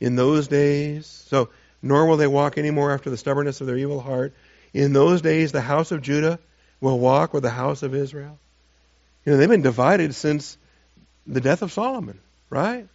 In 0.00 0.16
those 0.16 0.48
days, 0.48 1.06
so 1.06 1.50
nor 1.82 2.06
will 2.06 2.16
they 2.16 2.26
walk 2.26 2.56
any 2.56 2.70
more 2.70 2.92
after 2.92 3.10
the 3.10 3.16
stubbornness 3.16 3.60
of 3.60 3.66
their 3.66 3.76
evil 3.76 4.00
heart. 4.00 4.32
In 4.72 4.92
those 4.92 5.20
days, 5.20 5.52
the 5.52 5.60
house 5.60 5.90
of 5.90 6.00
Judah 6.00 6.38
will 6.80 6.98
walk 6.98 7.34
with 7.34 7.42
the 7.42 7.50
house 7.50 7.82
of 7.82 7.94
Israel. 7.94 8.38
You 9.24 9.32
know, 9.32 9.38
they've 9.38 9.48
been 9.48 9.62
divided 9.62 10.14
since 10.14 10.56
the 11.26 11.40
death 11.40 11.62
of 11.62 11.72
Solomon, 11.72 12.18
right? 12.50 12.86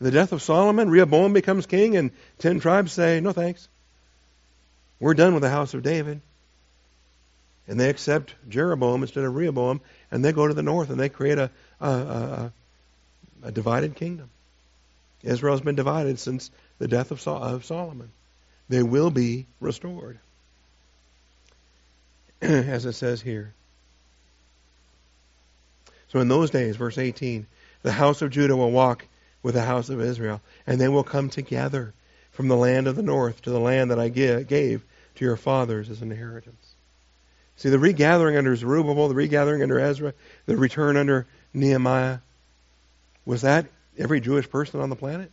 The 0.00 0.10
death 0.10 0.32
of 0.32 0.42
Solomon, 0.42 0.90
Rehoboam 0.90 1.32
becomes 1.32 1.66
king, 1.66 1.96
and 1.96 2.10
ten 2.38 2.60
tribes 2.60 2.92
say, 2.92 3.20
no 3.20 3.32
thanks. 3.32 3.68
We're 5.00 5.14
done 5.14 5.34
with 5.34 5.42
the 5.42 5.50
house 5.50 5.74
of 5.74 5.82
David. 5.82 6.20
And 7.66 7.78
they 7.78 7.90
accept 7.90 8.34
Jeroboam 8.48 9.02
instead 9.02 9.24
of 9.24 9.34
Rehoboam, 9.34 9.80
and 10.10 10.24
they 10.24 10.32
go 10.32 10.46
to 10.46 10.54
the 10.54 10.62
north 10.62 10.90
and 10.90 10.98
they 10.98 11.08
create 11.08 11.38
a, 11.38 11.50
a, 11.80 11.90
a, 11.90 12.52
a 13.42 13.52
divided 13.52 13.94
kingdom. 13.94 14.30
Israel's 15.22 15.60
been 15.60 15.74
divided 15.74 16.18
since 16.18 16.50
the 16.78 16.88
death 16.88 17.10
of, 17.10 17.26
of 17.26 17.64
Solomon. 17.64 18.10
They 18.68 18.82
will 18.82 19.10
be 19.10 19.46
restored. 19.60 20.18
As 22.42 22.84
it 22.84 22.92
says 22.92 23.20
here. 23.20 23.52
So 26.08 26.20
in 26.20 26.28
those 26.28 26.50
days, 26.50 26.76
verse 26.76 26.98
18, 26.98 27.46
the 27.82 27.92
house 27.92 28.22
of 28.22 28.30
Judah 28.30 28.56
will 28.56 28.70
walk 28.70 29.06
with 29.42 29.54
the 29.54 29.62
house 29.62 29.88
of 29.88 30.00
Israel, 30.00 30.40
and 30.66 30.80
they 30.80 30.88
will 30.88 31.04
come 31.04 31.30
together 31.30 31.92
from 32.32 32.48
the 32.48 32.56
land 32.56 32.86
of 32.86 32.96
the 32.96 33.02
north 33.02 33.42
to 33.42 33.50
the 33.50 33.60
land 33.60 33.90
that 33.90 33.98
I 33.98 34.08
gave 34.08 34.84
to 35.16 35.24
your 35.24 35.36
fathers 35.36 35.90
as 35.90 36.02
an 36.02 36.12
inheritance. 36.12 36.74
See, 37.56 37.70
the 37.70 37.78
regathering 37.78 38.36
under 38.36 38.54
Zerubbabel, 38.54 39.08
the 39.08 39.14
regathering 39.14 39.62
under 39.62 39.80
Ezra, 39.80 40.14
the 40.46 40.56
return 40.56 40.96
under 40.96 41.26
Nehemiah, 41.52 42.18
was 43.26 43.42
that 43.42 43.66
every 43.98 44.20
Jewish 44.20 44.48
person 44.48 44.80
on 44.80 44.90
the 44.90 44.96
planet? 44.96 45.30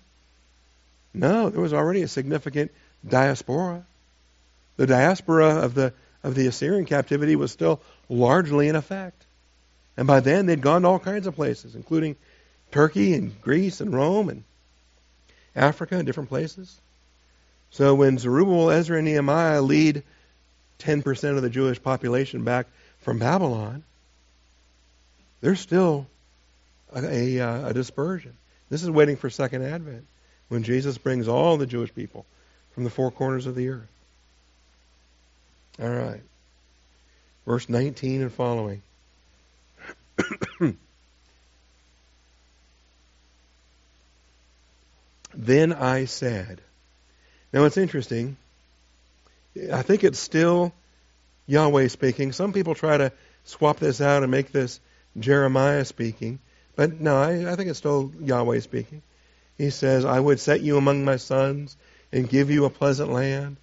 No, 1.16 1.50
there 1.50 1.62
was 1.62 1.74
already 1.74 2.02
a 2.02 2.08
significant 2.08 2.72
diaspora. 3.08 3.86
The 4.78 4.88
diaspora 4.88 5.64
of 5.64 5.74
the 5.74 5.94
of 6.24 6.36
the 6.36 6.48
Assyrian 6.48 6.86
captivity 6.86 7.36
was 7.36 7.52
still 7.52 7.80
largely 8.10 8.68
in 8.68 8.76
effect. 8.76 9.24
And 9.96 10.08
by 10.08 10.20
then 10.22 10.48
they'd 10.48 10.62
gone 10.62 10.82
to 10.82 10.88
all 10.88 11.00
kinds 11.00 11.28
of 11.28 11.36
places, 11.36 11.76
including 11.76 12.16
Turkey 12.72 13.14
and 13.14 13.40
Greece 13.42 13.80
and 13.80 13.94
Rome 13.94 14.30
and 14.30 14.44
Africa 15.56 15.96
and 15.96 16.06
different 16.06 16.30
places. 16.30 16.80
So 17.70 17.94
when 17.94 18.18
Zerubbabel, 18.18 18.72
Ezra, 18.72 18.98
and 18.98 19.06
Nehemiah 19.06 19.62
lead 19.62 20.04
10% 20.80 21.36
of 21.36 21.44
the 21.44 21.50
Jewish 21.50 21.82
population 21.82 22.44
back 22.44 22.66
from 23.00 23.20
Babylon, 23.20 23.84
there's 25.42 25.60
still 25.60 26.08
a, 26.92 27.06
a, 27.06 27.40
uh, 27.40 27.70
a 27.70 27.74
dispersion. 27.74 28.34
This 28.70 28.82
is 28.82 28.90
waiting 28.90 29.16
for 29.16 29.30
Second 29.30 29.62
Advent 29.64 30.06
when 30.50 30.64
Jesus 30.64 30.98
brings 30.98 31.28
all 31.28 31.58
the 31.58 31.66
Jewish 31.66 31.94
people 31.94 32.26
from 32.74 32.84
the 32.84 32.90
four 32.90 33.12
corners 33.12 33.46
of 33.46 33.56
the 33.56 33.70
earth. 33.70 33.88
All 35.82 35.90
right. 35.90 36.22
Verse 37.46 37.70
19 37.70 38.22
and 38.22 38.32
following. 38.32 38.82
then 45.34 45.74
I 45.74 46.06
said. 46.06 46.62
Now 47.52 47.66
it's 47.66 47.78
interesting. 47.78 48.38
I 49.72 49.82
think 49.82 50.04
it's 50.04 50.20
still 50.20 50.74
Yahweh 51.48 51.88
speaking. 51.88 52.32
Some 52.32 52.52
people 52.54 52.76
try 52.76 52.98
to 52.98 53.12
swap 53.46 53.80
this 53.80 54.02
out 54.02 54.24
and 54.24 54.32
make 54.32 54.52
this 54.52 54.80
Jeremiah 55.20 55.86
speaking. 55.86 56.40
But 56.76 57.00
no, 57.00 57.16
I, 57.16 57.52
I 57.52 57.56
think 57.56 57.70
it's 57.70 57.80
still 57.80 58.12
Yahweh 58.20 58.60
speaking. 58.60 59.02
He 59.58 59.70
says, 59.70 60.06
I 60.06 60.20
would 60.20 60.40
set 60.40 60.62
you 60.62 60.78
among 60.78 61.06
my 61.06 61.18
sons 61.18 61.78
and 62.12 62.30
give 62.30 62.52
you 62.52 62.66
a 62.66 62.70
pleasant 62.70 63.12
land. 63.12 63.58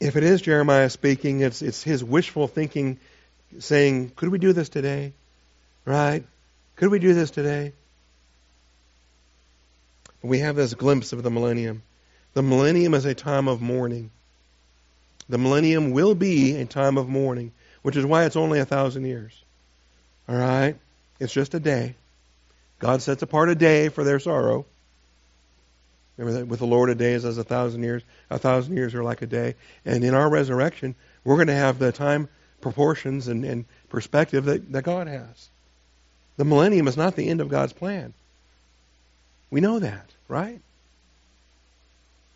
If 0.00 0.16
it 0.16 0.24
is 0.24 0.42
Jeremiah 0.42 0.90
speaking, 0.90 1.40
it's, 1.40 1.62
it's 1.62 1.82
his 1.82 2.02
wishful 2.02 2.48
thinking 2.48 2.98
saying, 3.58 4.12
Could 4.16 4.30
we 4.30 4.38
do 4.38 4.52
this 4.52 4.68
today? 4.68 5.12
Right? 5.84 6.24
Could 6.76 6.90
we 6.90 6.98
do 6.98 7.14
this 7.14 7.30
today? 7.30 7.72
we 10.22 10.38
have 10.38 10.56
this 10.56 10.74
glimpse 10.74 11.12
of 11.12 11.22
the 11.22 11.30
millennium. 11.30 11.82
The 12.34 12.42
millennium 12.42 12.94
is 12.94 13.04
a 13.04 13.14
time 13.14 13.48
of 13.48 13.60
mourning. 13.60 14.10
The 15.28 15.38
millennium 15.38 15.90
will 15.90 16.14
be 16.14 16.56
a 16.56 16.64
time 16.64 16.96
of 16.96 17.08
mourning, 17.08 17.52
which 17.82 17.96
is 17.96 18.06
why 18.06 18.24
it's 18.24 18.36
only 18.36 18.60
a 18.60 18.64
thousand 18.64 19.04
years. 19.04 19.32
All 20.28 20.36
right? 20.36 20.76
It's 21.18 21.32
just 21.32 21.54
a 21.54 21.60
day. 21.60 21.94
God 22.82 23.00
sets 23.00 23.22
apart 23.22 23.48
a 23.48 23.54
day 23.54 23.90
for 23.90 24.02
their 24.02 24.18
sorrow. 24.18 24.66
Remember 26.16 26.40
that 26.40 26.48
with 26.48 26.58
the 26.58 26.66
Lord, 26.66 26.90
a 26.90 26.96
day 26.96 27.12
is 27.12 27.24
as 27.24 27.38
a 27.38 27.44
thousand 27.44 27.84
years. 27.84 28.02
A 28.28 28.40
thousand 28.40 28.76
years 28.76 28.92
are 28.96 29.04
like 29.04 29.22
a 29.22 29.26
day. 29.26 29.54
And 29.84 30.02
in 30.02 30.14
our 30.14 30.28
resurrection, 30.28 30.96
we're 31.22 31.36
going 31.36 31.46
to 31.46 31.54
have 31.54 31.78
the 31.78 31.92
time 31.92 32.28
proportions 32.60 33.28
and, 33.28 33.44
and 33.44 33.66
perspective 33.88 34.46
that, 34.46 34.72
that 34.72 34.82
God 34.82 35.06
has. 35.06 35.48
The 36.38 36.44
millennium 36.44 36.88
is 36.88 36.96
not 36.96 37.14
the 37.14 37.28
end 37.28 37.40
of 37.40 37.48
God's 37.48 37.72
plan. 37.72 38.14
We 39.48 39.60
know 39.60 39.78
that, 39.78 40.10
right? 40.26 40.60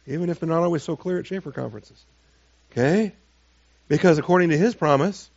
Even 0.06 0.30
if 0.30 0.38
they're 0.38 0.48
not 0.48 0.62
always 0.62 0.84
so 0.84 0.94
clear 0.94 1.18
at 1.18 1.24
Chafer 1.24 1.50
conferences. 1.50 2.04
Okay? 2.70 3.12
Because 3.88 4.18
according 4.18 4.50
to 4.50 4.56
his 4.56 4.76
promise, 4.76 5.28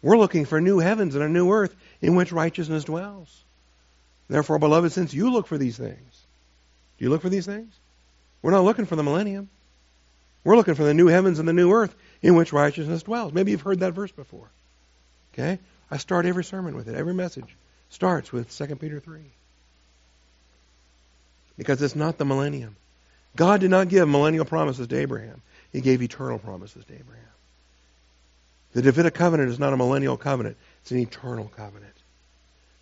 we're 0.00 0.16
looking 0.16 0.46
for 0.46 0.62
new 0.62 0.78
heavens 0.78 1.14
and 1.14 1.22
a 1.22 1.28
new 1.28 1.52
earth 1.52 1.76
in 2.00 2.16
which 2.16 2.32
righteousness 2.32 2.84
dwells. 2.84 3.44
Therefore, 4.28 4.58
beloved, 4.58 4.92
since 4.92 5.14
you 5.14 5.30
look 5.30 5.46
for 5.46 5.58
these 5.58 5.76
things, 5.76 6.26
do 6.98 7.04
you 7.04 7.10
look 7.10 7.22
for 7.22 7.28
these 7.28 7.46
things? 7.46 7.74
We're 8.42 8.50
not 8.50 8.64
looking 8.64 8.86
for 8.86 8.96
the 8.96 9.02
millennium. 9.02 9.48
We're 10.44 10.56
looking 10.56 10.74
for 10.74 10.84
the 10.84 10.94
new 10.94 11.08
heavens 11.08 11.38
and 11.38 11.48
the 11.48 11.52
new 11.52 11.72
earth 11.72 11.94
in 12.22 12.36
which 12.36 12.52
righteousness 12.52 13.02
dwells. 13.02 13.32
Maybe 13.32 13.50
you've 13.50 13.62
heard 13.62 13.80
that 13.80 13.92
verse 13.92 14.12
before. 14.12 14.48
Okay? 15.34 15.58
I 15.90 15.96
start 15.96 16.26
every 16.26 16.44
sermon 16.44 16.76
with 16.76 16.88
it. 16.88 16.94
Every 16.94 17.14
message 17.14 17.56
starts 17.90 18.32
with 18.32 18.56
2 18.56 18.76
Peter 18.76 19.00
3. 19.00 19.20
Because 21.58 21.82
it's 21.82 21.96
not 21.96 22.18
the 22.18 22.24
millennium. 22.24 22.76
God 23.34 23.60
did 23.60 23.70
not 23.70 23.88
give 23.88 24.08
millennial 24.08 24.44
promises 24.44 24.86
to 24.88 24.96
Abraham. 24.96 25.42
He 25.72 25.80
gave 25.80 26.02
eternal 26.02 26.38
promises 26.38 26.84
to 26.84 26.94
Abraham. 26.94 27.22
The 28.72 28.82
Davidic 28.82 29.14
covenant 29.14 29.50
is 29.50 29.58
not 29.58 29.72
a 29.72 29.76
millennial 29.76 30.16
covenant. 30.16 30.56
It's 30.82 30.90
an 30.90 30.98
eternal 30.98 31.50
covenant. 31.56 31.95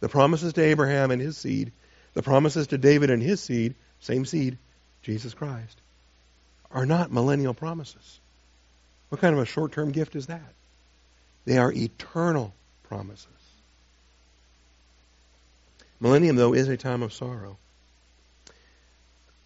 The 0.04 0.10
promises 0.10 0.52
to 0.52 0.62
Abraham 0.62 1.10
and 1.12 1.22
his 1.22 1.34
seed, 1.34 1.72
the 2.12 2.22
promises 2.22 2.66
to 2.66 2.76
David 2.76 3.08
and 3.08 3.22
his 3.22 3.40
seed, 3.40 3.74
same 4.00 4.26
seed, 4.26 4.58
Jesus 5.00 5.32
Christ, 5.32 5.80
are 6.70 6.84
not 6.84 7.10
millennial 7.10 7.54
promises. 7.54 8.20
What 9.08 9.22
kind 9.22 9.34
of 9.34 9.40
a 9.40 9.46
short 9.46 9.72
term 9.72 9.92
gift 9.92 10.14
is 10.14 10.26
that? 10.26 10.52
They 11.46 11.56
are 11.56 11.72
eternal 11.72 12.52
promises. 12.82 13.28
Millennium, 16.00 16.36
though, 16.36 16.52
is 16.52 16.68
a 16.68 16.76
time 16.76 17.02
of 17.02 17.14
sorrow. 17.14 17.56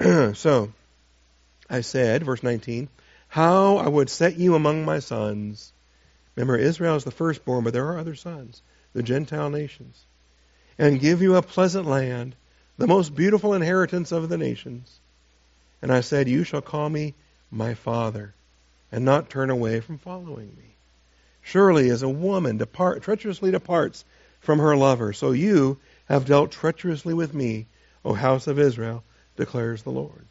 so, 0.35 0.73
I 1.71 1.83
said, 1.83 2.25
verse 2.25 2.43
19, 2.43 2.89
how 3.29 3.77
I 3.77 3.87
would 3.87 4.11
set 4.11 4.37
you 4.37 4.57
among 4.57 4.85
my 4.85 4.99
sons. 4.99 5.73
Remember, 6.35 6.57
Israel 6.57 6.97
is 6.97 7.05
the 7.05 7.13
firstborn, 7.13 7.63
but 7.63 7.73
there 7.73 7.87
are 7.91 7.99
other 7.99 8.17
sons, 8.17 8.61
the 8.93 9.05
Gentile 9.05 9.51
nations. 9.51 10.05
And 10.79 11.01
give 11.01 11.23
you 11.23 11.35
a 11.35 11.43
pleasant 11.43 11.87
land, 11.87 12.37
the 12.77 12.87
most 12.87 13.15
beautiful 13.15 13.55
inheritance 13.55 14.13
of 14.13 14.29
the 14.29 14.39
nations. 14.39 15.01
And 15.83 15.93
I 15.93 16.01
said, 16.01 16.29
You 16.29 16.45
shall 16.45 16.63
call 16.63 16.89
me 16.89 17.15
my 17.51 17.75
father, 17.75 18.35
and 18.93 19.05
not 19.05 19.31
turn 19.31 19.51
away 19.51 19.81
from 19.81 19.99
following 19.99 20.55
me. 20.57 20.77
Surely, 21.43 21.91
as 21.91 22.03
a 22.03 22.09
woman 22.09 22.59
depart, 22.59 23.03
treacherously 23.03 23.51
departs 23.51 24.05
from 24.41 24.59
her 24.59 24.77
lover, 24.77 25.13
so 25.13 25.33
you 25.33 25.79
have 26.07 26.27
dealt 26.27 26.53
treacherously 26.53 27.15
with 27.15 27.35
me, 27.35 27.67
O 28.05 28.13
house 28.13 28.47
of 28.47 28.59
Israel, 28.59 29.03
declares 29.37 29.83
the 29.83 29.91
Lord. 29.91 30.27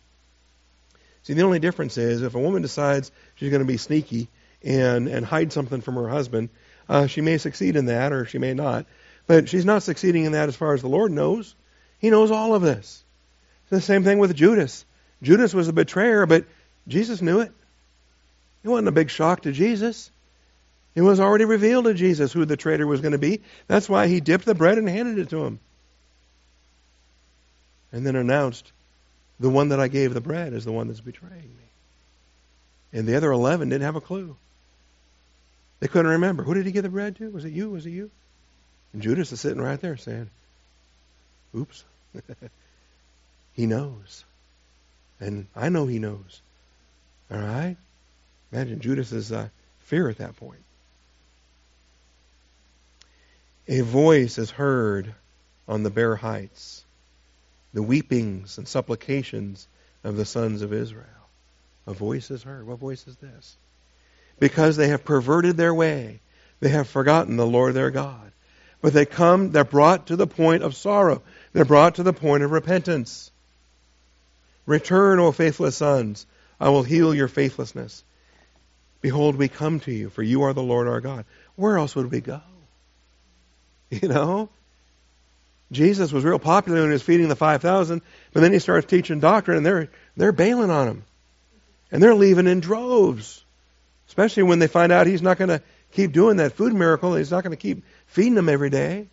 See, 1.23 1.33
the 1.33 1.43
only 1.43 1.59
difference 1.59 1.97
is 1.97 2.21
if 2.21 2.35
a 2.35 2.39
woman 2.39 2.61
decides 2.61 3.11
she's 3.35 3.49
going 3.49 3.61
to 3.61 3.67
be 3.67 3.77
sneaky 3.77 4.29
and, 4.63 5.07
and 5.07 5.25
hide 5.25 5.51
something 5.51 5.81
from 5.81 5.95
her 5.95 6.07
husband, 6.07 6.49
uh, 6.87 7.07
she 7.07 7.21
may 7.21 7.37
succeed 7.37 7.75
in 7.75 7.87
that 7.87 8.13
or 8.13 8.25
she 8.25 8.37
may 8.37 8.53
not. 8.53 8.85
But 9.27 9.49
she's 9.49 9.65
not 9.65 9.83
succeeding 9.83 10.23
in 10.23 10.31
that 10.31 10.49
as 10.49 10.55
far 10.55 10.73
as 10.73 10.81
the 10.81 10.87
Lord 10.87 11.11
knows. 11.11 11.53
He 11.99 12.09
knows 12.09 12.31
all 12.31 12.55
of 12.55 12.61
this. 12.61 13.03
It's 13.63 13.69
the 13.69 13.81
same 13.81 14.03
thing 14.03 14.19
with 14.19 14.35
Judas. 14.35 14.85
Judas 15.21 15.53
was 15.53 15.67
a 15.67 15.73
betrayer, 15.73 16.25
but 16.25 16.45
Jesus 16.87 17.21
knew 17.21 17.41
it. 17.41 17.51
It 18.63 18.69
wasn't 18.69 18.87
a 18.87 18.93
big 18.93 19.09
shock 19.09 19.41
to 19.41 19.51
Jesus. 19.51 20.09
It 20.95 21.01
was 21.01 21.19
already 21.19 21.45
revealed 21.45 21.85
to 21.85 21.93
Jesus 21.93 22.31
who 22.31 22.45
the 22.45 22.57
traitor 22.57 22.87
was 22.87 23.01
going 23.01 23.11
to 23.11 23.17
be. 23.17 23.41
That's 23.67 23.89
why 23.89 24.07
he 24.07 24.19
dipped 24.19 24.45
the 24.45 24.55
bread 24.55 24.77
and 24.77 24.89
handed 24.89 25.19
it 25.19 25.29
to 25.29 25.43
him. 25.43 25.59
And 27.91 28.05
then 28.05 28.15
announced, 28.15 28.71
the 29.39 29.49
one 29.49 29.69
that 29.69 29.79
I 29.79 29.87
gave 29.87 30.13
the 30.13 30.21
bread 30.21 30.53
is 30.53 30.65
the 30.65 30.71
one 30.71 30.87
that's 30.87 31.01
betraying 31.01 31.33
me. 31.33 32.99
And 32.99 33.07
the 33.07 33.15
other 33.15 33.31
11 33.31 33.69
didn't 33.69 33.83
have 33.83 33.95
a 33.95 34.01
clue. 34.01 34.35
They 35.79 35.87
couldn't 35.87 36.11
remember. 36.11 36.43
Who 36.43 36.53
did 36.53 36.65
he 36.65 36.71
give 36.71 36.83
the 36.83 36.89
bread 36.89 37.17
to? 37.17 37.29
Was 37.29 37.45
it 37.45 37.53
you? 37.53 37.69
Was 37.69 37.85
it 37.85 37.91
you? 37.91 38.09
Judas 39.01 39.31
is 39.31 39.41
sitting 39.41 39.61
right 39.61 39.79
there 39.79 39.97
saying, 39.97 40.29
Oops. 41.55 41.83
he 43.53 43.65
knows. 43.65 44.23
And 45.19 45.47
I 45.55 45.69
know 45.69 45.87
he 45.87 45.99
knows. 45.99 46.41
All 47.31 47.39
right? 47.39 47.77
Imagine 48.51 48.79
Judas's 48.79 49.31
uh, 49.31 49.49
fear 49.79 50.09
at 50.09 50.17
that 50.19 50.37
point. 50.37 50.61
A 53.67 53.81
voice 53.81 54.37
is 54.37 54.49
heard 54.49 55.13
on 55.67 55.83
the 55.83 55.89
bare 55.89 56.15
heights, 56.15 56.85
the 57.73 57.83
weepings 57.83 58.57
and 58.57 58.67
supplications 58.67 59.67
of 60.03 60.15
the 60.15 60.23
sons 60.23 60.61
of 60.61 60.71
Israel. 60.71 61.03
A 61.85 61.93
voice 61.93 62.31
is 62.31 62.43
heard. 62.43 62.65
What 62.65 62.79
voice 62.79 63.05
is 63.07 63.17
this? 63.17 63.57
Because 64.39 64.77
they 64.77 64.89
have 64.89 65.03
perverted 65.03 65.57
their 65.57 65.73
way, 65.73 66.21
they 66.59 66.69
have 66.69 66.87
forgotten 66.87 67.35
the 67.35 67.45
Lord 67.45 67.73
their 67.73 67.91
God. 67.91 68.31
But 68.81 68.93
they 68.93 69.05
come, 69.05 69.51
they're 69.51 69.63
brought 69.63 70.07
to 70.07 70.15
the 70.15 70.27
point 70.27 70.63
of 70.63 70.75
sorrow. 70.75 71.21
They're 71.53 71.65
brought 71.65 71.95
to 71.95 72.03
the 72.03 72.13
point 72.13 72.43
of 72.43 72.51
repentance. 72.51 73.31
Return, 74.65 75.19
O 75.19 75.31
faithless 75.31 75.77
sons. 75.77 76.25
I 76.59 76.69
will 76.69 76.83
heal 76.83 77.13
your 77.13 77.27
faithlessness. 77.27 78.03
Behold, 79.01 79.35
we 79.35 79.47
come 79.47 79.79
to 79.81 79.91
you, 79.91 80.09
for 80.09 80.23
you 80.23 80.43
are 80.43 80.53
the 80.53 80.63
Lord 80.63 80.87
our 80.87 81.01
God. 81.01 81.25
Where 81.55 81.77
else 81.77 81.95
would 81.95 82.11
we 82.11 82.21
go? 82.21 82.41
You 83.89 84.09
know? 84.09 84.49
Jesus 85.71 86.11
was 86.11 86.25
real 86.25 86.39
popular 86.39 86.79
when 86.79 86.89
he 86.89 86.93
was 86.93 87.01
feeding 87.01 87.29
the 87.29 87.35
5,000, 87.35 88.01
but 88.33 88.41
then 88.41 88.51
he 88.51 88.59
starts 88.59 88.87
teaching 88.87 89.19
doctrine, 89.19 89.57
and 89.57 89.65
they're, 89.65 89.89
they're 90.15 90.31
bailing 90.31 90.69
on 90.69 90.87
him. 90.87 91.03
And 91.91 92.03
they're 92.03 92.15
leaving 92.15 92.47
in 92.47 92.59
droves. 92.59 93.43
Especially 94.07 94.43
when 94.43 94.59
they 94.59 94.67
find 94.67 94.91
out 94.91 95.07
he's 95.07 95.21
not 95.21 95.37
going 95.37 95.49
to 95.49 95.61
keep 95.91 96.11
doing 96.11 96.37
that 96.37 96.53
food 96.53 96.73
miracle, 96.73 97.15
he's 97.15 97.31
not 97.31 97.43
going 97.43 97.55
to 97.55 97.61
keep 97.61 97.83
feeding 98.07 98.35
them 98.35 98.49
every 98.49 98.69
day. 98.69 99.07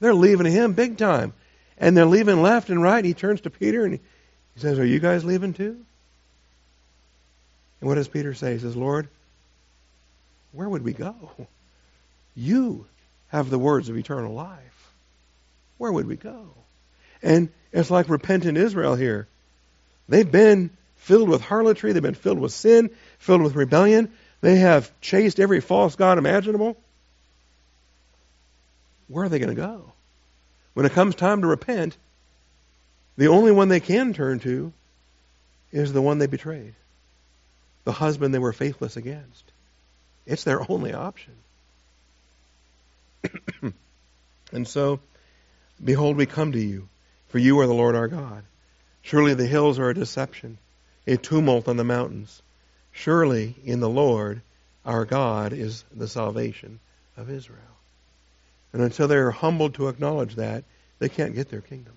They're 0.00 0.14
leaving 0.14 0.50
him 0.50 0.72
big 0.72 0.98
time. 0.98 1.32
And 1.78 1.96
they're 1.96 2.06
leaving 2.06 2.42
left 2.42 2.70
and 2.70 2.82
right. 2.82 3.04
He 3.04 3.14
turns 3.14 3.42
to 3.42 3.50
Peter 3.50 3.84
and 3.84 3.94
he 3.94 4.60
says, 4.60 4.78
Are 4.78 4.86
you 4.86 4.98
guys 4.98 5.24
leaving 5.24 5.52
too? 5.54 5.84
And 7.80 7.88
what 7.88 7.94
does 7.94 8.08
Peter 8.08 8.34
say? 8.34 8.54
He 8.54 8.58
says, 8.58 8.76
Lord, 8.76 9.08
where 10.52 10.68
would 10.68 10.82
we 10.82 10.92
go? 10.92 11.14
You 12.34 12.86
have 13.28 13.50
the 13.50 13.58
words 13.58 13.88
of 13.88 13.96
eternal 13.96 14.32
life. 14.32 14.92
Where 15.76 15.92
would 15.92 16.06
we 16.06 16.16
go? 16.16 16.48
And 17.22 17.50
it's 17.72 17.90
like 17.90 18.08
repentant 18.08 18.56
Israel 18.56 18.94
here. 18.94 19.26
They've 20.08 20.30
been 20.30 20.70
filled 20.96 21.28
with 21.28 21.42
harlotry, 21.42 21.92
they've 21.92 22.02
been 22.02 22.14
filled 22.14 22.38
with 22.38 22.52
sin, 22.52 22.90
filled 23.18 23.42
with 23.42 23.54
rebellion. 23.54 24.12
They 24.40 24.56
have 24.56 24.90
chased 25.00 25.40
every 25.40 25.60
false 25.60 25.96
god 25.96 26.18
imaginable. 26.18 26.76
Where 29.08 29.24
are 29.24 29.28
they 29.28 29.38
going 29.38 29.54
to 29.54 29.60
go? 29.60 29.92
When 30.74 30.86
it 30.86 30.92
comes 30.92 31.14
time 31.14 31.40
to 31.40 31.46
repent, 31.48 31.96
the 33.16 33.28
only 33.28 33.50
one 33.50 33.68
they 33.68 33.80
can 33.80 34.12
turn 34.14 34.38
to 34.40 34.72
is 35.72 35.92
the 35.92 36.02
one 36.02 36.18
they 36.18 36.26
betrayed, 36.26 36.74
the 37.84 37.92
husband 37.92 38.32
they 38.32 38.38
were 38.38 38.52
faithless 38.52 38.96
against. 38.96 39.44
It's 40.24 40.44
their 40.44 40.60
only 40.70 40.92
option. 40.92 41.32
and 44.52 44.68
so, 44.68 45.00
behold, 45.82 46.16
we 46.16 46.26
come 46.26 46.52
to 46.52 46.60
you, 46.60 46.88
for 47.28 47.38
you 47.38 47.58
are 47.60 47.66
the 47.66 47.74
Lord 47.74 47.96
our 47.96 48.08
God. 48.08 48.44
Surely 49.02 49.34
the 49.34 49.46
hills 49.46 49.78
are 49.78 49.90
a 49.90 49.94
deception, 49.94 50.58
a 51.06 51.16
tumult 51.16 51.66
on 51.66 51.76
the 51.76 51.84
mountains. 51.84 52.42
Surely 53.02 53.54
in 53.64 53.78
the 53.78 53.88
Lord 53.88 54.42
our 54.84 55.04
God 55.04 55.52
is 55.52 55.84
the 55.94 56.08
salvation 56.08 56.80
of 57.16 57.30
Israel. 57.30 57.58
And 58.72 58.82
until 58.82 59.06
they're 59.06 59.30
humbled 59.30 59.74
to 59.74 59.88
acknowledge 59.88 60.34
that, 60.34 60.64
they 60.98 61.08
can't 61.08 61.34
get 61.34 61.48
their 61.48 61.60
kingdom. 61.60 61.94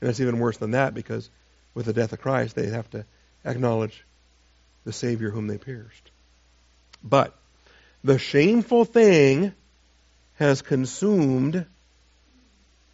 And 0.00 0.08
it's 0.08 0.20
even 0.20 0.38
worse 0.38 0.56
than 0.56 0.70
that 0.70 0.94
because 0.94 1.28
with 1.74 1.84
the 1.84 1.92
death 1.92 2.14
of 2.14 2.20
Christ, 2.20 2.56
they 2.56 2.68
have 2.68 2.88
to 2.90 3.04
acknowledge 3.44 4.04
the 4.84 4.92
Savior 4.92 5.30
whom 5.30 5.48
they 5.48 5.58
pierced. 5.58 6.10
But 7.04 7.36
the 8.02 8.18
shameful 8.18 8.86
thing 8.86 9.52
has 10.36 10.62
consumed 10.62 11.66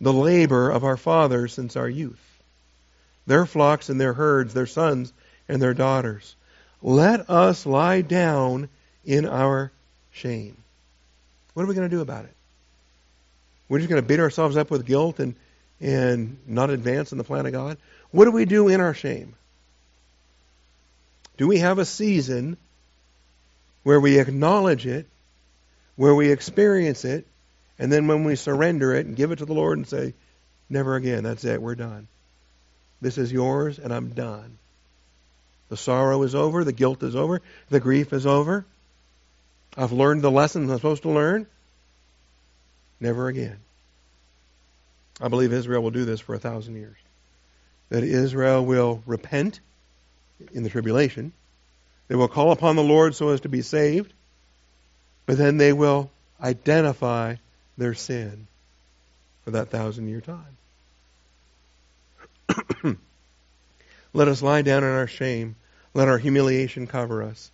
the 0.01 0.13
labor 0.13 0.71
of 0.71 0.83
our 0.83 0.97
fathers 0.97 1.53
since 1.53 1.77
our 1.77 1.89
youth. 1.89 2.19
their 3.27 3.47
flocks 3.47 3.89
and 3.89 4.01
their 4.01 4.13
herds, 4.13 4.53
their 4.55 4.67
sons 4.67 5.13
and 5.49 5.63
their 5.63 5.75
daughters. 5.75 6.35
Let 6.83 7.31
us 7.31 7.65
lie 7.65 8.01
down 8.01 8.69
in 9.05 9.27
our 9.27 9.71
shame. 10.11 10.57
What 11.55 11.63
are 11.63 11.67
we 11.67 11.75
going 11.75 11.89
to 11.89 11.95
do 11.95 12.03
about 12.03 12.25
it? 12.25 12.35
We're 13.69 13.79
just 13.79 13.89
going 13.89 14.03
to 14.03 14.07
beat 14.07 14.21
ourselves 14.21 14.57
up 14.57 14.71
with 14.71 14.85
guilt 14.85 15.19
and, 15.19 15.35
and 15.81 16.37
not 16.47 16.71
advance 16.71 17.13
in 17.13 17.19
the 17.19 17.25
plan 17.25 17.47
of 17.47 17.53
God? 17.53 17.79
What 18.11 18.27
do 18.27 18.33
we 18.33 18.45
do 18.45 18.69
in 18.69 18.81
our 18.81 18.95
shame? 18.95 19.35
Do 21.39 21.49
we 21.49 21.59
have 21.59 21.79
a 21.79 21.85
season 21.85 22.57
where 23.83 24.01
we 24.01 24.19
acknowledge 24.19 24.87
it, 24.87 25.07
where 25.97 26.15
we 26.15 26.31
experience 26.31 27.05
it, 27.05 27.27
and 27.79 27.91
then 27.91 28.07
when 28.07 28.25
we 28.25 28.37
surrender 28.37 28.95
it 28.95 29.07
and 29.07 29.17
give 29.17 29.33
it 29.33 29.37
to 29.37 29.47
the 29.47 29.55
Lord 29.55 29.79
and 29.79 29.89
say, 29.89 30.15
never 30.69 30.95
again, 30.97 31.25
that's 31.25 31.45
it, 31.45 31.61
we're 31.61 31.75
done. 31.75 32.07
This 33.01 33.19
is 33.19 33.33
yours 33.33 33.79
and 33.79 33.93
I'm 33.93 34.11
done. 34.11 34.59
The 35.73 35.79
sorrow 35.79 36.23
is 36.23 36.35
over, 36.35 36.65
the 36.65 36.73
guilt 36.75 37.03
is 37.03 37.17
over, 37.17 37.41
the 37.71 37.81
grief 37.81 38.13
is 38.13 38.27
over. 38.27 38.67
I've 39.75 39.91
learned 39.91 40.21
the 40.21 40.31
lessons 40.31 40.71
I'm 40.71 40.77
supposed 40.77 41.05
to 41.05 41.09
learn. 41.09 41.47
Never 43.01 43.29
again. 43.29 43.57
I 45.19 45.29
believe 45.29 45.51
Israel 45.51 45.83
will 45.83 45.91
do 45.91 46.05
this 46.05 46.21
for 46.21 46.35
a 46.35 46.39
thousand 46.39 46.77
years. 46.77 46.99
That 47.89 48.05
Israel 48.05 48.63
will 48.67 49.03
repent 49.07 49.61
in 50.53 50.63
the 50.63 50.69
tribulation. 50.69 51.33
They 52.09 52.17
will 52.17 52.29
call 52.29 52.53
upon 52.53 52.77
the 52.77 52.83
Lord 52.83 53.15
so 53.15 53.31
as 53.31 53.41
to 53.41 53.49
be 53.49 53.63
saved. 53.63 54.13
But 55.25 55.39
then 55.39 55.57
they 55.57 55.73
will 55.73 56.11
identify 56.39 57.37
their 57.79 57.95
sin 57.95 58.47
for 59.47 59.53
that 59.53 59.71
thousand 59.71 60.09
year 60.09 60.21
time. 60.21 60.59
Let 64.13 64.29
us 64.29 64.43
lie 64.43 64.61
down 64.61 64.85
in 64.85 64.91
our 64.91 65.07
shame. 65.07 65.57
Let 65.95 66.09
our 66.09 66.19
humiliation 66.19 66.87
cover 66.87 67.23
us. 67.23 67.51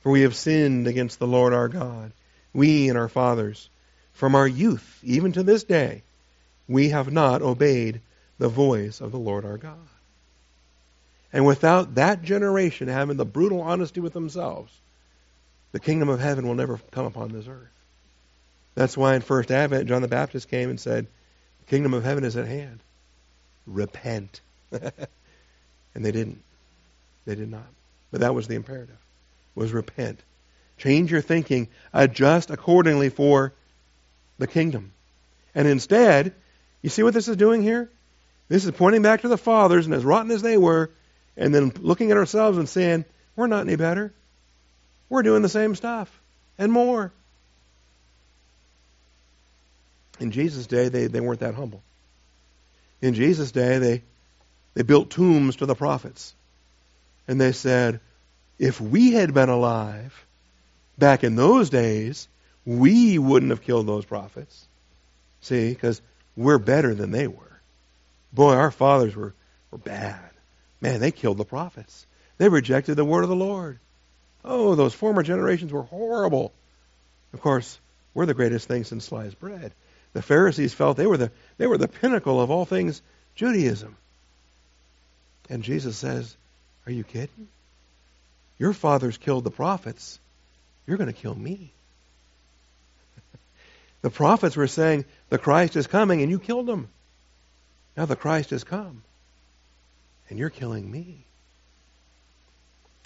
For 0.00 0.10
we 0.10 0.22
have 0.22 0.34
sinned 0.34 0.86
against 0.86 1.18
the 1.18 1.26
Lord 1.26 1.52
our 1.52 1.68
God, 1.68 2.12
we 2.52 2.88
and 2.88 2.98
our 2.98 3.08
fathers. 3.08 3.68
From 4.12 4.34
our 4.34 4.46
youth, 4.48 5.00
even 5.02 5.32
to 5.32 5.42
this 5.42 5.64
day, 5.64 6.02
we 6.68 6.90
have 6.90 7.12
not 7.12 7.42
obeyed 7.42 8.00
the 8.38 8.48
voice 8.48 9.00
of 9.00 9.12
the 9.12 9.18
Lord 9.18 9.44
our 9.44 9.58
God. 9.58 9.88
And 11.32 11.46
without 11.46 11.94
that 11.94 12.22
generation 12.22 12.88
having 12.88 13.16
the 13.16 13.24
brutal 13.24 13.62
honesty 13.62 14.00
with 14.00 14.12
themselves, 14.12 14.72
the 15.72 15.80
kingdom 15.80 16.08
of 16.08 16.20
heaven 16.20 16.46
will 16.46 16.54
never 16.54 16.78
come 16.90 17.06
upon 17.06 17.30
this 17.30 17.46
earth. 17.48 17.68
That's 18.74 18.96
why 18.96 19.14
in 19.14 19.22
First 19.22 19.50
Advent, 19.50 19.88
John 19.88 20.02
the 20.02 20.08
Baptist 20.08 20.48
came 20.48 20.68
and 20.68 20.80
said, 20.80 21.06
The 21.60 21.70
kingdom 21.70 21.94
of 21.94 22.04
heaven 22.04 22.24
is 22.24 22.36
at 22.36 22.46
hand. 22.46 22.80
Repent. 23.66 24.40
and 24.72 26.04
they 26.04 26.12
didn't. 26.12 26.42
They 27.24 27.34
did 27.34 27.50
not. 27.50 27.66
But 28.10 28.20
that 28.20 28.34
was 28.34 28.48
the 28.48 28.54
imperative. 28.54 28.98
Was 29.54 29.72
repent. 29.72 30.20
Change 30.78 31.12
your 31.12 31.20
thinking. 31.20 31.68
Adjust 31.92 32.50
accordingly 32.50 33.08
for 33.08 33.52
the 34.38 34.46
kingdom. 34.46 34.92
And 35.54 35.68
instead, 35.68 36.34
you 36.80 36.90
see 36.90 37.02
what 37.02 37.14
this 37.14 37.28
is 37.28 37.36
doing 37.36 37.62
here? 37.62 37.90
This 38.48 38.64
is 38.64 38.70
pointing 38.72 39.02
back 39.02 39.22
to 39.22 39.28
the 39.28 39.38
fathers, 39.38 39.86
and 39.86 39.94
as 39.94 40.04
rotten 40.04 40.30
as 40.30 40.42
they 40.42 40.56
were, 40.56 40.90
and 41.36 41.54
then 41.54 41.72
looking 41.80 42.10
at 42.10 42.16
ourselves 42.16 42.58
and 42.58 42.68
saying, 42.68 43.04
we're 43.36 43.46
not 43.46 43.66
any 43.66 43.76
better. 43.76 44.12
We're 45.08 45.22
doing 45.22 45.42
the 45.42 45.48
same 45.48 45.74
stuff 45.74 46.10
and 46.58 46.72
more. 46.72 47.12
In 50.20 50.30
Jesus' 50.30 50.66
day, 50.66 50.88
they, 50.88 51.06
they 51.06 51.20
weren't 51.20 51.40
that 51.40 51.54
humble. 51.54 51.82
In 53.00 53.14
Jesus' 53.14 53.52
day, 53.52 53.78
they, 53.78 54.02
they 54.74 54.82
built 54.82 55.10
tombs 55.10 55.56
to 55.56 55.66
the 55.66 55.74
prophets. 55.74 56.34
And 57.28 57.40
they 57.40 57.52
said, 57.52 58.00
if 58.58 58.80
we 58.80 59.12
had 59.12 59.34
been 59.34 59.48
alive 59.48 60.26
back 60.98 61.24
in 61.24 61.36
those 61.36 61.70
days, 61.70 62.28
we 62.64 63.18
wouldn't 63.18 63.50
have 63.50 63.62
killed 63.62 63.86
those 63.86 64.04
prophets. 64.04 64.66
See, 65.40 65.70
because 65.70 66.00
we're 66.36 66.58
better 66.58 66.94
than 66.94 67.10
they 67.10 67.26
were. 67.26 67.60
Boy, 68.32 68.54
our 68.54 68.70
fathers 68.70 69.14
were, 69.14 69.34
were 69.70 69.78
bad. 69.78 70.30
Man, 70.80 71.00
they 71.00 71.10
killed 71.10 71.38
the 71.38 71.44
prophets. 71.44 72.06
They 72.38 72.48
rejected 72.48 72.94
the 72.96 73.04
word 73.04 73.22
of 73.22 73.28
the 73.28 73.36
Lord. 73.36 73.78
Oh, 74.44 74.74
those 74.74 74.94
former 74.94 75.22
generations 75.22 75.72
were 75.72 75.82
horrible. 75.82 76.52
Of 77.32 77.40
course, 77.40 77.78
we're 78.14 78.26
the 78.26 78.34
greatest 78.34 78.68
thing 78.68 78.84
since 78.84 79.04
sliced 79.04 79.38
bread. 79.38 79.72
The 80.12 80.22
Pharisees 80.22 80.74
felt 80.74 80.96
they 80.96 81.06
were 81.06 81.16
the, 81.16 81.30
they 81.58 81.66
were 81.66 81.78
the 81.78 81.88
pinnacle 81.88 82.40
of 82.40 82.50
all 82.50 82.64
things 82.64 83.00
Judaism. 83.34 83.96
And 85.48 85.62
Jesus 85.62 85.96
says, 85.96 86.36
Are 86.86 86.92
you 86.92 87.04
kidding? 87.04 87.48
Your 88.58 88.72
fathers 88.72 89.18
killed 89.18 89.44
the 89.44 89.50
prophets. 89.50 90.18
You're 90.86 90.96
going 90.96 91.12
to 91.12 91.20
kill 91.20 91.34
me. 91.34 91.72
the 94.02 94.10
prophets 94.10 94.56
were 94.56 94.66
saying, 94.66 95.04
The 95.28 95.38
Christ 95.38 95.76
is 95.76 95.86
coming, 95.86 96.22
and 96.22 96.30
you 96.30 96.38
killed 96.38 96.68
him. 96.68 96.88
Now 97.96 98.06
the 98.06 98.16
Christ 98.16 98.50
has 98.50 98.64
come, 98.64 99.02
and 100.30 100.38
you're 100.38 100.50
killing 100.50 100.90
me. 100.90 101.24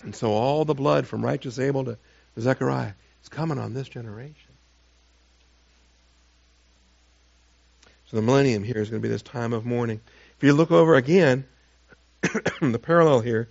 And 0.04 0.14
so 0.14 0.32
all 0.32 0.64
the 0.64 0.74
blood 0.74 1.06
from 1.06 1.24
righteous 1.24 1.58
Abel 1.58 1.84
to 1.84 1.98
Zechariah 2.38 2.92
is 3.22 3.28
coming 3.28 3.58
on 3.58 3.74
this 3.74 3.88
generation. 3.88 4.34
So 8.10 8.16
the 8.16 8.22
millennium 8.22 8.62
here 8.62 8.76
is 8.76 8.88
going 8.88 9.02
to 9.02 9.06
be 9.06 9.12
this 9.12 9.22
time 9.22 9.52
of 9.52 9.66
mourning. 9.66 10.00
If 10.36 10.44
you 10.44 10.52
look 10.52 10.70
over 10.70 10.94
again, 10.94 11.44
the 12.60 12.78
parallel 12.80 13.20
here, 13.20 13.48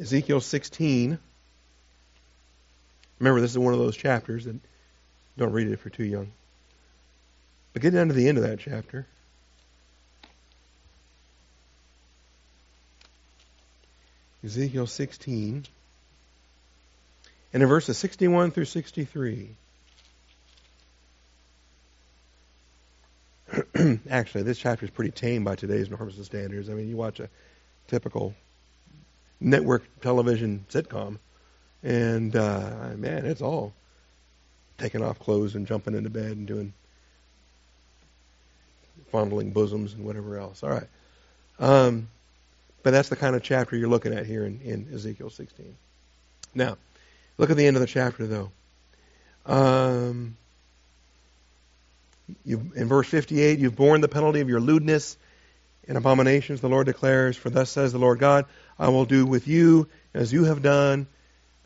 Ezekiel 0.00 0.40
16. 0.40 1.18
Remember, 3.20 3.40
this 3.40 3.52
is 3.52 3.58
one 3.58 3.72
of 3.72 3.78
those 3.78 3.96
chapters 3.96 4.44
that 4.44 4.56
don't 5.38 5.52
read 5.52 5.68
it 5.68 5.72
if 5.72 5.84
you're 5.84 5.90
too 5.90 6.04
young. 6.04 6.32
But 7.72 7.82
get 7.82 7.92
down 7.92 8.08
to 8.08 8.14
the 8.14 8.28
end 8.28 8.38
of 8.38 8.44
that 8.44 8.58
chapter. 8.58 9.06
Ezekiel 14.44 14.86
16. 14.86 15.64
And 17.52 17.62
in 17.62 17.68
verses 17.68 17.96
61 17.96 18.50
through 18.50 18.64
63. 18.64 19.50
Actually, 24.10 24.42
this 24.42 24.58
chapter 24.58 24.84
is 24.84 24.90
pretty 24.90 25.12
tame 25.12 25.44
by 25.44 25.54
today's 25.54 25.88
norms 25.88 26.16
and 26.16 26.26
standards. 26.26 26.68
I 26.68 26.74
mean, 26.74 26.88
you 26.88 26.96
watch 26.96 27.20
a 27.20 27.28
typical 27.86 28.34
network 29.44 29.84
television 30.00 30.64
sitcom, 30.70 31.18
and 31.82 32.34
uh, 32.34 32.90
man, 32.96 33.26
it's 33.26 33.42
all 33.42 33.72
taking 34.78 35.02
off 35.02 35.18
clothes 35.18 35.54
and 35.54 35.66
jumping 35.66 35.94
into 35.94 36.10
bed 36.10 36.32
and 36.32 36.46
doing 36.46 36.72
fondling 39.12 39.50
bosoms 39.50 39.92
and 39.92 40.04
whatever 40.04 40.38
else. 40.38 40.62
All 40.62 40.70
right. 40.70 40.88
Um, 41.60 42.08
but 42.82 42.90
that's 42.90 43.08
the 43.08 43.16
kind 43.16 43.36
of 43.36 43.42
chapter 43.42 43.76
you're 43.76 43.88
looking 43.88 44.12
at 44.12 44.26
here 44.26 44.44
in, 44.44 44.60
in 44.62 44.88
Ezekiel 44.92 45.30
16. 45.30 45.76
Now, 46.54 46.76
look 47.38 47.50
at 47.50 47.56
the 47.56 47.66
end 47.66 47.76
of 47.76 47.80
the 47.80 47.86
chapter, 47.86 48.26
though. 48.26 48.50
Um, 49.46 50.36
in 52.46 52.88
verse 52.88 53.06
58, 53.08 53.58
you've 53.58 53.76
borne 53.76 54.00
the 54.00 54.08
penalty 54.08 54.40
of 54.40 54.48
your 54.48 54.60
lewdness 54.60 55.16
and 55.88 55.96
abominations, 55.96 56.60
the 56.60 56.68
Lord 56.68 56.86
declares, 56.86 57.36
For 57.36 57.50
thus 57.50 57.70
says 57.70 57.92
the 57.92 57.98
Lord 57.98 58.18
God, 58.18 58.46
I 58.78 58.88
will 58.88 59.04
do 59.04 59.26
with 59.26 59.48
you 59.48 59.88
as 60.12 60.32
you 60.32 60.44
have 60.44 60.62
done, 60.62 61.06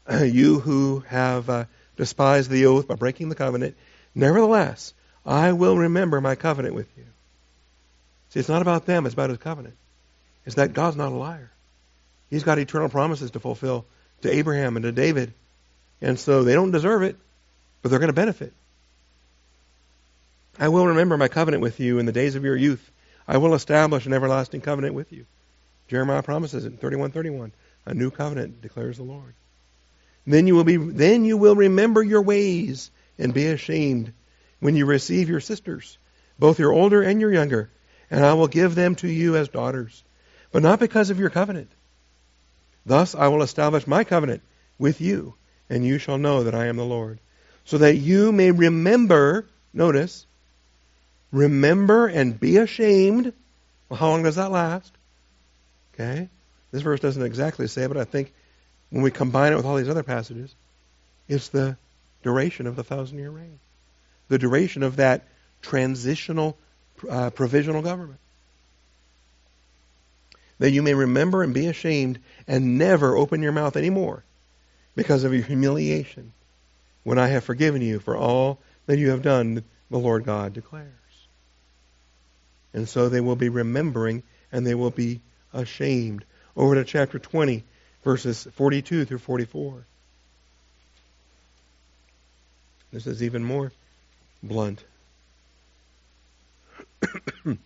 you 0.22 0.60
who 0.60 1.00
have 1.08 1.48
uh, 1.48 1.64
despised 1.96 2.50
the 2.50 2.66
oath 2.66 2.88
by 2.88 2.94
breaking 2.94 3.28
the 3.28 3.34
covenant. 3.34 3.76
Nevertheless, 4.14 4.94
I 5.24 5.52
will 5.52 5.76
remember 5.76 6.20
my 6.20 6.34
covenant 6.34 6.74
with 6.74 6.88
you. 6.96 7.04
See, 8.30 8.40
it's 8.40 8.48
not 8.48 8.62
about 8.62 8.86
them, 8.86 9.06
it's 9.06 9.14
about 9.14 9.30
his 9.30 9.38
covenant. 9.38 9.74
It's 10.46 10.56
that 10.56 10.72
God's 10.72 10.96
not 10.96 11.12
a 11.12 11.16
liar. 11.16 11.50
He's 12.30 12.44
got 12.44 12.58
eternal 12.58 12.88
promises 12.88 13.32
to 13.32 13.40
fulfill 13.40 13.84
to 14.22 14.34
Abraham 14.34 14.76
and 14.76 14.82
to 14.84 14.92
David. 14.92 15.32
And 16.00 16.18
so 16.18 16.44
they 16.44 16.54
don't 16.54 16.70
deserve 16.70 17.02
it, 17.02 17.16
but 17.82 17.90
they're 17.90 17.98
going 17.98 18.08
to 18.08 18.14
benefit. 18.14 18.52
I 20.58 20.68
will 20.68 20.86
remember 20.86 21.16
my 21.16 21.28
covenant 21.28 21.62
with 21.62 21.80
you 21.80 21.98
in 21.98 22.06
the 22.06 22.12
days 22.12 22.34
of 22.34 22.44
your 22.44 22.56
youth. 22.56 22.90
I 23.28 23.36
will 23.36 23.54
establish 23.54 24.06
an 24.06 24.14
everlasting 24.14 24.62
covenant 24.62 24.94
with 24.94 25.12
you. 25.12 25.26
Jeremiah 25.86 26.22
promises 26.22 26.64
it 26.64 26.72
in 26.72 26.78
31:31. 26.78 27.52
A 27.84 27.94
new 27.94 28.10
covenant 28.10 28.62
declares 28.62 28.96
the 28.96 29.02
Lord. 29.02 29.34
Then 30.26 30.46
you 30.46 30.54
will 30.54 30.64
be 30.64 30.78
then 30.78 31.24
you 31.26 31.36
will 31.36 31.54
remember 31.54 32.02
your 32.02 32.22
ways 32.22 32.90
and 33.18 33.34
be 33.34 33.46
ashamed 33.46 34.12
when 34.60 34.76
you 34.76 34.86
receive 34.86 35.28
your 35.28 35.40
sisters, 35.40 35.98
both 36.38 36.58
your 36.58 36.72
older 36.72 37.02
and 37.02 37.20
your 37.20 37.32
younger, 37.32 37.70
and 38.10 38.24
I 38.24 38.34
will 38.34 38.48
give 38.48 38.74
them 38.74 38.94
to 38.96 39.08
you 39.08 39.36
as 39.36 39.48
daughters, 39.48 40.02
but 40.50 40.62
not 40.62 40.80
because 40.80 41.10
of 41.10 41.20
your 41.20 41.30
covenant. 41.30 41.70
Thus 42.84 43.14
I 43.14 43.28
will 43.28 43.42
establish 43.42 43.86
my 43.86 44.04
covenant 44.04 44.42
with 44.78 45.00
you, 45.00 45.34
and 45.68 45.84
you 45.84 45.98
shall 45.98 46.18
know 46.18 46.44
that 46.44 46.54
I 46.54 46.66
am 46.66 46.76
the 46.76 46.84
Lord, 46.84 47.20
so 47.64 47.78
that 47.78 47.96
you 47.96 48.32
may 48.32 48.50
remember, 48.50 49.46
notice, 49.74 50.26
remember 51.32 52.06
and 52.06 52.38
be 52.38 52.56
ashamed. 52.58 53.32
Well, 53.88 53.98
how 53.98 54.08
long 54.08 54.22
does 54.22 54.36
that 54.36 54.50
last? 54.50 54.92
Okay? 55.94 56.28
This 56.70 56.82
verse 56.82 57.00
doesn't 57.00 57.22
exactly 57.22 57.66
say, 57.66 57.86
but 57.86 57.96
I 57.96 58.04
think 58.04 58.32
when 58.90 59.02
we 59.02 59.10
combine 59.10 59.52
it 59.52 59.56
with 59.56 59.66
all 59.66 59.76
these 59.76 59.88
other 59.88 60.02
passages, 60.02 60.54
it's 61.28 61.48
the 61.48 61.76
duration 62.22 62.66
of 62.66 62.76
the 62.76 62.84
thousand 62.84 63.18
year 63.18 63.30
reign. 63.30 63.58
The 64.28 64.38
duration 64.38 64.82
of 64.82 64.96
that 64.96 65.26
transitional, 65.62 66.56
uh, 67.08 67.30
provisional 67.30 67.82
government. 67.82 68.20
That 70.58 70.70
you 70.70 70.82
may 70.82 70.94
remember 70.94 71.42
and 71.42 71.54
be 71.54 71.66
ashamed 71.66 72.18
and 72.46 72.78
never 72.78 73.16
open 73.16 73.42
your 73.42 73.52
mouth 73.52 73.76
anymore 73.76 74.24
because 74.96 75.24
of 75.24 75.32
your 75.32 75.44
humiliation 75.44 76.32
when 77.04 77.18
I 77.18 77.28
have 77.28 77.44
forgiven 77.44 77.80
you 77.80 78.00
for 78.00 78.16
all 78.16 78.58
that 78.86 78.98
you 78.98 79.10
have 79.10 79.22
done, 79.22 79.64
the 79.90 79.98
Lord 79.98 80.24
God 80.24 80.52
declares. 80.52 80.92
And 82.72 82.88
so 82.88 83.08
they 83.08 83.20
will 83.20 83.36
be 83.36 83.48
remembering 83.48 84.22
and 84.52 84.66
they 84.66 84.74
will 84.74 84.90
be 84.90 85.20
ashamed. 85.52 86.24
Over 86.56 86.74
to 86.76 86.84
chapter 86.84 87.18
20, 87.18 87.64
verses 88.04 88.46
42 88.54 89.04
through 89.04 89.18
44. 89.18 89.84
This 92.92 93.06
is 93.06 93.22
even 93.22 93.44
more 93.44 93.70
blunt. 94.42 94.82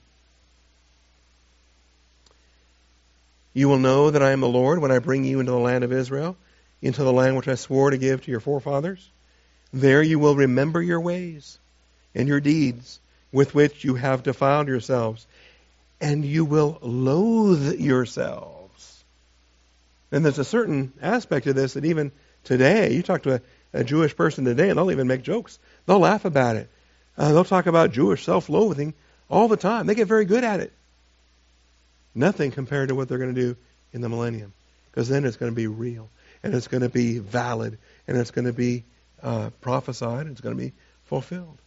you 3.54 3.68
will 3.68 3.78
know 3.78 4.10
that 4.10 4.22
I 4.22 4.32
am 4.32 4.40
the 4.40 4.48
Lord 4.48 4.80
when 4.80 4.90
I 4.90 4.98
bring 4.98 5.24
you 5.24 5.40
into 5.40 5.52
the 5.52 5.58
land 5.58 5.84
of 5.84 5.92
Israel, 5.92 6.36
into 6.80 7.04
the 7.04 7.12
land 7.12 7.36
which 7.36 7.48
I 7.48 7.54
swore 7.54 7.90
to 7.90 7.98
give 7.98 8.24
to 8.24 8.30
your 8.30 8.40
forefathers. 8.40 9.08
There 9.72 10.02
you 10.02 10.18
will 10.18 10.34
remember 10.36 10.82
your 10.82 11.00
ways 11.00 11.58
and 12.14 12.28
your 12.28 12.40
deeds 12.40 13.00
with 13.32 13.54
which 13.54 13.84
you 13.84 13.94
have 13.94 14.22
defiled 14.22 14.68
yourselves, 14.68 15.26
and 16.00 16.24
you 16.24 16.44
will 16.44 16.78
loathe 16.82 17.80
yourselves. 17.80 19.04
And 20.10 20.24
there's 20.24 20.38
a 20.38 20.44
certain 20.44 20.92
aspect 21.00 21.46
of 21.46 21.54
this 21.54 21.72
that 21.74 21.86
even 21.86 22.12
today, 22.44 22.92
you 22.92 23.02
talk 23.02 23.22
to 23.22 23.36
a, 23.36 23.40
a 23.72 23.84
Jewish 23.84 24.14
person 24.14 24.44
today, 24.44 24.68
and 24.68 24.76
they'll 24.76 24.90
even 24.90 25.06
make 25.06 25.22
jokes. 25.22 25.58
They'll 25.86 26.00
laugh 26.00 26.26
about 26.26 26.56
it. 26.56 26.68
Uh, 27.16 27.32
they'll 27.32 27.44
talk 27.44 27.66
about 27.66 27.92
Jewish 27.92 28.24
self-loathing 28.24 28.92
all 29.30 29.48
the 29.48 29.56
time. 29.56 29.86
They 29.86 29.94
get 29.94 30.08
very 30.08 30.26
good 30.26 30.44
at 30.44 30.60
it. 30.60 30.72
Nothing 32.14 32.50
compared 32.50 32.88
to 32.88 32.94
what 32.94 33.08
they're 33.08 33.16
going 33.16 33.34
to 33.34 33.40
do 33.40 33.56
in 33.94 34.02
the 34.02 34.10
millennium, 34.10 34.52
because 34.90 35.08
then 35.08 35.24
it's 35.24 35.38
going 35.38 35.50
to 35.50 35.56
be 35.56 35.66
real, 35.66 36.10
and 36.42 36.54
it's 36.54 36.68
going 36.68 36.82
to 36.82 36.90
be 36.90 37.18
valid, 37.18 37.78
and 38.06 38.18
it's 38.18 38.32
going 38.32 38.44
to 38.44 38.52
be 38.52 38.84
uh, 39.22 39.48
prophesied, 39.62 40.26
and 40.26 40.32
it's 40.32 40.42
going 40.42 40.56
to 40.56 40.62
be 40.62 40.72
fulfilled. 41.04 41.58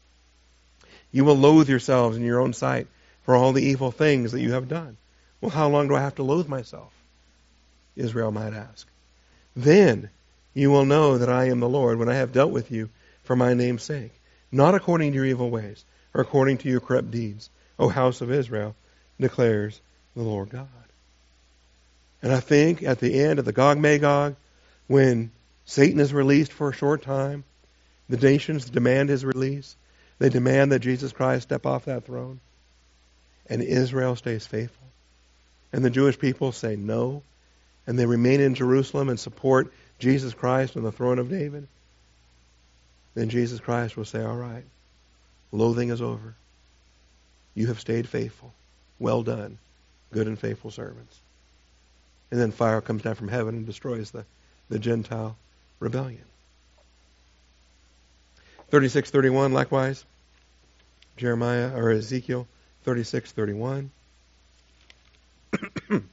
You 1.16 1.24
will 1.24 1.38
loathe 1.38 1.70
yourselves 1.70 2.18
in 2.18 2.26
your 2.26 2.42
own 2.42 2.52
sight 2.52 2.88
for 3.24 3.38
all 3.38 3.54
the 3.54 3.64
evil 3.64 3.90
things 3.90 4.34
that 4.34 4.42
you 4.42 4.52
have 4.52 4.68
done. 4.68 4.98
Well, 5.40 5.50
how 5.50 5.70
long 5.70 5.88
do 5.88 5.96
I 5.96 6.02
have 6.02 6.16
to 6.16 6.24
loathe 6.24 6.50
myself? 6.50 6.92
Israel 7.96 8.32
might 8.32 8.52
ask. 8.54 8.86
Then 9.56 10.10
you 10.54 10.72
will 10.72 10.84
know 10.84 11.18
that 11.18 11.30
I 11.30 11.46
am 11.46 11.62
the 11.62 11.70
Lord 11.70 12.00
when 12.00 12.10
I 12.10 12.16
have 12.16 12.34
dealt 12.34 12.52
with 12.52 12.70
you 12.70 12.90
for 13.24 13.34
my 13.34 13.54
name's 13.54 13.84
sake, 13.84 14.12
not 14.52 14.76
according 14.76 15.14
to 15.14 15.16
your 15.16 15.26
evil 15.26 15.50
ways 15.50 15.86
or 16.14 16.20
according 16.20 16.58
to 16.58 16.70
your 16.70 16.82
corrupt 16.82 17.12
deeds, 17.12 17.50
O 17.80 17.88
house 17.88 18.20
of 18.20 18.30
Israel, 18.30 18.76
declares 19.18 19.80
the 20.18 20.22
Lord 20.22 20.50
God. 20.50 20.68
And 22.22 22.34
I 22.34 22.42
think 22.42 22.84
at 22.84 23.00
the 23.00 23.22
end 23.22 23.40
of 23.40 23.46
the 23.46 23.54
Gog 23.54 23.78
Magog, 23.78 24.36
when 24.88 25.32
Satan 25.64 26.02
is 26.02 26.14
released 26.14 26.52
for 26.52 26.72
a 26.72 26.74
short 26.74 27.04
time, 27.04 27.46
the 28.10 28.18
nations 28.18 28.70
demand 28.70 29.08
his 29.08 29.24
release, 29.24 29.78
they 30.20 30.30
demand 30.30 30.72
that 30.72 30.80
Jesus 30.80 31.12
Christ 31.12 31.44
step 31.44 31.66
off 31.66 31.86
that 31.86 32.06
throne. 32.06 32.40
And 33.48 33.62
Israel 33.62 34.16
stays 34.16 34.48
faithful. 34.48 34.88
And 35.74 35.84
the 35.84 35.90
Jewish 35.90 36.18
people 36.18 36.52
say 36.52 36.76
no. 36.76 37.22
And 37.86 38.00
they 38.00 38.06
remain 38.06 38.40
in 38.40 38.56
Jerusalem 38.56 39.10
and 39.10 39.20
support 39.20 39.72
Jesus 40.00 40.34
Christ 40.34 40.76
on 40.76 40.84
the 40.84 40.92
throne 40.92 41.20
of 41.20 41.30
David. 41.30 41.68
Then 43.14 43.30
Jesus 43.30 43.60
Christ 43.60 43.96
will 43.96 44.06
say, 44.06 44.24
All 44.24 44.36
right, 44.36 44.64
loathing 45.52 45.90
is 45.90 46.02
over. 46.02 46.34
You 47.54 47.68
have 47.68 47.80
stayed 47.80 48.08
faithful. 48.08 48.54
Well 49.00 49.24
done, 49.24 49.58
good 50.12 50.28
and 50.28 50.40
faithful 50.40 50.72
servants. 50.72 51.20
And 52.32 52.40
then 52.40 52.52
fire 52.52 52.82
comes 52.82 53.04
down 53.04 53.16
from 53.16 53.28
heaven 53.28 53.56
and 53.56 53.66
destroys 53.66 54.12
the, 54.12 54.26
the 54.70 54.80
Gentile 54.80 55.38
rebellion. 55.80 56.24
36:31 58.72 59.54
likewise. 59.54 60.06
Jeremiah 61.18 61.72
or 61.76 61.92
Ezekiel 61.92 62.48
36:31. 62.86 63.90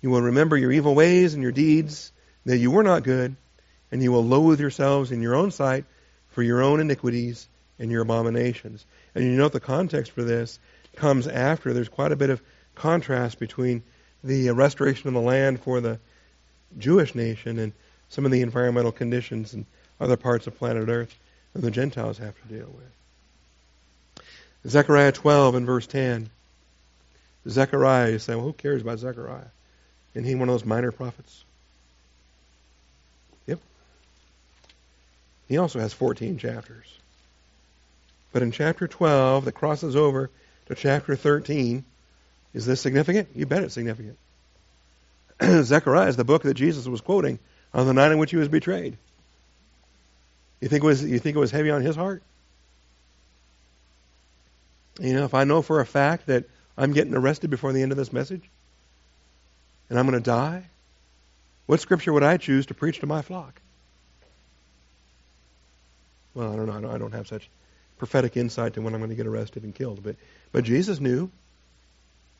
you 0.00 0.10
will 0.10 0.22
remember 0.22 0.56
your 0.56 0.72
evil 0.72 0.94
ways 0.94 1.34
and 1.34 1.42
your 1.42 1.52
deeds, 1.52 2.12
that 2.44 2.58
you 2.58 2.70
were 2.70 2.82
not 2.82 3.02
good, 3.02 3.36
and 3.90 4.02
you 4.02 4.12
will 4.12 4.24
loathe 4.24 4.60
yourselves 4.60 5.12
in 5.12 5.20
your 5.20 5.34
own 5.34 5.50
sight 5.50 5.84
for 6.28 6.42
your 6.42 6.62
own 6.62 6.80
iniquities 6.80 7.48
and 7.78 7.90
your 7.90 8.02
abominations. 8.02 8.86
And 9.14 9.24
you 9.24 9.32
note 9.32 9.52
the 9.52 9.60
context 9.60 10.12
for 10.12 10.22
this 10.22 10.58
comes 10.96 11.26
after. 11.26 11.72
There's 11.72 11.88
quite 11.88 12.12
a 12.12 12.16
bit 12.16 12.30
of 12.30 12.40
contrast 12.74 13.38
between 13.38 13.82
the 14.26 14.50
restoration 14.50 15.08
of 15.08 15.14
the 15.14 15.20
land 15.20 15.60
for 15.60 15.80
the 15.80 15.98
Jewish 16.78 17.14
nation 17.14 17.58
and 17.58 17.72
some 18.08 18.24
of 18.24 18.30
the 18.30 18.42
environmental 18.42 18.92
conditions 18.92 19.54
and 19.54 19.64
other 20.00 20.16
parts 20.16 20.46
of 20.46 20.58
planet 20.58 20.88
Earth 20.88 21.14
that 21.52 21.60
the 21.60 21.70
Gentiles 21.70 22.18
have 22.18 22.34
to 22.42 22.54
deal 22.54 22.66
with. 22.66 24.22
Zechariah 24.70 25.12
12 25.12 25.54
and 25.54 25.66
verse 25.66 25.86
10. 25.86 26.28
Zechariah, 27.48 28.12
you 28.12 28.18
say, 28.18 28.34
well, 28.34 28.44
who 28.44 28.52
cares 28.52 28.82
about 28.82 28.98
Zechariah? 28.98 29.50
Isn't 30.14 30.26
he 30.26 30.34
one 30.34 30.48
of 30.48 30.54
those 30.54 30.64
minor 30.64 30.90
prophets? 30.90 31.44
Yep. 33.46 33.60
He 35.48 35.56
also 35.58 35.78
has 35.78 35.92
14 35.92 36.38
chapters. 36.38 36.98
But 38.32 38.42
in 38.42 38.50
chapter 38.50 38.88
12, 38.88 39.44
that 39.44 39.52
crosses 39.52 39.94
over 39.94 40.30
to 40.66 40.74
chapter 40.74 41.14
13, 41.14 41.84
is 42.56 42.64
this 42.64 42.80
significant? 42.80 43.28
You 43.34 43.44
bet 43.44 43.62
it's 43.62 43.74
significant. 43.74 44.16
Zechariah 45.42 46.08
is 46.08 46.16
the 46.16 46.24
book 46.24 46.42
that 46.44 46.54
Jesus 46.54 46.88
was 46.88 47.02
quoting 47.02 47.38
on 47.74 47.86
the 47.86 47.92
night 47.92 48.12
in 48.12 48.18
which 48.18 48.30
he 48.30 48.38
was 48.38 48.48
betrayed. 48.48 48.96
You 50.62 50.68
think 50.68 50.82
it 50.82 50.86
was 50.86 51.04
you 51.04 51.18
think 51.18 51.36
it 51.36 51.38
was 51.38 51.50
heavy 51.50 51.70
on 51.70 51.82
his 51.82 51.96
heart? 51.96 52.22
You 54.98 55.12
know, 55.12 55.26
if 55.26 55.34
I 55.34 55.44
know 55.44 55.60
for 55.60 55.80
a 55.80 55.86
fact 55.86 56.28
that 56.28 56.46
I'm 56.78 56.94
getting 56.94 57.14
arrested 57.14 57.50
before 57.50 57.74
the 57.74 57.82
end 57.82 57.92
of 57.92 57.98
this 57.98 58.10
message 58.10 58.48
and 59.90 59.98
I'm 59.98 60.06
going 60.06 60.18
to 60.18 60.24
die, 60.24 60.64
what 61.66 61.80
scripture 61.80 62.14
would 62.14 62.22
I 62.22 62.38
choose 62.38 62.64
to 62.66 62.74
preach 62.74 63.00
to 63.00 63.06
my 63.06 63.20
flock? 63.20 63.60
Well, 66.32 66.50
I 66.50 66.56
don't 66.56 66.82
know. 66.82 66.90
I 66.90 66.96
don't 66.96 67.12
have 67.12 67.28
such 67.28 67.50
prophetic 67.98 68.34
insight 68.38 68.72
to 68.74 68.80
when 68.80 68.94
I'm 68.94 69.00
going 69.00 69.10
to 69.10 69.16
get 69.16 69.26
arrested 69.26 69.62
and 69.62 69.74
killed, 69.74 70.02
but 70.02 70.16
but 70.52 70.64
Jesus 70.64 71.00
knew 71.00 71.30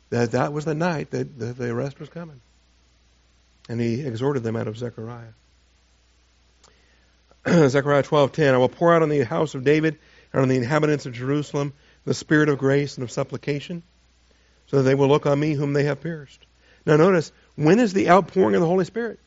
that 0.09 0.31
that 0.31 0.53
was 0.53 0.65
the 0.65 0.73
night 0.73 1.11
that 1.11 1.37
the, 1.37 1.69
arrest 1.69 1.99
was 1.99 2.09
coming. 2.09 2.39
And 3.69 3.81
he 3.81 4.01
exhorted 4.01 4.43
them 4.43 4.55
out 4.55 4.67
of 4.67 4.77
Zechariah. 4.77 5.33
Zechariah 7.69 8.03
12:10 8.03 8.53
I 8.53 8.57
will 8.57 8.69
pour 8.69 8.93
out 8.93 9.03
on 9.03 9.09
the 9.09 9.23
house 9.23 9.55
of 9.55 9.63
David 9.63 9.97
and 10.31 10.41
on 10.41 10.47
the 10.47 10.57
inhabitants 10.57 11.05
of 11.05 11.13
Jerusalem 11.13 11.73
the 12.05 12.13
spirit 12.13 12.47
of 12.47 12.57
grace 12.57 12.95
and 12.95 13.03
of 13.03 13.11
supplication 13.11 13.83
so 14.67 14.77
that 14.77 14.83
they 14.83 14.95
will 14.95 15.09
look 15.09 15.25
on 15.25 15.39
me 15.39 15.53
whom 15.53 15.73
they 15.73 15.83
have 15.83 16.01
pierced. 16.01 16.45
Now 16.85 16.95
notice, 16.95 17.31
when 17.55 17.79
is 17.79 17.93
the 17.93 18.09
outpouring 18.09 18.55
of 18.55 18.61
the 18.61 18.67
Holy 18.67 18.85
Spirit? 18.85 19.19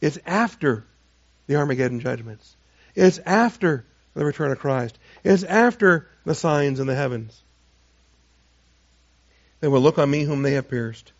It's 0.00 0.18
after 0.26 0.84
the 1.46 1.56
Armageddon 1.56 2.00
judgments. 2.00 2.56
It's 2.94 3.18
after 3.18 3.84
the 4.14 4.24
return 4.24 4.50
of 4.50 4.58
Christ. 4.58 4.98
It's 5.24 5.42
after 5.42 6.08
the 6.24 6.34
signs 6.34 6.80
in 6.80 6.86
the 6.86 6.94
heavens. 6.94 7.42
They 9.60 9.68
will 9.68 9.80
look 9.80 9.98
on 9.98 10.10
me 10.10 10.24
whom 10.24 10.42
they 10.42 10.52
have 10.52 10.68
pierced, 10.68 11.12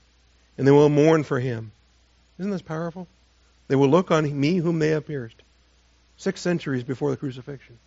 and 0.58 0.66
they 0.66 0.72
will 0.72 0.88
mourn 0.88 1.24
for 1.24 1.40
him. 1.40 1.72
Isn't 2.38 2.50
this 2.50 2.62
powerful? 2.62 3.08
They 3.68 3.76
will 3.76 3.88
look 3.88 4.10
on 4.10 4.38
me 4.38 4.56
whom 4.56 4.78
they 4.78 4.90
have 4.90 5.06
pierced. 5.06 5.42
Six 6.18 6.40
centuries 6.40 6.84
before 6.84 7.10
the 7.10 7.16
crucifixion. 7.16 7.78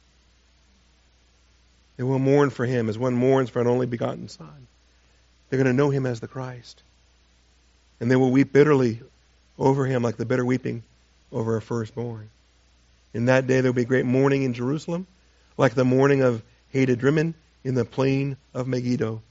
They 1.98 2.04
will 2.04 2.20
mourn 2.20 2.50
for 2.50 2.66
him 2.66 2.90
as 2.90 2.98
one 2.98 3.14
mourns 3.14 3.50
for 3.50 3.62
an 3.62 3.68
only 3.68 3.86
begotten 3.86 4.30
son. 4.30 4.68
They're 5.50 5.58
going 5.58 5.68
to 5.68 5.74
know 5.74 5.90
him 5.90 6.06
as 6.06 6.20
the 6.20 6.28
Christ. 6.28 6.82
And 8.00 8.10
they 8.10 8.16
will 8.16 8.32
weep 8.32 8.54
bitterly 8.54 9.02
over 9.58 9.86
him 9.86 10.02
like 10.02 10.18
the 10.18 10.26
bitter 10.26 10.46
weeping 10.46 10.84
over 11.32 11.58
a 11.58 11.62
firstborn. 11.62 12.30
In 13.14 13.26
that 13.26 13.48
day 13.48 13.62
there 13.62 13.72
will 13.72 13.76
be 13.76 13.86
great 13.86 14.06
mourning 14.06 14.44
in 14.44 14.54
Jerusalem, 14.54 15.08
like 15.58 15.74
the 15.74 15.84
mourning 15.84 16.22
of 16.22 16.42
Hadad 16.72 17.04
in 17.04 17.76
the 17.76 17.86
plain 17.86 18.38
of 18.54 18.68
Megiddo. 18.68 19.22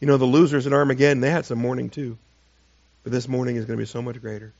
You 0.00 0.06
know, 0.06 0.16
the 0.16 0.24
losers 0.24 0.66
in 0.66 0.72
Armageddon, 0.72 1.20
they 1.20 1.30
had 1.30 1.44
some 1.46 1.58
mourning 1.58 1.90
too. 1.90 2.16
But 3.02 3.12
this 3.12 3.28
mourning 3.28 3.56
is 3.56 3.64
going 3.64 3.78
to 3.78 3.82
be 3.82 3.86
so 3.86 4.02
much 4.02 4.20
greater. 4.20 4.52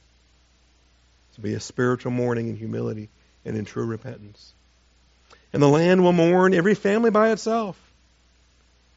It's 1.29 1.37
going 1.37 1.43
to 1.45 1.51
be 1.51 1.55
a 1.55 1.61
spiritual 1.61 2.13
mourning 2.13 2.49
in 2.49 2.57
humility 2.57 3.09
and 3.45 3.57
in 3.57 3.65
true 3.65 3.87
repentance. 3.87 4.53
and 5.53 5.63
the 5.63 5.69
land 5.69 6.03
will 6.03 6.13
mourn, 6.13 6.55
every 6.55 6.75
family 6.75 7.11
by 7.11 7.31
itself. 7.31 7.77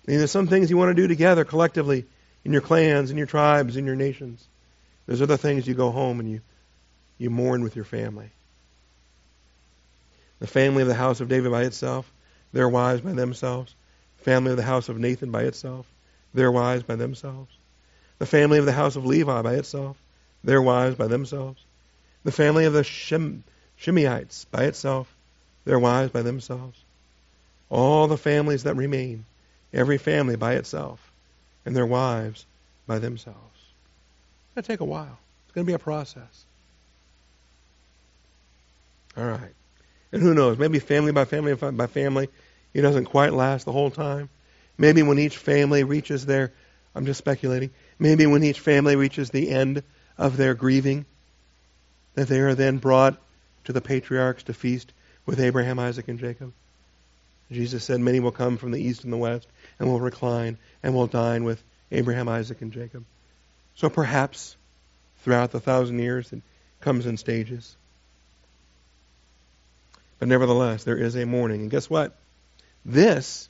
There's 0.06 0.32
some 0.32 0.48
things 0.48 0.70
you 0.70 0.78
want 0.78 0.90
to 0.96 1.02
do 1.02 1.08
together 1.08 1.46
collectively 1.46 2.06
in 2.44 2.52
your 2.52 2.62
clans, 2.62 3.12
in 3.12 3.18
your 3.18 3.28
tribes, 3.28 3.78
in 3.78 3.86
your 3.86 3.96
nations. 3.96 4.46
There's 5.06 5.22
other 5.22 5.38
things 5.38 5.68
you 5.68 5.74
go 5.74 5.92
home 5.92 6.20
and 6.20 6.30
you, 6.30 6.42
you 7.18 7.30
mourn 7.30 7.64
with 7.64 7.76
your 7.76 7.86
family. 7.86 8.30
The 10.40 10.48
family 10.48 10.82
of 10.82 10.88
the 10.88 10.96
house 10.96 11.22
of 11.22 11.30
David 11.30 11.52
by 11.52 11.64
itself, 11.64 12.12
their 12.52 12.68
wives 12.68 13.02
by 13.02 13.14
themselves. 13.14 13.76
Family 14.24 14.52
of 14.52 14.58
the 14.58 14.64
house 14.64 14.90
of 14.90 15.00
Nathan 15.00 15.32
by 15.32 15.44
itself, 15.44 15.86
their 16.34 16.52
wives 16.52 16.84
by 16.84 16.96
themselves. 16.96 17.52
The 18.20 18.26
family 18.26 18.60
of 18.60 18.66
the 18.66 18.72
house 18.72 18.96
of 18.96 19.06
Levi 19.06 19.42
by 19.42 19.56
itself, 19.56 19.98
their 20.44 20.62
wives 20.62 20.96
by 20.96 21.08
themselves. 21.08 21.62
The 22.24 22.32
family 22.32 22.66
of 22.66 22.74
the 22.74 22.84
Shem, 22.84 23.44
Shimeites 23.80 24.46
by 24.52 24.66
itself, 24.66 25.14
their 25.66 25.80
wives 25.80 26.12
by 26.12 26.22
themselves. 26.22 26.80
All 27.70 28.08
the 28.08 28.18
families 28.18 28.64
that 28.64 28.76
remain, 28.76 29.26
every 29.74 29.98
family 29.98 30.36
by 30.36 30.56
itself, 30.56 31.00
and 31.66 31.76
their 31.76 31.86
wives 31.86 32.46
by 32.88 33.00
themselves. 33.00 33.38
It's 33.38 34.56
going 34.56 34.64
to 34.64 34.68
take 34.68 34.80
a 34.82 34.86
while. 34.86 35.18
It's 35.46 35.56
going 35.56 35.66
to 35.66 35.70
be 35.70 35.76
a 35.76 35.80
process. 35.80 36.46
All 39.18 39.26
right. 39.26 39.54
And 40.12 40.22
who 40.22 40.34
knows? 40.34 40.58
Maybe 40.58 40.80
family 40.80 41.12
by 41.12 41.26
family 41.26 41.54
by 41.54 41.88
family, 41.88 42.30
it 42.74 42.82
doesn't 42.82 43.06
quite 43.06 43.34
last 43.34 43.66
the 43.66 43.72
whole 43.72 43.92
time. 43.92 44.30
Maybe 44.78 45.04
when 45.04 45.20
each 45.20 45.38
family 45.38 45.84
reaches 45.84 46.26
their, 46.26 46.52
I'm 46.96 47.06
just 47.06 47.18
speculating, 47.18 47.72
maybe 48.00 48.26
when 48.26 48.44
each 48.44 48.60
family 48.60 48.96
reaches 48.96 49.30
the 49.30 49.50
end 49.50 49.84
of 50.18 50.38
their 50.38 50.54
grieving, 50.54 51.06
that 52.16 52.28
they 52.28 52.40
are 52.40 52.56
then 52.56 52.78
brought 52.78 53.18
to 53.66 53.74
the 53.74 53.82
patriarchs 53.82 54.44
to 54.44 54.54
feast 54.54 54.92
with 55.26 55.40
Abraham, 55.40 55.80
Isaac, 55.80 56.08
and 56.08 56.20
Jacob. 56.20 56.54
Jesus 57.52 57.84
said, 57.84 58.00
Many 58.00 58.20
will 58.20 58.32
come 58.32 58.58
from 58.58 58.72
the 58.72 58.82
east 58.82 59.04
and 59.04 59.12
the 59.12 59.18
west 59.18 59.48
and 59.80 59.90
will 59.90 60.00
recline 60.00 60.58
and 60.82 60.94
will 60.94 61.08
dine 61.08 61.44
with 61.44 61.62
Abraham, 61.92 62.30
Isaac, 62.30 62.62
and 62.62 62.72
Jacob. 62.72 63.04
So 63.76 63.90
perhaps 63.90 64.56
throughout 65.24 65.52
the 65.52 65.60
thousand 65.60 66.00
years 66.00 66.32
it 66.32 66.42
comes 66.80 67.06
in 67.06 67.18
stages. 67.18 67.76
But 70.20 70.28
nevertheless, 70.28 70.84
there 70.84 70.98
is 70.98 71.16
a 71.16 71.26
mourning. 71.26 71.62
And 71.62 71.72
guess 71.72 71.90
what? 71.90 72.16
This 72.86 73.50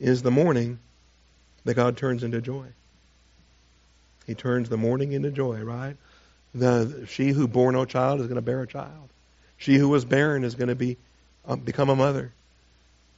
is 0.00 0.22
the 0.22 0.30
mourning 0.30 0.78
that 1.64 1.74
God 1.74 1.96
turns 1.96 2.24
into 2.24 2.40
joy. 2.40 2.66
He 4.26 4.34
turns 4.34 4.68
the 4.68 4.76
mourning 4.76 5.12
into 5.12 5.30
joy, 5.30 5.60
right? 5.60 5.96
The 6.54 7.06
she 7.08 7.28
who 7.28 7.46
bore 7.46 7.70
no 7.70 7.84
child 7.84 8.20
is 8.20 8.26
going 8.26 8.36
to 8.36 8.42
bear 8.42 8.62
a 8.62 8.66
child. 8.66 9.08
She 9.56 9.76
who 9.76 9.88
was 9.88 10.04
barren 10.04 10.42
is 10.42 10.54
going 10.54 10.68
to 10.68 10.74
be 10.74 10.96
uh, 11.46 11.56
become 11.56 11.90
a 11.90 11.96
mother. 11.96 12.32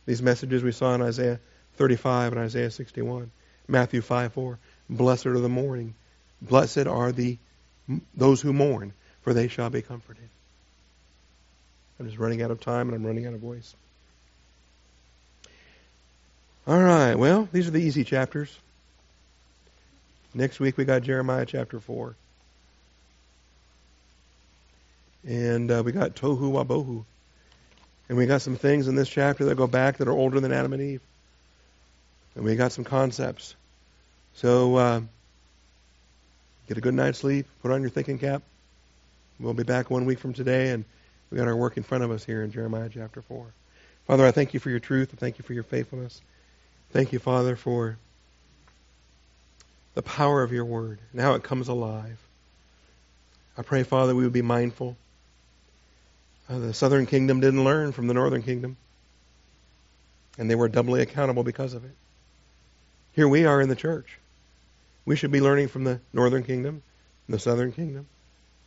These 0.06 0.22
messages 0.22 0.62
we 0.62 0.72
saw 0.72 0.94
in 0.94 1.02
Isaiah 1.02 1.40
35 1.76 2.32
and 2.32 2.40
Isaiah 2.42 2.70
61, 2.70 3.30
Matthew 3.68 4.00
5 4.00 4.32
4. 4.32 4.58
Blessed 4.90 5.26
are 5.26 5.38
the 5.38 5.48
mourning. 5.48 5.94
Blessed 6.42 6.86
are 6.86 7.12
the 7.12 7.38
those 8.14 8.40
who 8.40 8.52
mourn, 8.52 8.92
for 9.22 9.32
they 9.32 9.48
shall 9.48 9.70
be 9.70 9.82
comforted. 9.82 10.28
I'm 11.98 12.06
just 12.06 12.18
running 12.18 12.42
out 12.42 12.50
of 12.50 12.60
time 12.60 12.88
and 12.88 12.96
I'm 12.96 13.06
running 13.06 13.26
out 13.26 13.34
of 13.34 13.40
voice. 13.40 13.74
All 16.64 16.80
right, 16.80 17.16
well, 17.16 17.48
these 17.50 17.66
are 17.66 17.72
the 17.72 17.82
easy 17.82 18.04
chapters. 18.04 18.56
Next 20.32 20.60
week 20.60 20.76
we 20.76 20.84
got 20.84 21.02
Jeremiah 21.02 21.44
chapter 21.44 21.80
4. 21.80 22.14
And 25.26 25.70
uh, 25.72 25.82
we 25.84 25.90
got 25.90 26.14
Tohu 26.14 26.52
Wabohu. 26.52 27.04
And 28.08 28.16
we 28.16 28.26
got 28.26 28.42
some 28.42 28.54
things 28.54 28.86
in 28.86 28.94
this 28.94 29.08
chapter 29.08 29.46
that 29.46 29.56
go 29.56 29.66
back 29.66 29.96
that 29.96 30.06
are 30.06 30.12
older 30.12 30.38
than 30.38 30.52
Adam 30.52 30.72
and 30.72 30.82
Eve. 30.82 31.00
And 32.36 32.44
we 32.44 32.54
got 32.54 32.70
some 32.70 32.84
concepts. 32.84 33.56
So 34.34 34.76
uh, 34.76 35.00
get 36.68 36.78
a 36.78 36.80
good 36.80 36.94
night's 36.94 37.18
sleep, 37.18 37.46
put 37.60 37.72
on 37.72 37.80
your 37.80 37.90
thinking 37.90 38.20
cap. 38.20 38.40
We'll 39.40 39.52
be 39.52 39.64
back 39.64 39.90
one 39.90 40.04
week 40.04 40.20
from 40.20 40.32
today, 40.32 40.70
and 40.70 40.84
we 41.28 41.38
got 41.38 41.48
our 41.48 41.56
work 41.56 41.76
in 41.76 41.82
front 41.82 42.04
of 42.04 42.12
us 42.12 42.24
here 42.24 42.44
in 42.44 42.52
Jeremiah 42.52 42.88
chapter 42.88 43.20
4. 43.20 43.46
Father, 44.06 44.24
I 44.24 44.30
thank 44.30 44.54
you 44.54 44.60
for 44.60 44.70
your 44.70 44.78
truth. 44.78 45.10
I 45.12 45.16
thank 45.16 45.38
you 45.38 45.44
for 45.44 45.54
your 45.54 45.64
faithfulness. 45.64 46.20
Thank 46.93 47.12
you, 47.12 47.18
Father, 47.18 47.57
for 47.57 47.97
the 49.95 50.03
power 50.03 50.43
of 50.43 50.53
your 50.53 50.64
word 50.64 50.99
and 51.12 51.20
how 51.20 51.34
it 51.34 51.43
comes 51.43 51.68
alive. 51.68 52.18
I 53.57 53.62
pray, 53.62 53.82
Father, 53.82 54.14
we 54.14 54.24
would 54.24 54.32
be 54.32 54.43
mindful. 54.43 54.97
Uh, 56.49 56.59
the 56.59 56.74
southern 56.74 57.07
kingdom 57.07 57.40
didn't 57.40 57.64
learn 57.64 57.93
from 57.93 58.09
the 58.09 58.14
northern 58.14 58.43
kingdom, 58.43 58.76
and 60.38 60.51
they 60.51 60.55
were 60.55 60.68
doubly 60.68 61.01
accountable 61.01 61.45
because 61.45 61.72
of 61.72 61.84
it. 61.84 61.95
Here 63.12 63.28
we 63.28 63.47
are 63.47 63.61
in 63.61 63.68
the 63.68 63.76
church. 63.76 64.18
We 65.07 65.16
should 65.16 65.32
be 65.32 65.40
learning 65.40 65.68
from 65.68 65.84
the 65.84 66.01
northern 66.12 66.45
kingdom, 66.45 66.82
the 67.28 67.38
southern 67.38 67.72
kingdom, 67.72 68.07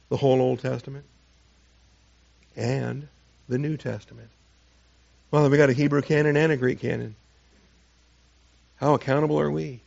the 0.10 0.18
whole 0.18 0.42
Old 0.42 0.60
Testament 0.60 1.06
and 2.56 3.08
the 3.48 3.58
New 3.58 3.78
Testament. 3.78 4.30
Well, 5.32 5.50
we 5.50 5.58
got 5.58 5.70
a 5.70 5.74
Hebrew 5.74 6.02
canon 6.02 6.38
and 6.38 6.52
a 6.52 6.58
Greek 6.58 6.80
canon. 6.80 7.16
How 8.78 8.94
accountable 8.94 9.40
are 9.40 9.52
we? 9.52 9.82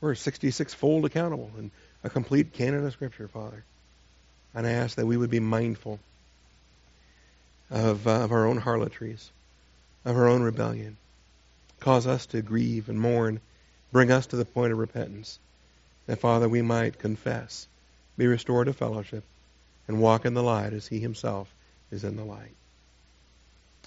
We're 0.00 0.14
66 0.14 0.74
fold 0.74 1.06
accountable 1.06 1.50
in 1.58 1.70
a 2.02 2.10
complete 2.10 2.52
canon 2.52 2.86
of 2.86 2.92
Scripture, 2.92 3.28
Father. 3.28 3.64
And 4.54 4.66
I 4.66 4.72
ask 4.72 4.96
that 4.96 5.06
we 5.06 5.16
would 5.16 5.30
be 5.30 5.40
mindful 5.40 5.98
of, 7.70 8.06
uh, 8.06 8.20
of 8.20 8.32
our 8.32 8.46
own 8.46 8.58
harlotries, 8.58 9.30
of 10.04 10.16
our 10.16 10.28
own 10.28 10.42
rebellion. 10.42 10.96
Cause 11.80 12.06
us 12.06 12.26
to 12.26 12.42
grieve 12.42 12.88
and 12.88 13.00
mourn. 13.00 13.40
Bring 13.92 14.10
us 14.10 14.26
to 14.26 14.36
the 14.36 14.44
point 14.44 14.72
of 14.72 14.78
repentance. 14.78 15.38
That, 16.06 16.20
Father, 16.20 16.48
we 16.48 16.60
might 16.60 16.98
confess, 16.98 17.66
be 18.18 18.26
restored 18.26 18.66
to 18.66 18.74
fellowship, 18.74 19.24
and 19.88 20.00
walk 20.00 20.26
in 20.26 20.34
the 20.34 20.42
light 20.42 20.74
as 20.74 20.86
He 20.86 21.00
Himself 21.00 21.48
is 21.90 22.04
in 22.04 22.16
the 22.16 22.24
light. 22.24 22.54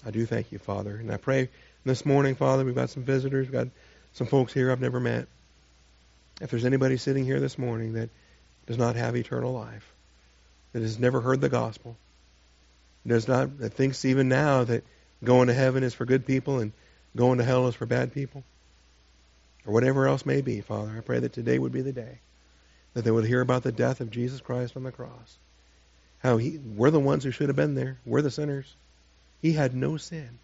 I 0.04 0.10
do 0.10 0.26
thank 0.26 0.52
you, 0.52 0.58
Father. 0.58 0.96
And 0.96 1.12
I 1.12 1.16
pray 1.16 1.48
this 1.84 2.04
morning, 2.04 2.34
Father, 2.34 2.64
we've 2.64 2.74
got 2.74 2.90
some 2.90 3.04
visitors, 3.04 3.46
we've 3.46 3.52
got 3.52 3.68
some 4.14 4.26
folks 4.26 4.52
here 4.52 4.70
I've 4.70 4.80
never 4.80 5.00
met. 5.00 5.26
If 6.40 6.50
there's 6.50 6.64
anybody 6.64 6.96
sitting 6.96 7.24
here 7.24 7.40
this 7.40 7.58
morning 7.58 7.94
that 7.94 8.10
does 8.66 8.78
not 8.78 8.96
have 8.96 9.16
eternal 9.16 9.52
life, 9.52 9.92
that 10.72 10.82
has 10.82 10.98
never 10.98 11.20
heard 11.20 11.40
the 11.40 11.48
gospel, 11.48 11.96
does 13.06 13.26
not 13.26 13.58
that 13.58 13.74
thinks 13.74 14.04
even 14.04 14.28
now 14.28 14.64
that 14.64 14.84
going 15.24 15.48
to 15.48 15.54
heaven 15.54 15.82
is 15.82 15.94
for 15.94 16.04
good 16.04 16.26
people 16.26 16.60
and 16.60 16.72
going 17.16 17.38
to 17.38 17.44
hell 17.44 17.68
is 17.68 17.74
for 17.74 17.86
bad 17.86 18.12
people, 18.12 18.44
or 19.66 19.72
whatever 19.72 20.06
else 20.06 20.26
may 20.26 20.40
be, 20.40 20.60
Father, 20.60 20.94
I 20.96 21.00
pray 21.00 21.20
that 21.20 21.32
today 21.32 21.58
would 21.58 21.72
be 21.72 21.82
the 21.82 21.92
day 21.92 22.18
that 22.94 23.02
they 23.02 23.10
would 23.10 23.24
hear 23.24 23.40
about 23.40 23.62
the 23.62 23.72
death 23.72 24.00
of 24.00 24.10
Jesus 24.10 24.40
Christ 24.40 24.76
on 24.76 24.82
the 24.82 24.92
cross 24.92 25.38
how 26.18 26.36
he, 26.36 26.58
we're 26.58 26.90
the 26.90 27.00
ones 27.00 27.24
who 27.24 27.30
should 27.30 27.48
have 27.48 27.56
been 27.56 27.74
there. 27.74 27.98
We're 28.04 28.22
the 28.22 28.30
sinners. 28.30 28.74
He 29.40 29.52
had 29.52 29.74
no 29.74 29.96
sin. 29.96 30.38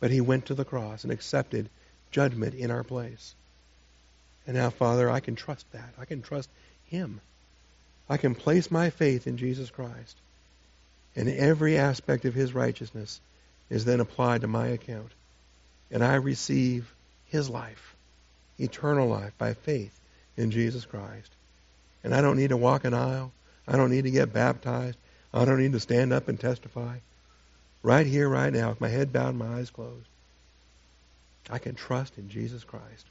But 0.00 0.10
he 0.10 0.20
went 0.20 0.46
to 0.46 0.54
the 0.54 0.64
cross 0.64 1.04
and 1.04 1.12
accepted 1.12 1.70
judgment 2.14 2.54
in 2.54 2.70
our 2.70 2.84
place. 2.84 3.34
And 4.46 4.56
now, 4.56 4.70
Father, 4.70 5.10
I 5.10 5.18
can 5.18 5.34
trust 5.34 5.66
that. 5.72 5.92
I 5.98 6.04
can 6.04 6.22
trust 6.22 6.48
him. 6.86 7.20
I 8.08 8.18
can 8.18 8.36
place 8.36 8.70
my 8.70 8.90
faith 8.90 9.26
in 9.26 9.36
Jesus 9.36 9.68
Christ. 9.68 10.16
And 11.16 11.28
every 11.28 11.76
aspect 11.76 12.24
of 12.24 12.32
his 12.32 12.54
righteousness 12.54 13.20
is 13.68 13.84
then 13.84 13.98
applied 13.98 14.42
to 14.42 14.46
my 14.46 14.68
account. 14.68 15.10
And 15.90 16.04
I 16.04 16.14
receive 16.14 16.94
his 17.26 17.50
life, 17.50 17.96
eternal 18.60 19.08
life, 19.08 19.32
by 19.36 19.54
faith 19.54 19.98
in 20.36 20.52
Jesus 20.52 20.84
Christ. 20.84 21.32
And 22.04 22.14
I 22.14 22.20
don't 22.20 22.36
need 22.36 22.50
to 22.50 22.56
walk 22.56 22.84
an 22.84 22.94
aisle. 22.94 23.32
I 23.66 23.76
don't 23.76 23.90
need 23.90 24.04
to 24.04 24.10
get 24.12 24.32
baptized. 24.32 24.98
I 25.32 25.44
don't 25.44 25.60
need 25.60 25.72
to 25.72 25.80
stand 25.80 26.12
up 26.12 26.28
and 26.28 26.38
testify. 26.38 26.98
Right 27.82 28.06
here, 28.06 28.28
right 28.28 28.52
now, 28.52 28.68
with 28.68 28.80
my 28.80 28.88
head 28.88 29.12
bowed 29.12 29.30
and 29.30 29.38
my 29.38 29.58
eyes 29.58 29.70
closed, 29.70 30.06
I 31.50 31.58
can 31.58 31.74
trust 31.74 32.18
in 32.18 32.28
Jesus 32.28 32.64
Christ, 32.64 33.06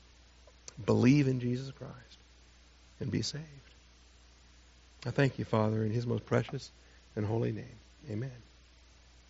believe 0.85 1.27
in 1.27 1.39
Jesus 1.39 1.71
Christ, 1.71 2.17
and 2.99 3.11
be 3.11 3.21
saved. 3.21 3.43
I 5.05 5.11
thank 5.11 5.37
you, 5.37 5.45
Father, 5.45 5.83
in 5.83 5.91
His 5.91 6.07
most 6.07 6.25
precious 6.25 6.71
and 7.15 7.25
holy 7.25 7.51
name. 7.51 7.65
Amen. 8.09 8.31